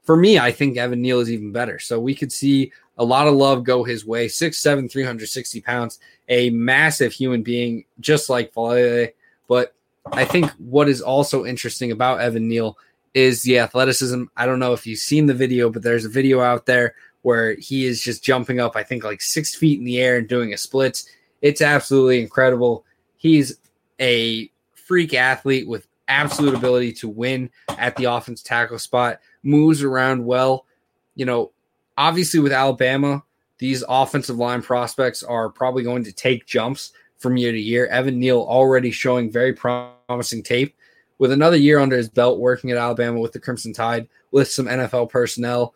For 0.02 0.16
me, 0.16 0.38
I 0.40 0.50
think 0.50 0.76
Evan 0.76 1.00
Neal 1.00 1.20
is 1.20 1.30
even 1.30 1.52
better. 1.52 1.78
So 1.78 2.00
we 2.00 2.14
could 2.14 2.32
see 2.32 2.72
a 2.96 3.04
lot 3.04 3.26
of 3.26 3.34
love 3.34 3.64
go 3.64 3.84
his 3.84 4.04
way. 4.04 4.26
6'7, 4.26 4.90
360 4.90 5.60
pounds, 5.60 5.98
a 6.28 6.50
massive 6.50 7.12
human 7.12 7.42
being, 7.42 7.84
just 8.00 8.30
like 8.30 8.54
Faalele. 8.54 9.12
But 9.48 9.74
I 10.12 10.24
think 10.24 10.50
what 10.52 10.88
is 10.88 11.00
also 11.00 11.44
interesting 11.44 11.90
about 11.90 12.20
Evan 12.20 12.48
Neal 12.48 12.78
is 13.14 13.42
the 13.42 13.58
athleticism. 13.58 14.24
I 14.36 14.46
don't 14.46 14.58
know 14.58 14.72
if 14.72 14.86
you've 14.86 14.98
seen 14.98 15.26
the 15.26 15.34
video, 15.34 15.70
but 15.70 15.82
there's 15.82 16.04
a 16.04 16.10
video 16.10 16.40
out 16.40 16.66
there 16.66 16.94
where 17.22 17.54
he 17.54 17.86
is 17.86 18.02
just 18.02 18.22
jumping 18.22 18.60
up, 18.60 18.76
I 18.76 18.82
think, 18.82 19.02
like 19.02 19.22
six 19.22 19.54
feet 19.54 19.78
in 19.78 19.84
the 19.84 19.98
air 19.98 20.18
and 20.18 20.28
doing 20.28 20.52
a 20.52 20.58
split. 20.58 21.02
it's 21.40 21.62
absolutely 21.62 22.20
incredible. 22.20 22.84
He's 23.16 23.58
a 24.00 24.50
freak 24.74 25.14
athlete 25.14 25.66
with 25.66 25.86
absolute 26.08 26.54
ability 26.54 26.92
to 26.92 27.08
win 27.08 27.50
at 27.78 27.96
the 27.96 28.04
offense 28.04 28.42
tackle 28.42 28.78
spot, 28.78 29.20
moves 29.42 29.82
around 29.82 30.24
well. 30.24 30.66
You 31.14 31.24
know, 31.24 31.52
obviously 31.96 32.40
with 32.40 32.52
Alabama, 32.52 33.22
these 33.58 33.84
offensive 33.88 34.36
line 34.36 34.62
prospects 34.62 35.22
are 35.22 35.48
probably 35.48 35.82
going 35.82 36.04
to 36.04 36.12
take 36.12 36.46
jumps 36.46 36.92
from 37.18 37.36
year 37.36 37.52
to 37.52 37.60
year. 37.60 37.86
Evan 37.86 38.18
Neal 38.18 38.40
already 38.40 38.90
showing 38.90 39.30
very 39.30 39.52
promising 39.52 40.42
tape 40.42 40.76
with 41.18 41.32
another 41.32 41.56
year 41.56 41.78
under 41.78 41.96
his 41.96 42.08
belt 42.08 42.38
working 42.38 42.70
at 42.70 42.76
Alabama 42.76 43.20
with 43.20 43.32
the 43.32 43.40
Crimson 43.40 43.72
Tide 43.72 44.08
with 44.30 44.50
some 44.50 44.66
NFL 44.66 45.10
personnel. 45.10 45.74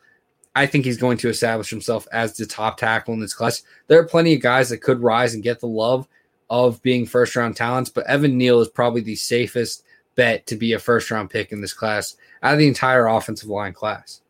I 0.54 0.66
think 0.66 0.84
he's 0.84 0.98
going 0.98 1.18
to 1.18 1.28
establish 1.28 1.70
himself 1.70 2.08
as 2.12 2.36
the 2.36 2.44
top 2.44 2.78
tackle 2.78 3.14
in 3.14 3.20
this 3.20 3.34
class. 3.34 3.62
There 3.86 4.00
are 4.00 4.06
plenty 4.06 4.34
of 4.34 4.42
guys 4.42 4.70
that 4.70 4.82
could 4.82 5.00
rise 5.00 5.34
and 5.34 5.42
get 5.42 5.60
the 5.60 5.68
love 5.68 6.08
of 6.50 6.82
being 6.82 7.06
first 7.06 7.36
round 7.36 7.56
talents, 7.56 7.90
but 7.90 8.06
Evan 8.06 8.36
Neal 8.36 8.60
is 8.60 8.68
probably 8.68 9.00
the 9.00 9.14
safest 9.14 9.84
bet 10.16 10.46
to 10.48 10.56
be 10.56 10.72
a 10.72 10.78
first 10.78 11.10
round 11.10 11.30
pick 11.30 11.52
in 11.52 11.60
this 11.60 11.72
class 11.72 12.16
out 12.42 12.54
of 12.54 12.58
the 12.58 12.66
entire 12.66 13.06
offensive 13.06 13.48
line 13.48 13.72
class. 13.72 14.20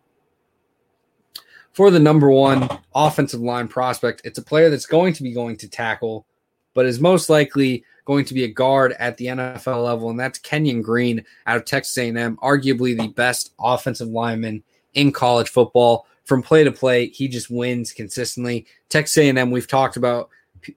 For 1.72 1.90
the 1.90 2.00
number 2.00 2.30
one 2.30 2.68
offensive 2.94 3.40
line 3.40 3.68
prospect, 3.68 4.22
it's 4.24 4.38
a 4.38 4.42
player 4.42 4.68
that's 4.68 4.86
going 4.86 5.12
to 5.14 5.22
be 5.22 5.32
going 5.32 5.56
to 5.58 5.68
tackle, 5.68 6.26
but 6.74 6.86
is 6.86 7.00
most 7.00 7.30
likely 7.30 7.84
going 8.04 8.24
to 8.24 8.34
be 8.34 8.44
a 8.44 8.48
guard 8.48 8.94
at 8.98 9.16
the 9.16 9.26
NFL 9.26 9.84
level, 9.84 10.10
and 10.10 10.18
that's 10.18 10.38
Kenyon 10.38 10.82
Green 10.82 11.24
out 11.46 11.56
of 11.56 11.64
Texas 11.64 11.96
A&M, 11.98 12.36
arguably 12.38 12.96
the 12.96 13.08
best 13.08 13.52
offensive 13.60 14.08
lineman 14.08 14.62
in 14.94 15.12
college 15.12 15.50
football. 15.50 16.06
From 16.24 16.42
play 16.42 16.64
to 16.64 16.72
play, 16.72 17.08
he 17.08 17.28
just 17.28 17.50
wins 17.50 17.92
consistently. 17.92 18.66
Texas 18.88 19.18
A&M, 19.18 19.50
we've 19.50 19.68
talked 19.68 19.96
about 19.96 20.30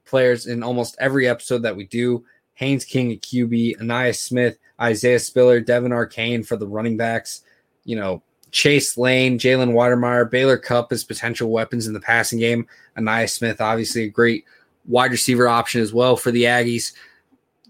players 0.04 0.46
in 0.46 0.62
almost 0.62 0.96
every 1.00 1.26
episode 1.26 1.62
that 1.62 1.74
we 1.74 1.84
do. 1.84 2.24
Haynes 2.54 2.84
King 2.84 3.12
at 3.12 3.22
QB, 3.22 3.78
Ainias 3.78 4.16
Smith, 4.16 4.58
Isaiah 4.80 5.18
Spiller, 5.18 5.60
Devon 5.60 5.92
Achane 5.92 6.46
for 6.46 6.56
the 6.56 6.66
running 6.66 6.96
backs. 6.96 7.42
You 7.84 7.96
know, 7.96 8.22
Chase 8.52 8.96
Lane, 8.96 9.38
Jalen 9.38 9.72
Wydermyer, 9.72 10.30
Baylor 10.30 10.58
Cupp 10.58 10.92
as 10.92 11.02
potential 11.02 11.50
weapons 11.50 11.86
in 11.86 11.94
the 11.94 12.00
passing 12.00 12.38
game. 12.38 12.66
Ainias 12.96 13.30
Smith, 13.30 13.60
obviously 13.60 14.04
a 14.04 14.08
great 14.08 14.44
wide 14.86 15.10
receiver 15.10 15.48
option 15.48 15.80
as 15.80 15.92
well 15.92 16.16
for 16.16 16.30
the 16.30 16.44
Aggies. 16.44 16.92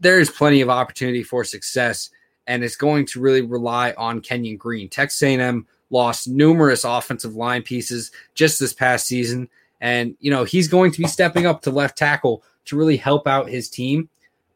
There 0.00 0.20
is 0.20 0.28
plenty 0.28 0.60
of 0.60 0.68
opportunity 0.68 1.22
for 1.22 1.44
success, 1.44 2.10
and 2.48 2.64
it's 2.64 2.76
going 2.76 3.06
to 3.06 3.20
really 3.20 3.42
rely 3.42 3.94
on 3.96 4.20
Kenyon 4.20 4.56
Green. 4.56 4.88
Texas 4.88 5.22
A&M 5.22 5.66
lost 5.90 6.26
numerous 6.26 6.84
offensive 6.84 7.36
line 7.36 7.62
pieces 7.62 8.10
just 8.34 8.58
this 8.58 8.72
past 8.72 9.06
season, 9.06 9.48
and 9.80 10.16
you 10.18 10.30
know 10.30 10.42
he's 10.42 10.66
going 10.66 10.90
to 10.90 10.98
be 10.98 11.06
stepping 11.06 11.46
up 11.46 11.62
to 11.62 11.70
left 11.70 11.96
tackle 11.96 12.42
to 12.64 12.76
really 12.76 12.96
help 12.96 13.28
out 13.28 13.48
his 13.48 13.68
team. 13.68 14.08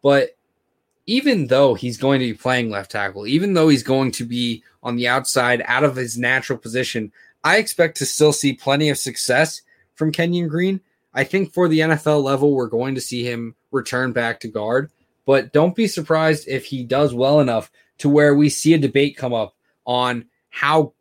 But 0.03 0.36
even 1.07 1.47
though 1.47 1.75
he's 1.75 1.97
going 1.97 2.21
to 2.21 2.27
be 2.27 2.35
playing 2.35 2.71
left 2.71 2.91
tackle, 2.91 3.27
even 3.27 3.55
though 3.55 3.69
he's 3.69 3.83
going 3.83 4.11
to 4.13 4.25
be 4.25 4.63
on 4.83 4.97
the 4.97 5.09
outside 5.09 5.63
out 5.67 5.85
of 5.85 5.97
his 5.97 6.19
natural 6.19 6.59
position, 6.59 7.13
I 7.45 7.59
expect 7.59 7.97
to 7.99 8.07
still 8.07 8.33
see 8.33 8.53
plenty 8.53 8.89
of 8.89 8.99
success 8.99 9.63
from 9.95 10.13
Kenyon 10.13 10.49
Green. 10.49 10.81
I 11.15 11.25
think 11.25 11.53
for 11.53 11.69
the 11.69 11.81
NFL 11.81 12.23
level, 12.23 12.53
we're 12.53 12.67
going 12.67 12.95
to 12.97 13.01
see 13.01 13.25
him 13.25 13.55
return 13.71 14.13
back 14.13 14.41
to 14.41 14.49
guard, 14.49 14.91
but 15.25 15.53
don't 15.53 15.77
be 15.77 15.87
surprised 15.87 16.49
if 16.49 16.65
he 16.65 16.83
does 16.83 17.15
well 17.15 17.41
enough 17.41 17.71
to 17.99 18.09
where 18.09 18.35
we 18.35 18.51
see 18.51 18.75
a 18.75 18.79
debate 18.79 19.17
come 19.17 19.33
up 19.33 19.55
on 19.87 20.27
how 20.51 20.93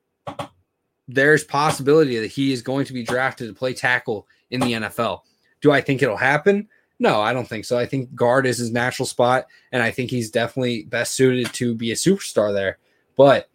there's 1.07 1.43
possibility 1.43 2.19
that 2.19 2.27
he 2.31 2.53
is 2.53 2.61
going 2.61 2.85
to 2.85 2.93
be 2.93 3.03
drafted 3.03 3.47
to 3.47 3.53
play 3.53 3.73
tackle 3.73 4.27
in 4.49 4.59
the 4.61 4.73
NFL. 4.73 5.21
Do 5.61 5.71
I 5.71 5.81
think 5.81 6.01
it'll 6.01 6.15
happen? 6.15 6.69
No, 6.99 7.19
I 7.19 7.33
don't 7.33 7.47
think 7.47 7.65
so. 7.65 7.77
I 7.77 7.85
think 7.85 8.15
guard 8.15 8.45
is 8.45 8.57
his 8.57 8.71
natural 8.71 9.05
spot, 9.05 9.47
and 9.71 9.83
I 9.83 9.91
think 9.91 10.09
he's 10.09 10.31
definitely 10.31 10.83
best 10.83 11.13
suited 11.13 11.53
to 11.53 11.75
be 11.75 11.91
a 11.91 11.95
superstar 11.95 12.53
there. 12.53 12.77
But 13.17 13.49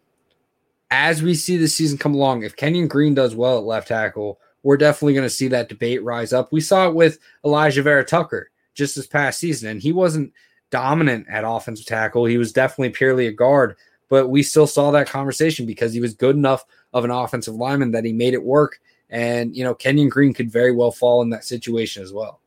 as 0.91 1.23
we 1.23 1.33
see 1.33 1.57
the 1.57 1.67
season 1.67 1.97
come 1.97 2.13
along, 2.13 2.43
if 2.43 2.55
Kenyon 2.55 2.87
Green 2.87 3.15
does 3.15 3.35
well 3.35 3.57
at 3.57 3.63
left 3.63 3.87
tackle, 3.87 4.39
we're 4.63 4.77
definitely 4.77 5.13
going 5.13 5.25
to 5.25 5.29
see 5.29 5.47
that 5.47 5.69
debate 5.69 6.03
rise 6.03 6.33
up. 6.33 6.51
We 6.51 6.61
saw 6.61 6.87
it 6.87 6.93
with 6.93 7.17
Alijah 7.43 7.83
Vera-Tucker 7.83 8.51
just 8.75 8.95
this 8.95 9.07
past 9.07 9.39
season, 9.39 9.69
and 9.69 9.81
he 9.81 9.91
wasn't 9.91 10.33
dominant 10.69 11.25
at 11.27 11.43
offensive 11.43 11.87
tackle. 11.87 12.25
He 12.25 12.37
was 12.37 12.53
definitely 12.53 12.89
purely 12.89 13.25
a 13.25 13.31
guard, 13.31 13.75
but 14.07 14.27
we 14.27 14.43
still 14.43 14.67
saw 14.67 14.91
that 14.91 15.09
conversation 15.09 15.65
because 15.65 15.93
he 15.93 15.99
was 15.99 16.13
good 16.13 16.35
enough 16.35 16.63
of 16.93 17.05
an 17.05 17.11
offensive 17.11 17.55
lineman 17.55 17.91
that 17.91 18.05
he 18.05 18.13
made 18.13 18.35
it 18.35 18.43
work. 18.43 18.79
And, 19.09 19.55
you 19.55 19.63
know, 19.63 19.73
Kenyon 19.73 20.09
Green 20.09 20.33
could 20.33 20.51
very 20.51 20.71
well 20.71 20.91
fall 20.91 21.21
in 21.21 21.31
that 21.31 21.43
situation 21.43 22.03
as 22.03 22.13
well 22.13 22.40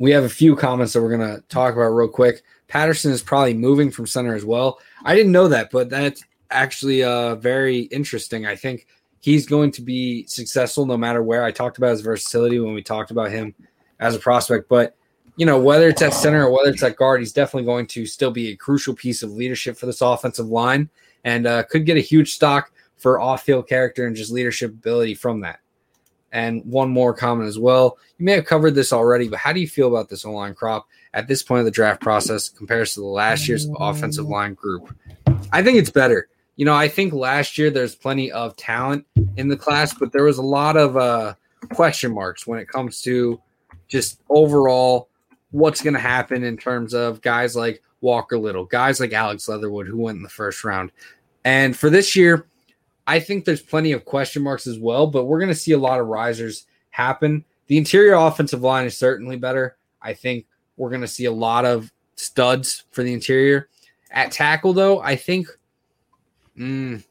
we 0.00 0.10
have 0.10 0.24
a 0.24 0.30
few 0.30 0.56
comments 0.56 0.94
that 0.94 1.02
we're 1.02 1.14
going 1.14 1.36
to 1.36 1.42
talk 1.48 1.74
about 1.74 1.90
real 1.90 2.08
quick. 2.08 2.42
Patterson 2.68 3.12
is 3.12 3.22
probably 3.22 3.52
moving 3.52 3.90
from 3.90 4.06
center 4.06 4.34
as 4.34 4.46
well. 4.46 4.80
I 5.04 5.14
didn't 5.14 5.30
know 5.30 5.46
that, 5.48 5.70
but 5.70 5.90
that's 5.90 6.24
actually 6.50 7.04
uh, 7.04 7.36
very 7.36 7.80
interesting. 7.80 8.46
I 8.46 8.56
think 8.56 8.86
he's 9.20 9.46
going 9.46 9.70
to 9.72 9.82
be 9.82 10.26
successful 10.26 10.86
no 10.86 10.96
matter 10.96 11.22
where. 11.22 11.44
I 11.44 11.52
talked 11.52 11.76
about 11.76 11.90
his 11.90 12.00
versatility 12.00 12.58
when 12.58 12.72
we 12.72 12.82
talked 12.82 13.10
about 13.10 13.30
him 13.30 13.54
as 14.00 14.16
a 14.16 14.18
prospect, 14.18 14.70
but 14.70 14.96
you 15.36 15.44
know 15.44 15.60
whether 15.60 15.88
it's 15.88 16.02
at 16.02 16.14
center 16.14 16.46
or 16.46 16.50
whether 16.50 16.70
it's 16.70 16.82
at 16.82 16.96
guard, 16.96 17.20
he's 17.20 17.34
definitely 17.34 17.66
going 17.66 17.86
to 17.88 18.06
still 18.06 18.30
be 18.30 18.48
a 18.48 18.56
crucial 18.56 18.94
piece 18.94 19.22
of 19.22 19.30
leadership 19.30 19.76
for 19.76 19.84
this 19.84 20.00
offensive 20.00 20.46
line, 20.46 20.88
and 21.24 21.46
uh, 21.46 21.62
could 21.64 21.84
get 21.84 21.98
a 21.98 22.00
huge 22.00 22.32
stock 22.32 22.72
for 22.96 23.20
off-field 23.20 23.68
character 23.68 24.06
and 24.06 24.16
just 24.16 24.32
leadership 24.32 24.70
ability 24.70 25.14
from 25.14 25.40
that. 25.40 25.60
And 26.32 26.64
one 26.64 26.90
more 26.90 27.12
comment 27.12 27.48
as 27.48 27.58
well. 27.58 27.98
You 28.18 28.24
may 28.24 28.32
have 28.32 28.44
covered 28.44 28.74
this 28.74 28.92
already, 28.92 29.28
but 29.28 29.40
how 29.40 29.52
do 29.52 29.60
you 29.60 29.68
feel 29.68 29.88
about 29.88 30.08
this 30.08 30.24
O 30.24 30.32
line 30.32 30.54
crop 30.54 30.86
at 31.12 31.26
this 31.26 31.42
point 31.42 31.60
of 31.60 31.64
the 31.64 31.72
draft 31.72 32.00
process 32.00 32.48
compared 32.48 32.86
to 32.86 33.00
the 33.00 33.06
last 33.06 33.48
year's 33.48 33.68
offensive 33.78 34.26
line 34.26 34.54
group? 34.54 34.94
I 35.52 35.62
think 35.62 35.78
it's 35.78 35.90
better. 35.90 36.28
You 36.56 36.66
know, 36.66 36.74
I 36.74 36.88
think 36.88 37.12
last 37.12 37.58
year 37.58 37.70
there's 37.70 37.94
plenty 37.94 38.30
of 38.30 38.56
talent 38.56 39.06
in 39.36 39.48
the 39.48 39.56
class, 39.56 39.94
but 39.94 40.12
there 40.12 40.24
was 40.24 40.38
a 40.38 40.42
lot 40.42 40.76
of 40.76 40.96
uh, 40.96 41.34
question 41.72 42.12
marks 42.12 42.46
when 42.46 42.58
it 42.58 42.68
comes 42.68 43.00
to 43.02 43.40
just 43.88 44.20
overall 44.28 45.08
what's 45.50 45.82
going 45.82 45.94
to 45.94 46.00
happen 46.00 46.44
in 46.44 46.56
terms 46.56 46.94
of 46.94 47.20
guys 47.22 47.56
like 47.56 47.82
Walker 48.00 48.38
Little, 48.38 48.64
guys 48.64 49.00
like 49.00 49.12
Alex 49.12 49.48
Leatherwood, 49.48 49.86
who 49.86 49.96
went 49.96 50.16
in 50.16 50.22
the 50.22 50.28
first 50.28 50.64
round. 50.64 50.92
And 51.44 51.76
for 51.76 51.90
this 51.90 52.14
year, 52.14 52.46
I 53.06 53.20
think 53.20 53.44
there's 53.44 53.62
plenty 53.62 53.92
of 53.92 54.04
question 54.04 54.42
marks 54.42 54.66
as 54.66 54.78
well, 54.78 55.06
but 55.06 55.24
we're 55.24 55.40
going 55.40 55.48
to 55.48 55.54
see 55.54 55.72
a 55.72 55.78
lot 55.78 56.00
of 56.00 56.06
risers 56.06 56.66
happen. 56.90 57.44
The 57.66 57.78
interior 57.78 58.14
offensive 58.14 58.62
line 58.62 58.86
is 58.86 58.96
certainly 58.96 59.36
better. 59.36 59.76
I 60.02 60.14
think 60.14 60.46
we're 60.76 60.90
going 60.90 61.00
to 61.02 61.08
see 61.08 61.24
a 61.24 61.32
lot 61.32 61.64
of 61.64 61.92
studs 62.16 62.84
for 62.90 63.02
the 63.02 63.12
interior. 63.12 63.68
At 64.10 64.32
tackle, 64.32 64.72
though, 64.72 65.00
I 65.00 65.16
think 65.16 65.46
mm, 66.58 67.02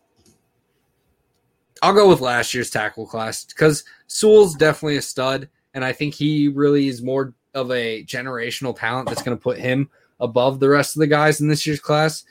I'll 1.81 1.93
go 1.93 2.09
with 2.09 2.21
last 2.21 2.53
year's 2.53 2.69
tackle 2.69 3.05
class 3.05 3.45
because 3.45 3.83
Sewell's 4.07 4.55
definitely 4.55 4.97
a 4.97 5.01
stud, 5.01 5.49
and 5.73 5.85
I 5.85 5.93
think 5.93 6.13
he 6.13 6.47
really 6.49 6.87
is 6.87 7.01
more 7.01 7.33
of 7.53 7.71
a 7.71 8.03
generational 8.03 8.77
talent 8.77 9.07
that's 9.07 9.23
going 9.23 9.37
to 9.37 9.41
put 9.41 9.57
him 9.57 9.89
above 10.19 10.59
the 10.59 10.69
rest 10.69 10.95
of 10.95 10.99
the 10.99 11.07
guys 11.07 11.41
in 11.41 11.47
this 11.47 11.65
year's 11.65 11.79
class. 11.79 12.25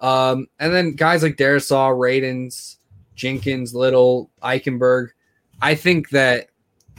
Um, 0.00 0.48
and 0.58 0.74
then 0.74 0.92
guys 0.92 1.22
like 1.22 1.36
Darrisaw, 1.36 1.90
Radunz, 1.96 2.76
Jenkins, 3.14 3.74
Little, 3.74 4.30
Eichenberg. 4.42 5.10
I 5.62 5.74
think 5.74 6.10
that 6.10 6.48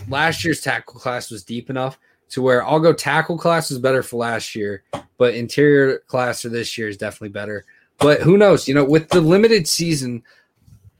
last 0.07 0.43
year's 0.43 0.61
tackle 0.61 0.99
class 0.99 1.29
was 1.29 1.43
deep 1.43 1.69
enough 1.69 1.99
to 2.29 2.41
where 2.41 2.65
I'll 2.65 2.79
go 2.79 2.93
tackle 2.93 3.37
class 3.37 3.69
was 3.69 3.79
better 3.79 4.03
for 4.03 4.17
last 4.17 4.55
year, 4.55 4.83
but 5.17 5.35
interior 5.35 5.99
class 5.99 6.41
for 6.41 6.49
this 6.49 6.77
year 6.77 6.87
is 6.87 6.97
definitely 6.97 7.29
better. 7.29 7.65
But 7.97 8.21
who 8.21 8.37
knows? 8.37 8.67
You 8.67 8.75
know, 8.75 8.83
with 8.83 9.09
the 9.09 9.21
limited 9.21 9.67
season 9.67 10.23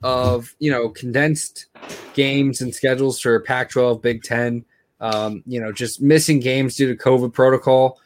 of 0.03 0.55
you 0.59 0.71
know 0.71 0.89
condensed 0.89 1.65
games 2.13 2.61
and 2.61 2.73
schedules 2.73 3.19
for 3.19 3.39
Pac-12, 3.41 4.01
Big 4.01 4.23
Ten, 4.23 4.63
um, 4.99 5.43
you 5.45 5.59
know, 5.59 5.71
just 5.71 6.01
missing 6.01 6.39
games 6.39 6.75
due 6.75 6.87
to 6.87 7.03
COVID 7.03 7.33
protocol, 7.33 7.99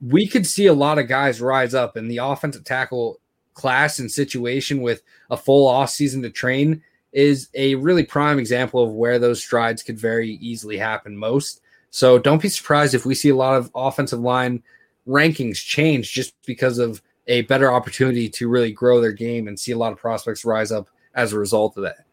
we 0.00 0.26
could 0.26 0.46
see 0.46 0.66
a 0.66 0.72
lot 0.72 0.98
of 0.98 1.08
guys 1.08 1.40
rise 1.40 1.74
up, 1.74 1.96
and 1.96 2.10
the 2.10 2.18
offensive 2.18 2.64
tackle 2.64 3.20
class 3.56 3.98
and 3.98 4.12
situation 4.12 4.82
with 4.82 5.02
a 5.30 5.36
full 5.36 5.66
off 5.66 5.90
season 5.90 6.22
to 6.22 6.30
train 6.30 6.82
is 7.12 7.48
a 7.54 7.74
really 7.76 8.04
prime 8.04 8.38
example 8.38 8.82
of 8.82 8.92
where 8.92 9.18
those 9.18 9.42
strides 9.42 9.82
could 9.82 9.98
very 9.98 10.32
easily 10.34 10.76
happen 10.76 11.16
most. 11.16 11.62
So 11.90 12.18
don't 12.18 12.42
be 12.42 12.50
surprised 12.50 12.94
if 12.94 13.06
we 13.06 13.14
see 13.14 13.30
a 13.30 13.34
lot 13.34 13.56
of 13.56 13.70
offensive 13.74 14.20
line 14.20 14.62
rankings 15.08 15.56
change 15.56 16.12
just 16.12 16.34
because 16.44 16.78
of 16.78 17.00
a 17.26 17.42
better 17.42 17.72
opportunity 17.72 18.28
to 18.28 18.48
really 18.48 18.70
grow 18.70 19.00
their 19.00 19.12
game 19.12 19.48
and 19.48 19.58
see 19.58 19.72
a 19.72 19.78
lot 19.78 19.92
of 19.92 19.98
prospects 19.98 20.44
rise 20.44 20.70
up 20.70 20.88
as 21.14 21.32
a 21.32 21.38
result 21.38 21.78
of 21.78 21.84
that. 21.84 22.04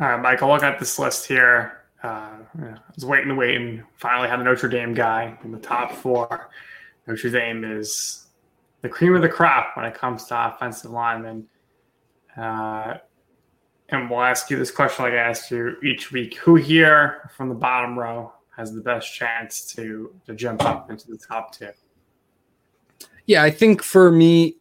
All 0.00 0.08
right, 0.08 0.22
Michael, 0.22 0.48
look 0.48 0.62
at 0.62 0.78
this 0.78 0.98
list 0.98 1.26
here. 1.26 1.82
Uh, 2.02 2.38
I 2.58 2.74
was 2.94 3.04
waiting 3.04 3.28
and 3.28 3.38
waiting. 3.38 3.82
Finally, 3.96 4.30
had 4.30 4.40
a 4.40 4.44
Notre 4.44 4.68
Dame 4.68 4.94
guy 4.94 5.36
in 5.44 5.52
the 5.52 5.58
top 5.58 5.92
four. 5.92 6.48
Notre 7.06 7.28
Dame 7.28 7.64
is 7.64 8.19
the 8.82 8.88
cream 8.88 9.14
of 9.14 9.22
the 9.22 9.28
crop 9.28 9.76
when 9.76 9.84
it 9.84 9.94
comes 9.94 10.24
to 10.26 10.48
offensive 10.48 10.90
linemen. 10.90 11.46
Uh, 12.36 12.94
and 13.90 14.08
we'll 14.08 14.22
ask 14.22 14.50
you 14.50 14.56
this 14.56 14.70
question 14.70 15.04
like 15.04 15.14
I 15.14 15.18
asked 15.18 15.50
you 15.50 15.76
each 15.82 16.12
week. 16.12 16.36
Who 16.36 16.54
here 16.54 17.30
from 17.36 17.48
the 17.48 17.54
bottom 17.54 17.98
row 17.98 18.32
has 18.56 18.72
the 18.72 18.80
best 18.80 19.12
chance 19.12 19.66
to 19.74 20.14
to 20.26 20.34
jump 20.34 20.62
up 20.64 20.90
into 20.90 21.08
the 21.08 21.18
top 21.18 21.52
two? 21.52 21.70
Yeah, 23.26 23.42
I 23.42 23.50
think 23.50 23.82
for 23.82 24.10
me, 24.10 24.56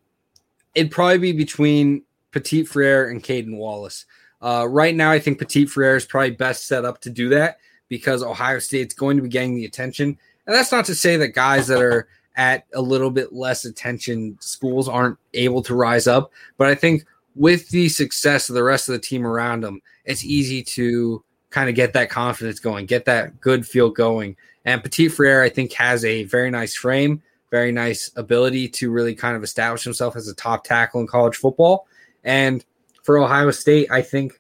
it'd 0.76 0.92
probably 0.92 1.20
be 1.20 1.32
between 1.32 2.04
Petit 2.32 2.66
Frere 2.66 3.10
and 3.10 3.24
Caedan 3.24 3.58
Wallace. 3.58 4.06
Uh, 4.42 4.68
right 4.70 4.96
now, 4.96 5.12
I 5.12 5.20
think 5.20 5.40
Petit 5.40 5.66
Frere 5.66 5.96
is 5.96 6.06
probably 6.06 6.32
best 6.32 6.68
set 6.68 6.86
up 6.86 7.02
to 7.02 7.10
do 7.10 7.30
that 7.30 7.58
because 7.88 8.24
Ohio 8.24 8.60
State's 8.60 8.94
going 8.94 9.18
to 9.18 9.24
be 9.24 9.30
getting 9.30 9.56
the 9.56 9.66
attention. 9.66 10.18
And 10.46 10.56
that's 10.56 10.72
not 10.72 10.86
to 10.86 10.96
say 10.96 11.18
that 11.18 11.30
guys 11.30 11.68
that 11.68 11.82
are 11.82 12.08
at 12.40 12.64
a 12.74 12.82
little 12.82 13.12
bit 13.12 13.34
less 13.34 13.66
attention 13.66 14.38
schools 14.40 14.88
aren't 14.88 15.18
able 15.34 15.62
to 15.62 15.76
rise 15.76 16.08
up. 16.08 16.32
But 16.58 16.70
I 16.70 16.76
think 16.76 17.04
with 17.36 17.68
the 17.68 17.90
success 17.90 18.48
of 18.48 18.56
the 18.56 18.64
rest 18.64 18.88
of 18.88 18.94
the 18.94 19.00
team 19.00 19.28
around 19.28 19.62
them, 19.62 19.82
it's 20.06 20.24
easy 20.24 20.64
to 20.64 21.22
kind 21.50 21.68
of 21.68 21.76
get 21.76 21.92
that 21.94 22.10
confidence 22.10 22.62
going, 22.62 22.86
get 22.86 23.04
that 23.04 23.42
good 23.42 23.68
feel 23.68 23.90
going. 23.90 24.38
And 24.64 24.82
Petit 24.82 25.10
Frere, 25.10 25.44
I 25.44 25.50
think, 25.50 25.74
has 25.74 26.06
a 26.06 26.24
very 26.24 26.50
nice 26.50 26.74
frame, 26.76 27.22
very 27.52 27.74
nice 27.74 28.10
ability 28.16 28.70
to 28.70 28.90
really 28.90 29.16
kind 29.16 29.36
of 29.36 29.44
establish 29.44 29.84
himself 29.84 30.16
as 30.16 30.30
a 30.30 30.34
top 30.34 30.64
tackle 30.64 31.02
in 31.02 31.08
college 31.08 31.36
football. 31.36 31.88
And 32.24 32.64
for 33.04 33.18
Ohio 33.18 33.52
State, 33.52 33.92
I 33.92 34.02
think, 34.02 34.40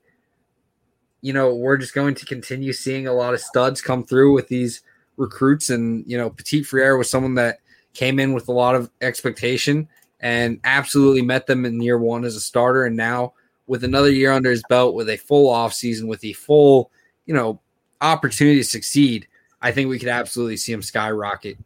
you 1.20 1.34
know, 1.34 1.54
we're 1.54 1.76
just 1.76 1.93
going 1.93 2.16
to 2.16 2.26
continue 2.26 2.72
seeing 2.72 3.08
a 3.08 3.14
lot 3.14 3.34
of 3.34 3.41
studs 3.41 3.82
come 3.82 4.06
through 4.06 4.34
with 4.36 4.47
these 4.47 4.84
recruits. 5.18 5.70
And, 5.70 6.06
you 6.08 6.18
know, 6.18 6.30
Petit 6.30 6.64
Frere 6.64 6.95
was 6.95 7.10
someone 7.10 7.36
that 7.36 7.60
came 7.94 8.20
in 8.20 8.34
with 8.34 8.48
a 8.48 8.52
lot 8.52 8.76
of 8.76 8.90
expectation 9.02 9.88
and 10.20 10.60
absolutely 10.64 11.22
met 11.22 11.48
them 11.48 11.66
in 11.66 11.82
year 11.82 11.98
one 11.98 12.26
as 12.26 12.36
a 12.36 12.42
starter. 12.42 12.86
And 12.86 12.96
now 12.96 13.34
with 13.68 13.84
another 13.84 14.12
year 14.12 14.32
under 14.32 14.50
his 14.50 14.64
belt, 14.70 14.96
with 14.96 15.10
a 15.10 15.18
full 15.18 15.50
off 15.50 15.74
season, 15.74 16.08
with 16.08 16.24
a 16.24 16.34
full, 16.34 16.92
you 17.26 17.34
know, 17.34 17.60
opportunity 18.02 18.58
to 18.58 18.64
succeed, 18.64 19.28
I 19.62 19.72
think 19.72 19.90
we 19.90 20.00
could 20.00 20.10
absolutely 20.10 20.58
see 20.58 20.72
him 20.72 20.82
skyrocket. 20.82 21.58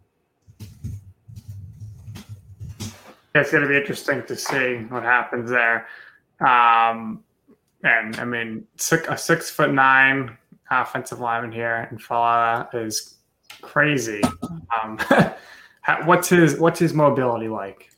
It's 3.36 3.51
going 3.51 3.63
to 3.63 3.69
be 3.69 3.78
interesting 3.78 4.24
to 4.28 4.36
see 4.36 4.76
what 4.89 5.03
happens 5.03 5.49
there. 5.49 5.88
Um, 6.39 7.24
and 7.84 8.15
I 8.19 8.26
mean, 8.26 8.65
six, 8.78 9.07
a 9.09 9.17
six 9.17 9.49
foot 9.49 9.71
nine 9.71 10.38
offensive 10.69 11.19
lineman 11.19 11.51
here 11.51 11.88
in 11.91 11.97
Faalele 11.97 12.74
is 12.76 13.15
crazy. 13.61 14.21
Um, 14.84 14.99
what's 16.05 16.29
his 16.29 16.59
what's 16.59 16.79
his 16.79 16.93
mobility 16.93 17.47
like? 17.47 17.89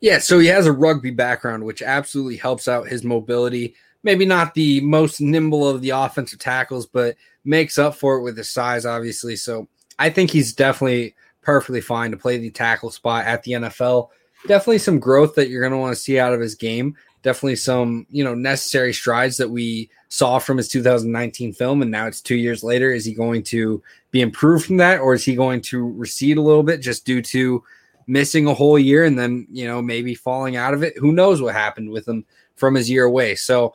Yeah, 0.00 0.18
so 0.18 0.38
he 0.38 0.48
has 0.48 0.66
a 0.66 0.72
rugby 0.72 1.10
background, 1.10 1.64
which 1.64 1.82
absolutely 1.82 2.36
helps 2.36 2.68
out 2.68 2.88
his 2.88 3.02
mobility. 3.02 3.74
Maybe 4.02 4.26
not 4.26 4.54
the 4.54 4.80
most 4.82 5.20
nimble 5.20 5.68
of 5.68 5.80
the 5.80 5.90
offensive 5.90 6.38
tackles, 6.38 6.86
but 6.86 7.16
makes 7.44 7.78
up 7.78 7.94
for 7.94 8.16
it 8.16 8.22
with 8.22 8.36
his 8.36 8.50
size, 8.50 8.84
obviously. 8.84 9.36
So 9.36 9.68
I 9.98 10.10
think 10.10 10.30
he's 10.30 10.52
definitely 10.52 11.14
perfectly 11.42 11.80
fine 11.80 12.10
to 12.10 12.16
play 12.16 12.38
the 12.38 12.50
tackle 12.50 12.90
spot 12.90 13.24
at 13.24 13.42
the 13.42 13.52
NFL. 13.52 14.08
Definitely 14.46 14.78
some 14.78 14.98
growth 14.98 15.34
that 15.36 15.48
you're 15.48 15.62
going 15.62 15.72
to 15.72 15.78
want 15.78 15.94
to 15.94 16.00
see 16.00 16.18
out 16.18 16.34
of 16.34 16.40
his 16.40 16.54
game. 16.54 16.96
Definitely 17.22 17.56
some, 17.56 18.06
you 18.10 18.22
know, 18.22 18.34
necessary 18.34 18.92
strides 18.92 19.36
that 19.38 19.50
we 19.50 19.90
saw 20.08 20.38
from 20.38 20.58
his 20.58 20.68
2019 20.68 21.52
film. 21.52 21.82
And 21.82 21.90
now 21.90 22.06
it's 22.06 22.20
two 22.20 22.36
years 22.36 22.62
later. 22.62 22.92
Is 22.92 23.04
he 23.04 23.14
going 23.14 23.42
to 23.44 23.82
be 24.16 24.22
improved 24.22 24.64
from 24.64 24.78
that, 24.78 25.00
or 25.00 25.12
is 25.12 25.24
he 25.24 25.36
going 25.36 25.60
to 25.60 25.90
recede 25.92 26.38
a 26.38 26.42
little 26.42 26.62
bit 26.62 26.80
just 26.80 27.04
due 27.04 27.20
to 27.20 27.62
missing 28.06 28.46
a 28.46 28.54
whole 28.54 28.78
year 28.78 29.04
and 29.04 29.18
then, 29.18 29.46
you 29.50 29.66
know, 29.66 29.82
maybe 29.82 30.14
falling 30.14 30.56
out 30.56 30.72
of 30.72 30.82
it? 30.82 30.96
Who 30.96 31.12
knows 31.12 31.42
what 31.42 31.54
happened 31.54 31.90
with 31.90 32.08
him 32.08 32.24
from 32.54 32.74
his 32.74 32.88
year 32.88 33.04
away? 33.04 33.34
So, 33.34 33.74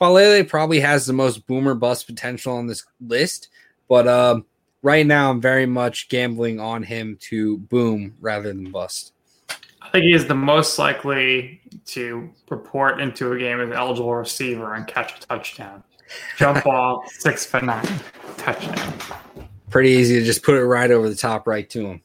Faalele 0.00 0.48
probably 0.48 0.80
has 0.80 1.04
the 1.04 1.12
most 1.12 1.46
boomer 1.46 1.74
bust 1.74 2.06
potential 2.06 2.54
on 2.54 2.66
this 2.66 2.84
list, 3.06 3.50
but 3.86 4.08
um, 4.08 4.46
right 4.80 5.06
now 5.06 5.30
I'm 5.30 5.40
very 5.42 5.66
much 5.66 6.08
gambling 6.08 6.58
on 6.58 6.82
him 6.82 7.18
to 7.28 7.58
boom 7.58 8.14
rather 8.20 8.48
than 8.48 8.72
bust. 8.72 9.12
I 9.82 9.90
think 9.90 10.04
he 10.04 10.14
is 10.14 10.26
the 10.26 10.34
most 10.34 10.78
likely 10.78 11.60
to 11.86 12.30
report 12.48 12.98
into 12.98 13.32
a 13.32 13.38
game 13.38 13.60
as 13.60 13.68
an 13.68 13.74
eligible 13.74 14.14
receiver 14.14 14.74
and 14.74 14.86
catch 14.86 15.18
a 15.18 15.26
touchdown. 15.26 15.84
Jump 16.36 16.64
ball, 16.64 17.04
six 17.08 17.44
foot 17.46 17.62
nine, 17.62 17.86
touchdown. 18.38 18.94
Pretty 19.72 19.90
easy 19.90 20.20
to 20.20 20.24
just 20.24 20.42
put 20.42 20.54
it 20.54 20.64
right 20.64 20.90
over 20.90 21.08
the 21.08 21.16
top 21.16 21.48
right 21.48 21.68
to 21.70 21.86
him. 21.86 22.02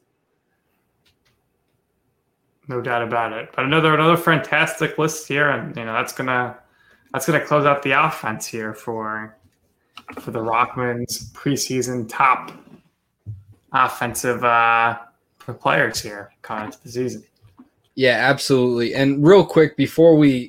No 2.67 2.81
doubt 2.81 3.03
about 3.03 3.33
it. 3.33 3.49
But 3.55 3.65
another 3.65 3.93
another 3.93 4.17
fantastic 4.17 4.97
list 4.97 5.27
here, 5.27 5.49
and 5.49 5.75
you 5.77 5.85
know 5.85 5.93
that's 5.93 6.13
gonna 6.13 6.57
that's 7.13 7.25
going 7.25 7.39
to 7.39 7.45
close 7.45 7.65
out 7.65 7.83
the 7.83 7.91
offense 7.91 8.45
here 8.45 8.73
for 8.73 9.37
for 10.19 10.31
the 10.31 10.41
Rockman's 10.41 11.31
preseason 11.33 12.07
top 12.07 12.51
offensive 13.73 14.43
uh, 14.43 14.97
players 15.59 16.01
here 16.01 16.31
coming 16.41 16.65
into 16.65 16.81
the 16.83 16.89
season. 16.89 17.23
Yeah, 17.95 18.17
absolutely. 18.29 18.93
And 18.93 19.25
real 19.25 19.45
quick 19.45 19.75
before 19.75 20.15
we 20.15 20.47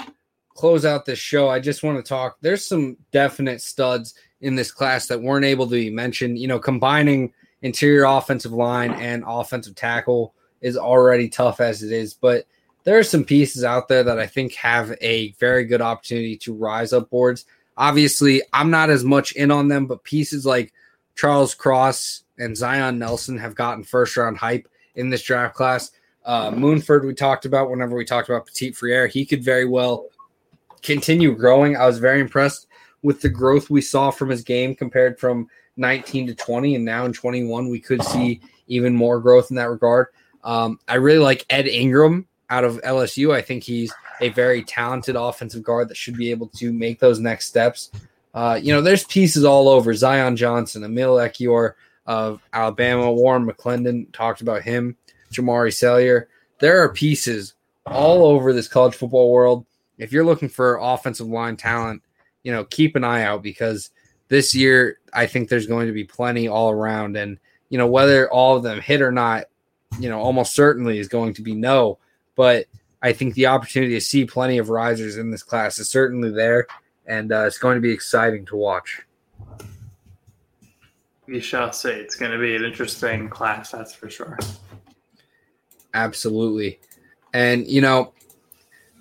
close 0.55 0.85
out 0.85 1.07
this 1.07 1.19
show, 1.19 1.49
I 1.49 1.61
just 1.61 1.83
want 1.83 2.05
to 2.05 2.09
talk. 2.09 2.37
There's 2.41 2.67
some 2.67 2.97
definite 3.13 3.63
studs 3.63 4.15
in 4.41 4.55
this 4.55 4.71
class 4.71 5.07
that 5.09 5.23
weren't 5.23 5.45
able 5.45 5.67
to 5.67 5.73
be 5.73 5.91
mentioned. 5.91 6.39
You 6.39 6.49
know, 6.49 6.59
combining 6.59 7.33
interior 7.63 8.05
offensive 8.05 8.53
line 8.53 8.93
and 8.93 9.25
offensive 9.27 9.75
tackle 9.75 10.35
is 10.61 10.77
already 10.77 11.29
tough 11.29 11.61
as 11.61 11.83
it 11.83 11.93
is, 11.93 12.15
but 12.15 12.47
there 12.85 12.99
are 12.99 13.05
some 13.05 13.25
pieces 13.25 13.65
out 13.65 13.89
there 13.89 14.03
that 14.03 14.19
I 14.19 14.27
think 14.27 14.55
have 14.55 14.97
a 15.01 15.33
very 15.33 15.65
good 15.65 15.83
opportunity 15.83 16.37
to 16.39 16.55
rise 16.55 16.93
up 16.93 17.11
boards. 17.11 17.45
Obviously, 17.77 18.43
I'm 18.53 18.71
not 18.71 18.91
as 18.91 19.05
much 19.05 19.33
in 19.33 19.51
on 19.51 19.69
them, 19.69 19.87
but 19.87 20.05
pieces 20.05 20.47
like 20.47 20.73
Charles 21.15 21.55
Cross 21.55 22.25
and 22.39 22.57
Zion 22.57 22.99
Nelson 22.99 23.37
have 23.39 23.55
gotten 23.55 23.85
first 23.85 24.17
round 24.17 24.39
hype 24.39 24.69
in 24.95 25.11
this 25.11 25.23
draft 25.23 25.55
class. 25.55 25.91
Uh, 26.25 26.51
Munford, 26.51 27.05
we 27.05 27.15
talked 27.15 27.45
about 27.45 27.71
whenever 27.71 27.97
we 27.97 28.05
talked 28.05 28.29
about 28.29 28.47
Petit 28.47 28.73
Frere, 28.73 29.07
he 29.07 29.27
could 29.27 29.43
very 29.43 29.65
well 29.65 30.07
continue 30.83 31.35
growing. 31.35 31.77
I 31.77 31.87
was 31.87 31.99
very 31.99 32.21
impressed 32.21 32.68
with 33.03 33.21
the 33.21 33.29
growth 33.29 33.71
we 33.71 33.81
saw 33.81 34.11
from 34.11 34.29
his 34.29 34.43
game 34.43 34.75
compared 34.75 35.19
from 35.19 35.49
19 35.77 36.27
to 36.29 36.35
20, 36.35 36.75
and 36.75 36.85
now 36.85 37.05
in 37.05 37.13
21, 37.13 37.69
we 37.69 37.81
could 37.81 38.03
see 38.03 38.41
even 38.67 38.95
more 38.95 39.21
growth 39.21 39.51
in 39.51 39.57
that 39.57 39.71
regard. 39.71 40.09
Um, 40.45 40.79
I 40.89 40.97
really 40.97 41.19
like 41.19 41.47
Ed 41.51 41.67
Ingram 41.67 42.27
out 42.51 42.65
of 42.65 42.81
LSU. 42.83 43.35
I 43.35 43.43
think 43.43 43.63
he's 43.65 43.93
a 44.21 44.31
very 44.31 44.63
talented 44.63 45.17
offensive 45.17 45.63
guard 45.63 45.89
that 45.89 45.97
should 45.97 46.17
be 46.17 46.31
able 46.31 46.49
to 46.49 46.73
make 46.73 46.99
those 46.99 47.21
next 47.21 47.47
steps. 47.47 47.91
Uh, 48.35 48.59
you 48.61 48.73
know, 48.73 48.81
there's 48.81 49.05
pieces 49.05 49.45
all 49.45 49.69
over 49.69 49.95
Zion 49.95 50.37
Johnson, 50.37 50.85
Emil 50.85 51.17
Ekiyor 51.17 51.75
of 52.07 52.43
Alabama, 52.53 53.13
Warren 53.13 53.47
McClendon 53.47 54.11
talked 54.13 54.41
about 54.41 54.63
him, 54.63 54.97
Jamaree 55.33 55.75
Salyer 55.75 56.29
There 56.59 56.83
are 56.83 56.93
pieces 56.93 57.55
all 57.87 58.25
over 58.25 58.53
this 58.53 58.69
college 58.69 58.95
football 58.95 59.31
world. 59.31 59.67
If 59.99 60.13
you're 60.13 60.25
looking 60.25 60.49
for 60.49 60.79
offensive 60.81 61.27
line 61.27 61.57
talent, 61.57 62.03
you 62.43 62.53
know, 62.53 62.65
keep 62.65 62.97
an 62.97 63.05
eye 63.05 63.23
out 63.23 63.43
because 63.43 63.91
this 64.29 64.55
year 64.55 64.99
I 65.13 65.27
think 65.27 65.49
there's 65.49 65.67
going 65.67 65.87
to 65.87 65.93
be 65.93 66.05
plenty 66.05 66.49
all 66.49 66.71
around. 66.71 67.17
And, 67.17 67.39
you 67.69 67.79
know, 67.79 67.87
whether 67.87 68.31
all 68.31 68.57
of 68.57 68.63
them 68.63 68.81
hit 68.81 69.03
or 69.03 69.13
not, 69.13 69.45
you 69.99 70.09
know, 70.09 70.21
almost 70.21 70.55
certainly 70.55 70.99
is 70.99 71.09
going 71.09 71.35
to 71.35 71.43
be 71.43 71.55
no 71.55 71.99
but 72.39 72.67
I 73.03 73.13
think 73.13 73.35
the 73.35 73.47
opportunity 73.47 73.95
to 73.95 74.01
see 74.01 74.25
plenty 74.25 74.59
of 74.59 74.69
risers 74.69 75.17
in 75.17 75.33
this 75.33 75.43
class 75.43 75.81
is 75.81 75.91
certainly 75.91 76.31
there, 76.31 76.69
and 77.05 77.33
uh, 77.33 77.47
it's 77.47 77.59
going 77.59 77.75
to 77.75 77.81
be 77.81 77.91
exciting 77.91 78.47
to 78.47 78.55
watch. 78.55 79.03
We 81.27 81.41
shall 81.41 81.73
see. 81.73 81.91
It's 81.91 82.15
going 82.15 82.31
to 82.31 82.39
be 82.39 82.55
an 82.55 82.63
interesting 82.63 83.29
class, 83.29 83.73
that's 83.73 83.93
for 83.93 84.09
sure. 84.09 84.39
Absolutely. 85.95 86.79
And, 87.35 87.67
you 87.67 87.81
know, 87.81 88.13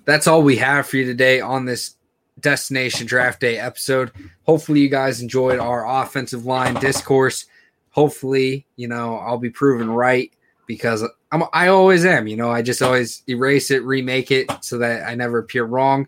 that's 0.04 0.26
all 0.26 0.42
we 0.42 0.56
have 0.56 0.88
for 0.88 0.96
you 0.96 1.04
today 1.04 1.40
on 1.40 1.64
this 1.64 1.94
Destination 2.40 3.06
Draft 3.06 3.40
Day 3.40 3.58
episode. 3.58 4.12
Hopefully, 4.44 4.80
you 4.80 4.88
guys 4.88 5.20
enjoyed 5.20 5.58
our 5.58 5.86
offensive 6.02 6.44
line 6.44 6.74
discourse. 6.74 7.46
Hopefully, 7.90 8.66
you 8.76 8.88
know, 8.88 9.16
I'll 9.16 9.38
be 9.38 9.50
proven 9.50 9.90
right 9.90 10.32
because 10.66 11.02
I'm, 11.32 11.44
I 11.52 11.68
always 11.68 12.04
am. 12.04 12.28
You 12.28 12.36
know, 12.36 12.50
I 12.50 12.62
just 12.62 12.82
always 12.82 13.22
erase 13.28 13.70
it, 13.70 13.82
remake 13.82 14.30
it 14.30 14.50
so 14.60 14.78
that 14.78 15.08
I 15.08 15.14
never 15.14 15.38
appear 15.38 15.64
wrong 15.64 16.06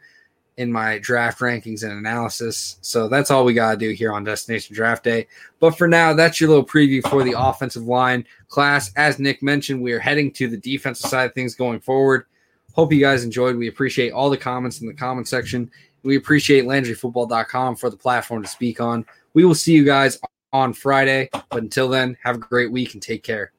in 0.57 0.70
my 0.70 0.99
draft 0.99 1.41
rankings 1.41 1.83
and 1.83 1.93
analysis. 1.93 2.76
So 2.83 3.09
that's 3.09 3.31
all 3.31 3.47
we 3.47 3.55
got 3.55 3.72
to 3.72 3.76
do 3.78 3.91
here 3.91 4.12
on 4.12 4.24
Destination 4.24 4.76
Draft 4.76 5.03
Day. 5.03 5.26
But 5.59 5.78
for 5.78 5.89
now, 5.89 6.12
that's 6.12 6.39
your 6.39 6.51
little 6.51 6.66
preview 6.66 7.03
for 7.09 7.24
the 7.24 7.35
offensive 7.35 7.85
line 7.85 8.26
class. 8.49 8.93
As 8.95 9.18
Nick 9.18 9.43
mentioned, 9.43 9.81
we 9.81 9.93
are 9.93 9.99
heading 9.99 10.31
to 10.33 10.49
the 10.49 10.59
defensive 10.59 11.09
side 11.09 11.24
of 11.24 11.35
things 11.35 11.55
going 11.55 11.81
forward. 11.81 12.26
Hope 12.74 12.93
you 12.93 13.01
guys 13.01 13.24
enjoyed. 13.24 13.57
We 13.57 13.68
appreciate 13.68 14.12
all 14.12 14.28
the 14.28 14.37
comments 14.37 14.83
in 14.83 14.87
the 14.87 14.93
comment 14.93 15.28
section. 15.28 15.70
We 16.03 16.17
appreciate 16.17 16.65
LandryFootball.com 16.65 17.77
for 17.77 17.91
the 17.91 17.97
platform 17.97 18.43
to 18.43 18.49
speak 18.49 18.81
on. 18.81 19.05
We 19.35 19.45
will 19.45 19.55
see 19.55 19.73
you 19.73 19.85
guys 19.85 20.19
on 20.53 20.73
Friday. 20.73 21.29
But 21.33 21.63
until 21.63 21.89
then, 21.89 22.17
have 22.23 22.37
a 22.37 22.39
great 22.39 22.73
week 22.73 22.95
and 22.95 23.03
take 23.03 23.23
care. 23.23 23.53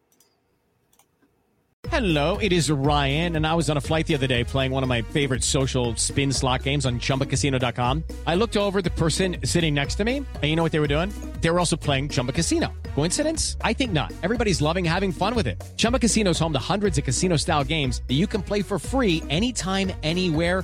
Hello, 1.89 2.38
it 2.38 2.54
is 2.54 2.70
Ryan, 2.70 3.36
and 3.36 3.46
I 3.46 3.56
was 3.56 3.68
on 3.70 3.76
a 3.76 3.82
flight 3.82 4.06
the 4.06 4.14
other 4.14 4.28
day 4.28 4.44
playing 4.44 4.72
one 4.72 4.84
of 4.84 4.88
my 4.88 5.02
favorite 5.02 5.44
social 5.44 5.96
spin 5.96 6.32
slot 6.32 6.62
games 6.62 6.86
on 6.86 7.00
chumbacasino.com. 7.00 8.04
I 8.28 8.36
looked 8.36 8.56
over 8.56 8.84
the 8.84 8.92
person 8.92 9.38
sitting 9.44 9.74
next 9.74 9.96
to 9.96 10.06
me, 10.06 10.18
and 10.18 10.44
you 10.44 10.56
know 10.56 10.64
what 10.64 10.72
they 10.72 10.80
were 10.80 10.88
doing? 10.88 11.12
They 11.42 11.50
were 11.50 11.58
also 11.58 11.76
playing 11.76 12.10
Chumba 12.10 12.34
Casino. 12.34 12.72
Coincidence? 12.94 13.58
I 13.62 13.74
think 13.74 13.92
not. 13.94 14.14
Everybody's 14.22 14.62
loving 14.62 14.86
having 14.86 15.12
fun 15.12 15.34
with 15.34 15.48
it. 15.48 15.62
Chumba 15.76 15.98
Casino 15.98 16.30
is 16.30 16.39
home 16.39 16.54
to 16.54 16.60
hundreds 16.60 16.98
of 17.00 17.04
casino 17.04 17.36
style 17.36 17.64
games 17.64 18.04
that 18.08 18.14
you 18.14 18.28
can 18.28 18.44
play 18.44 18.62
for 18.62 18.78
free 18.78 19.24
anytime, 19.30 19.92
anywhere 20.04 20.64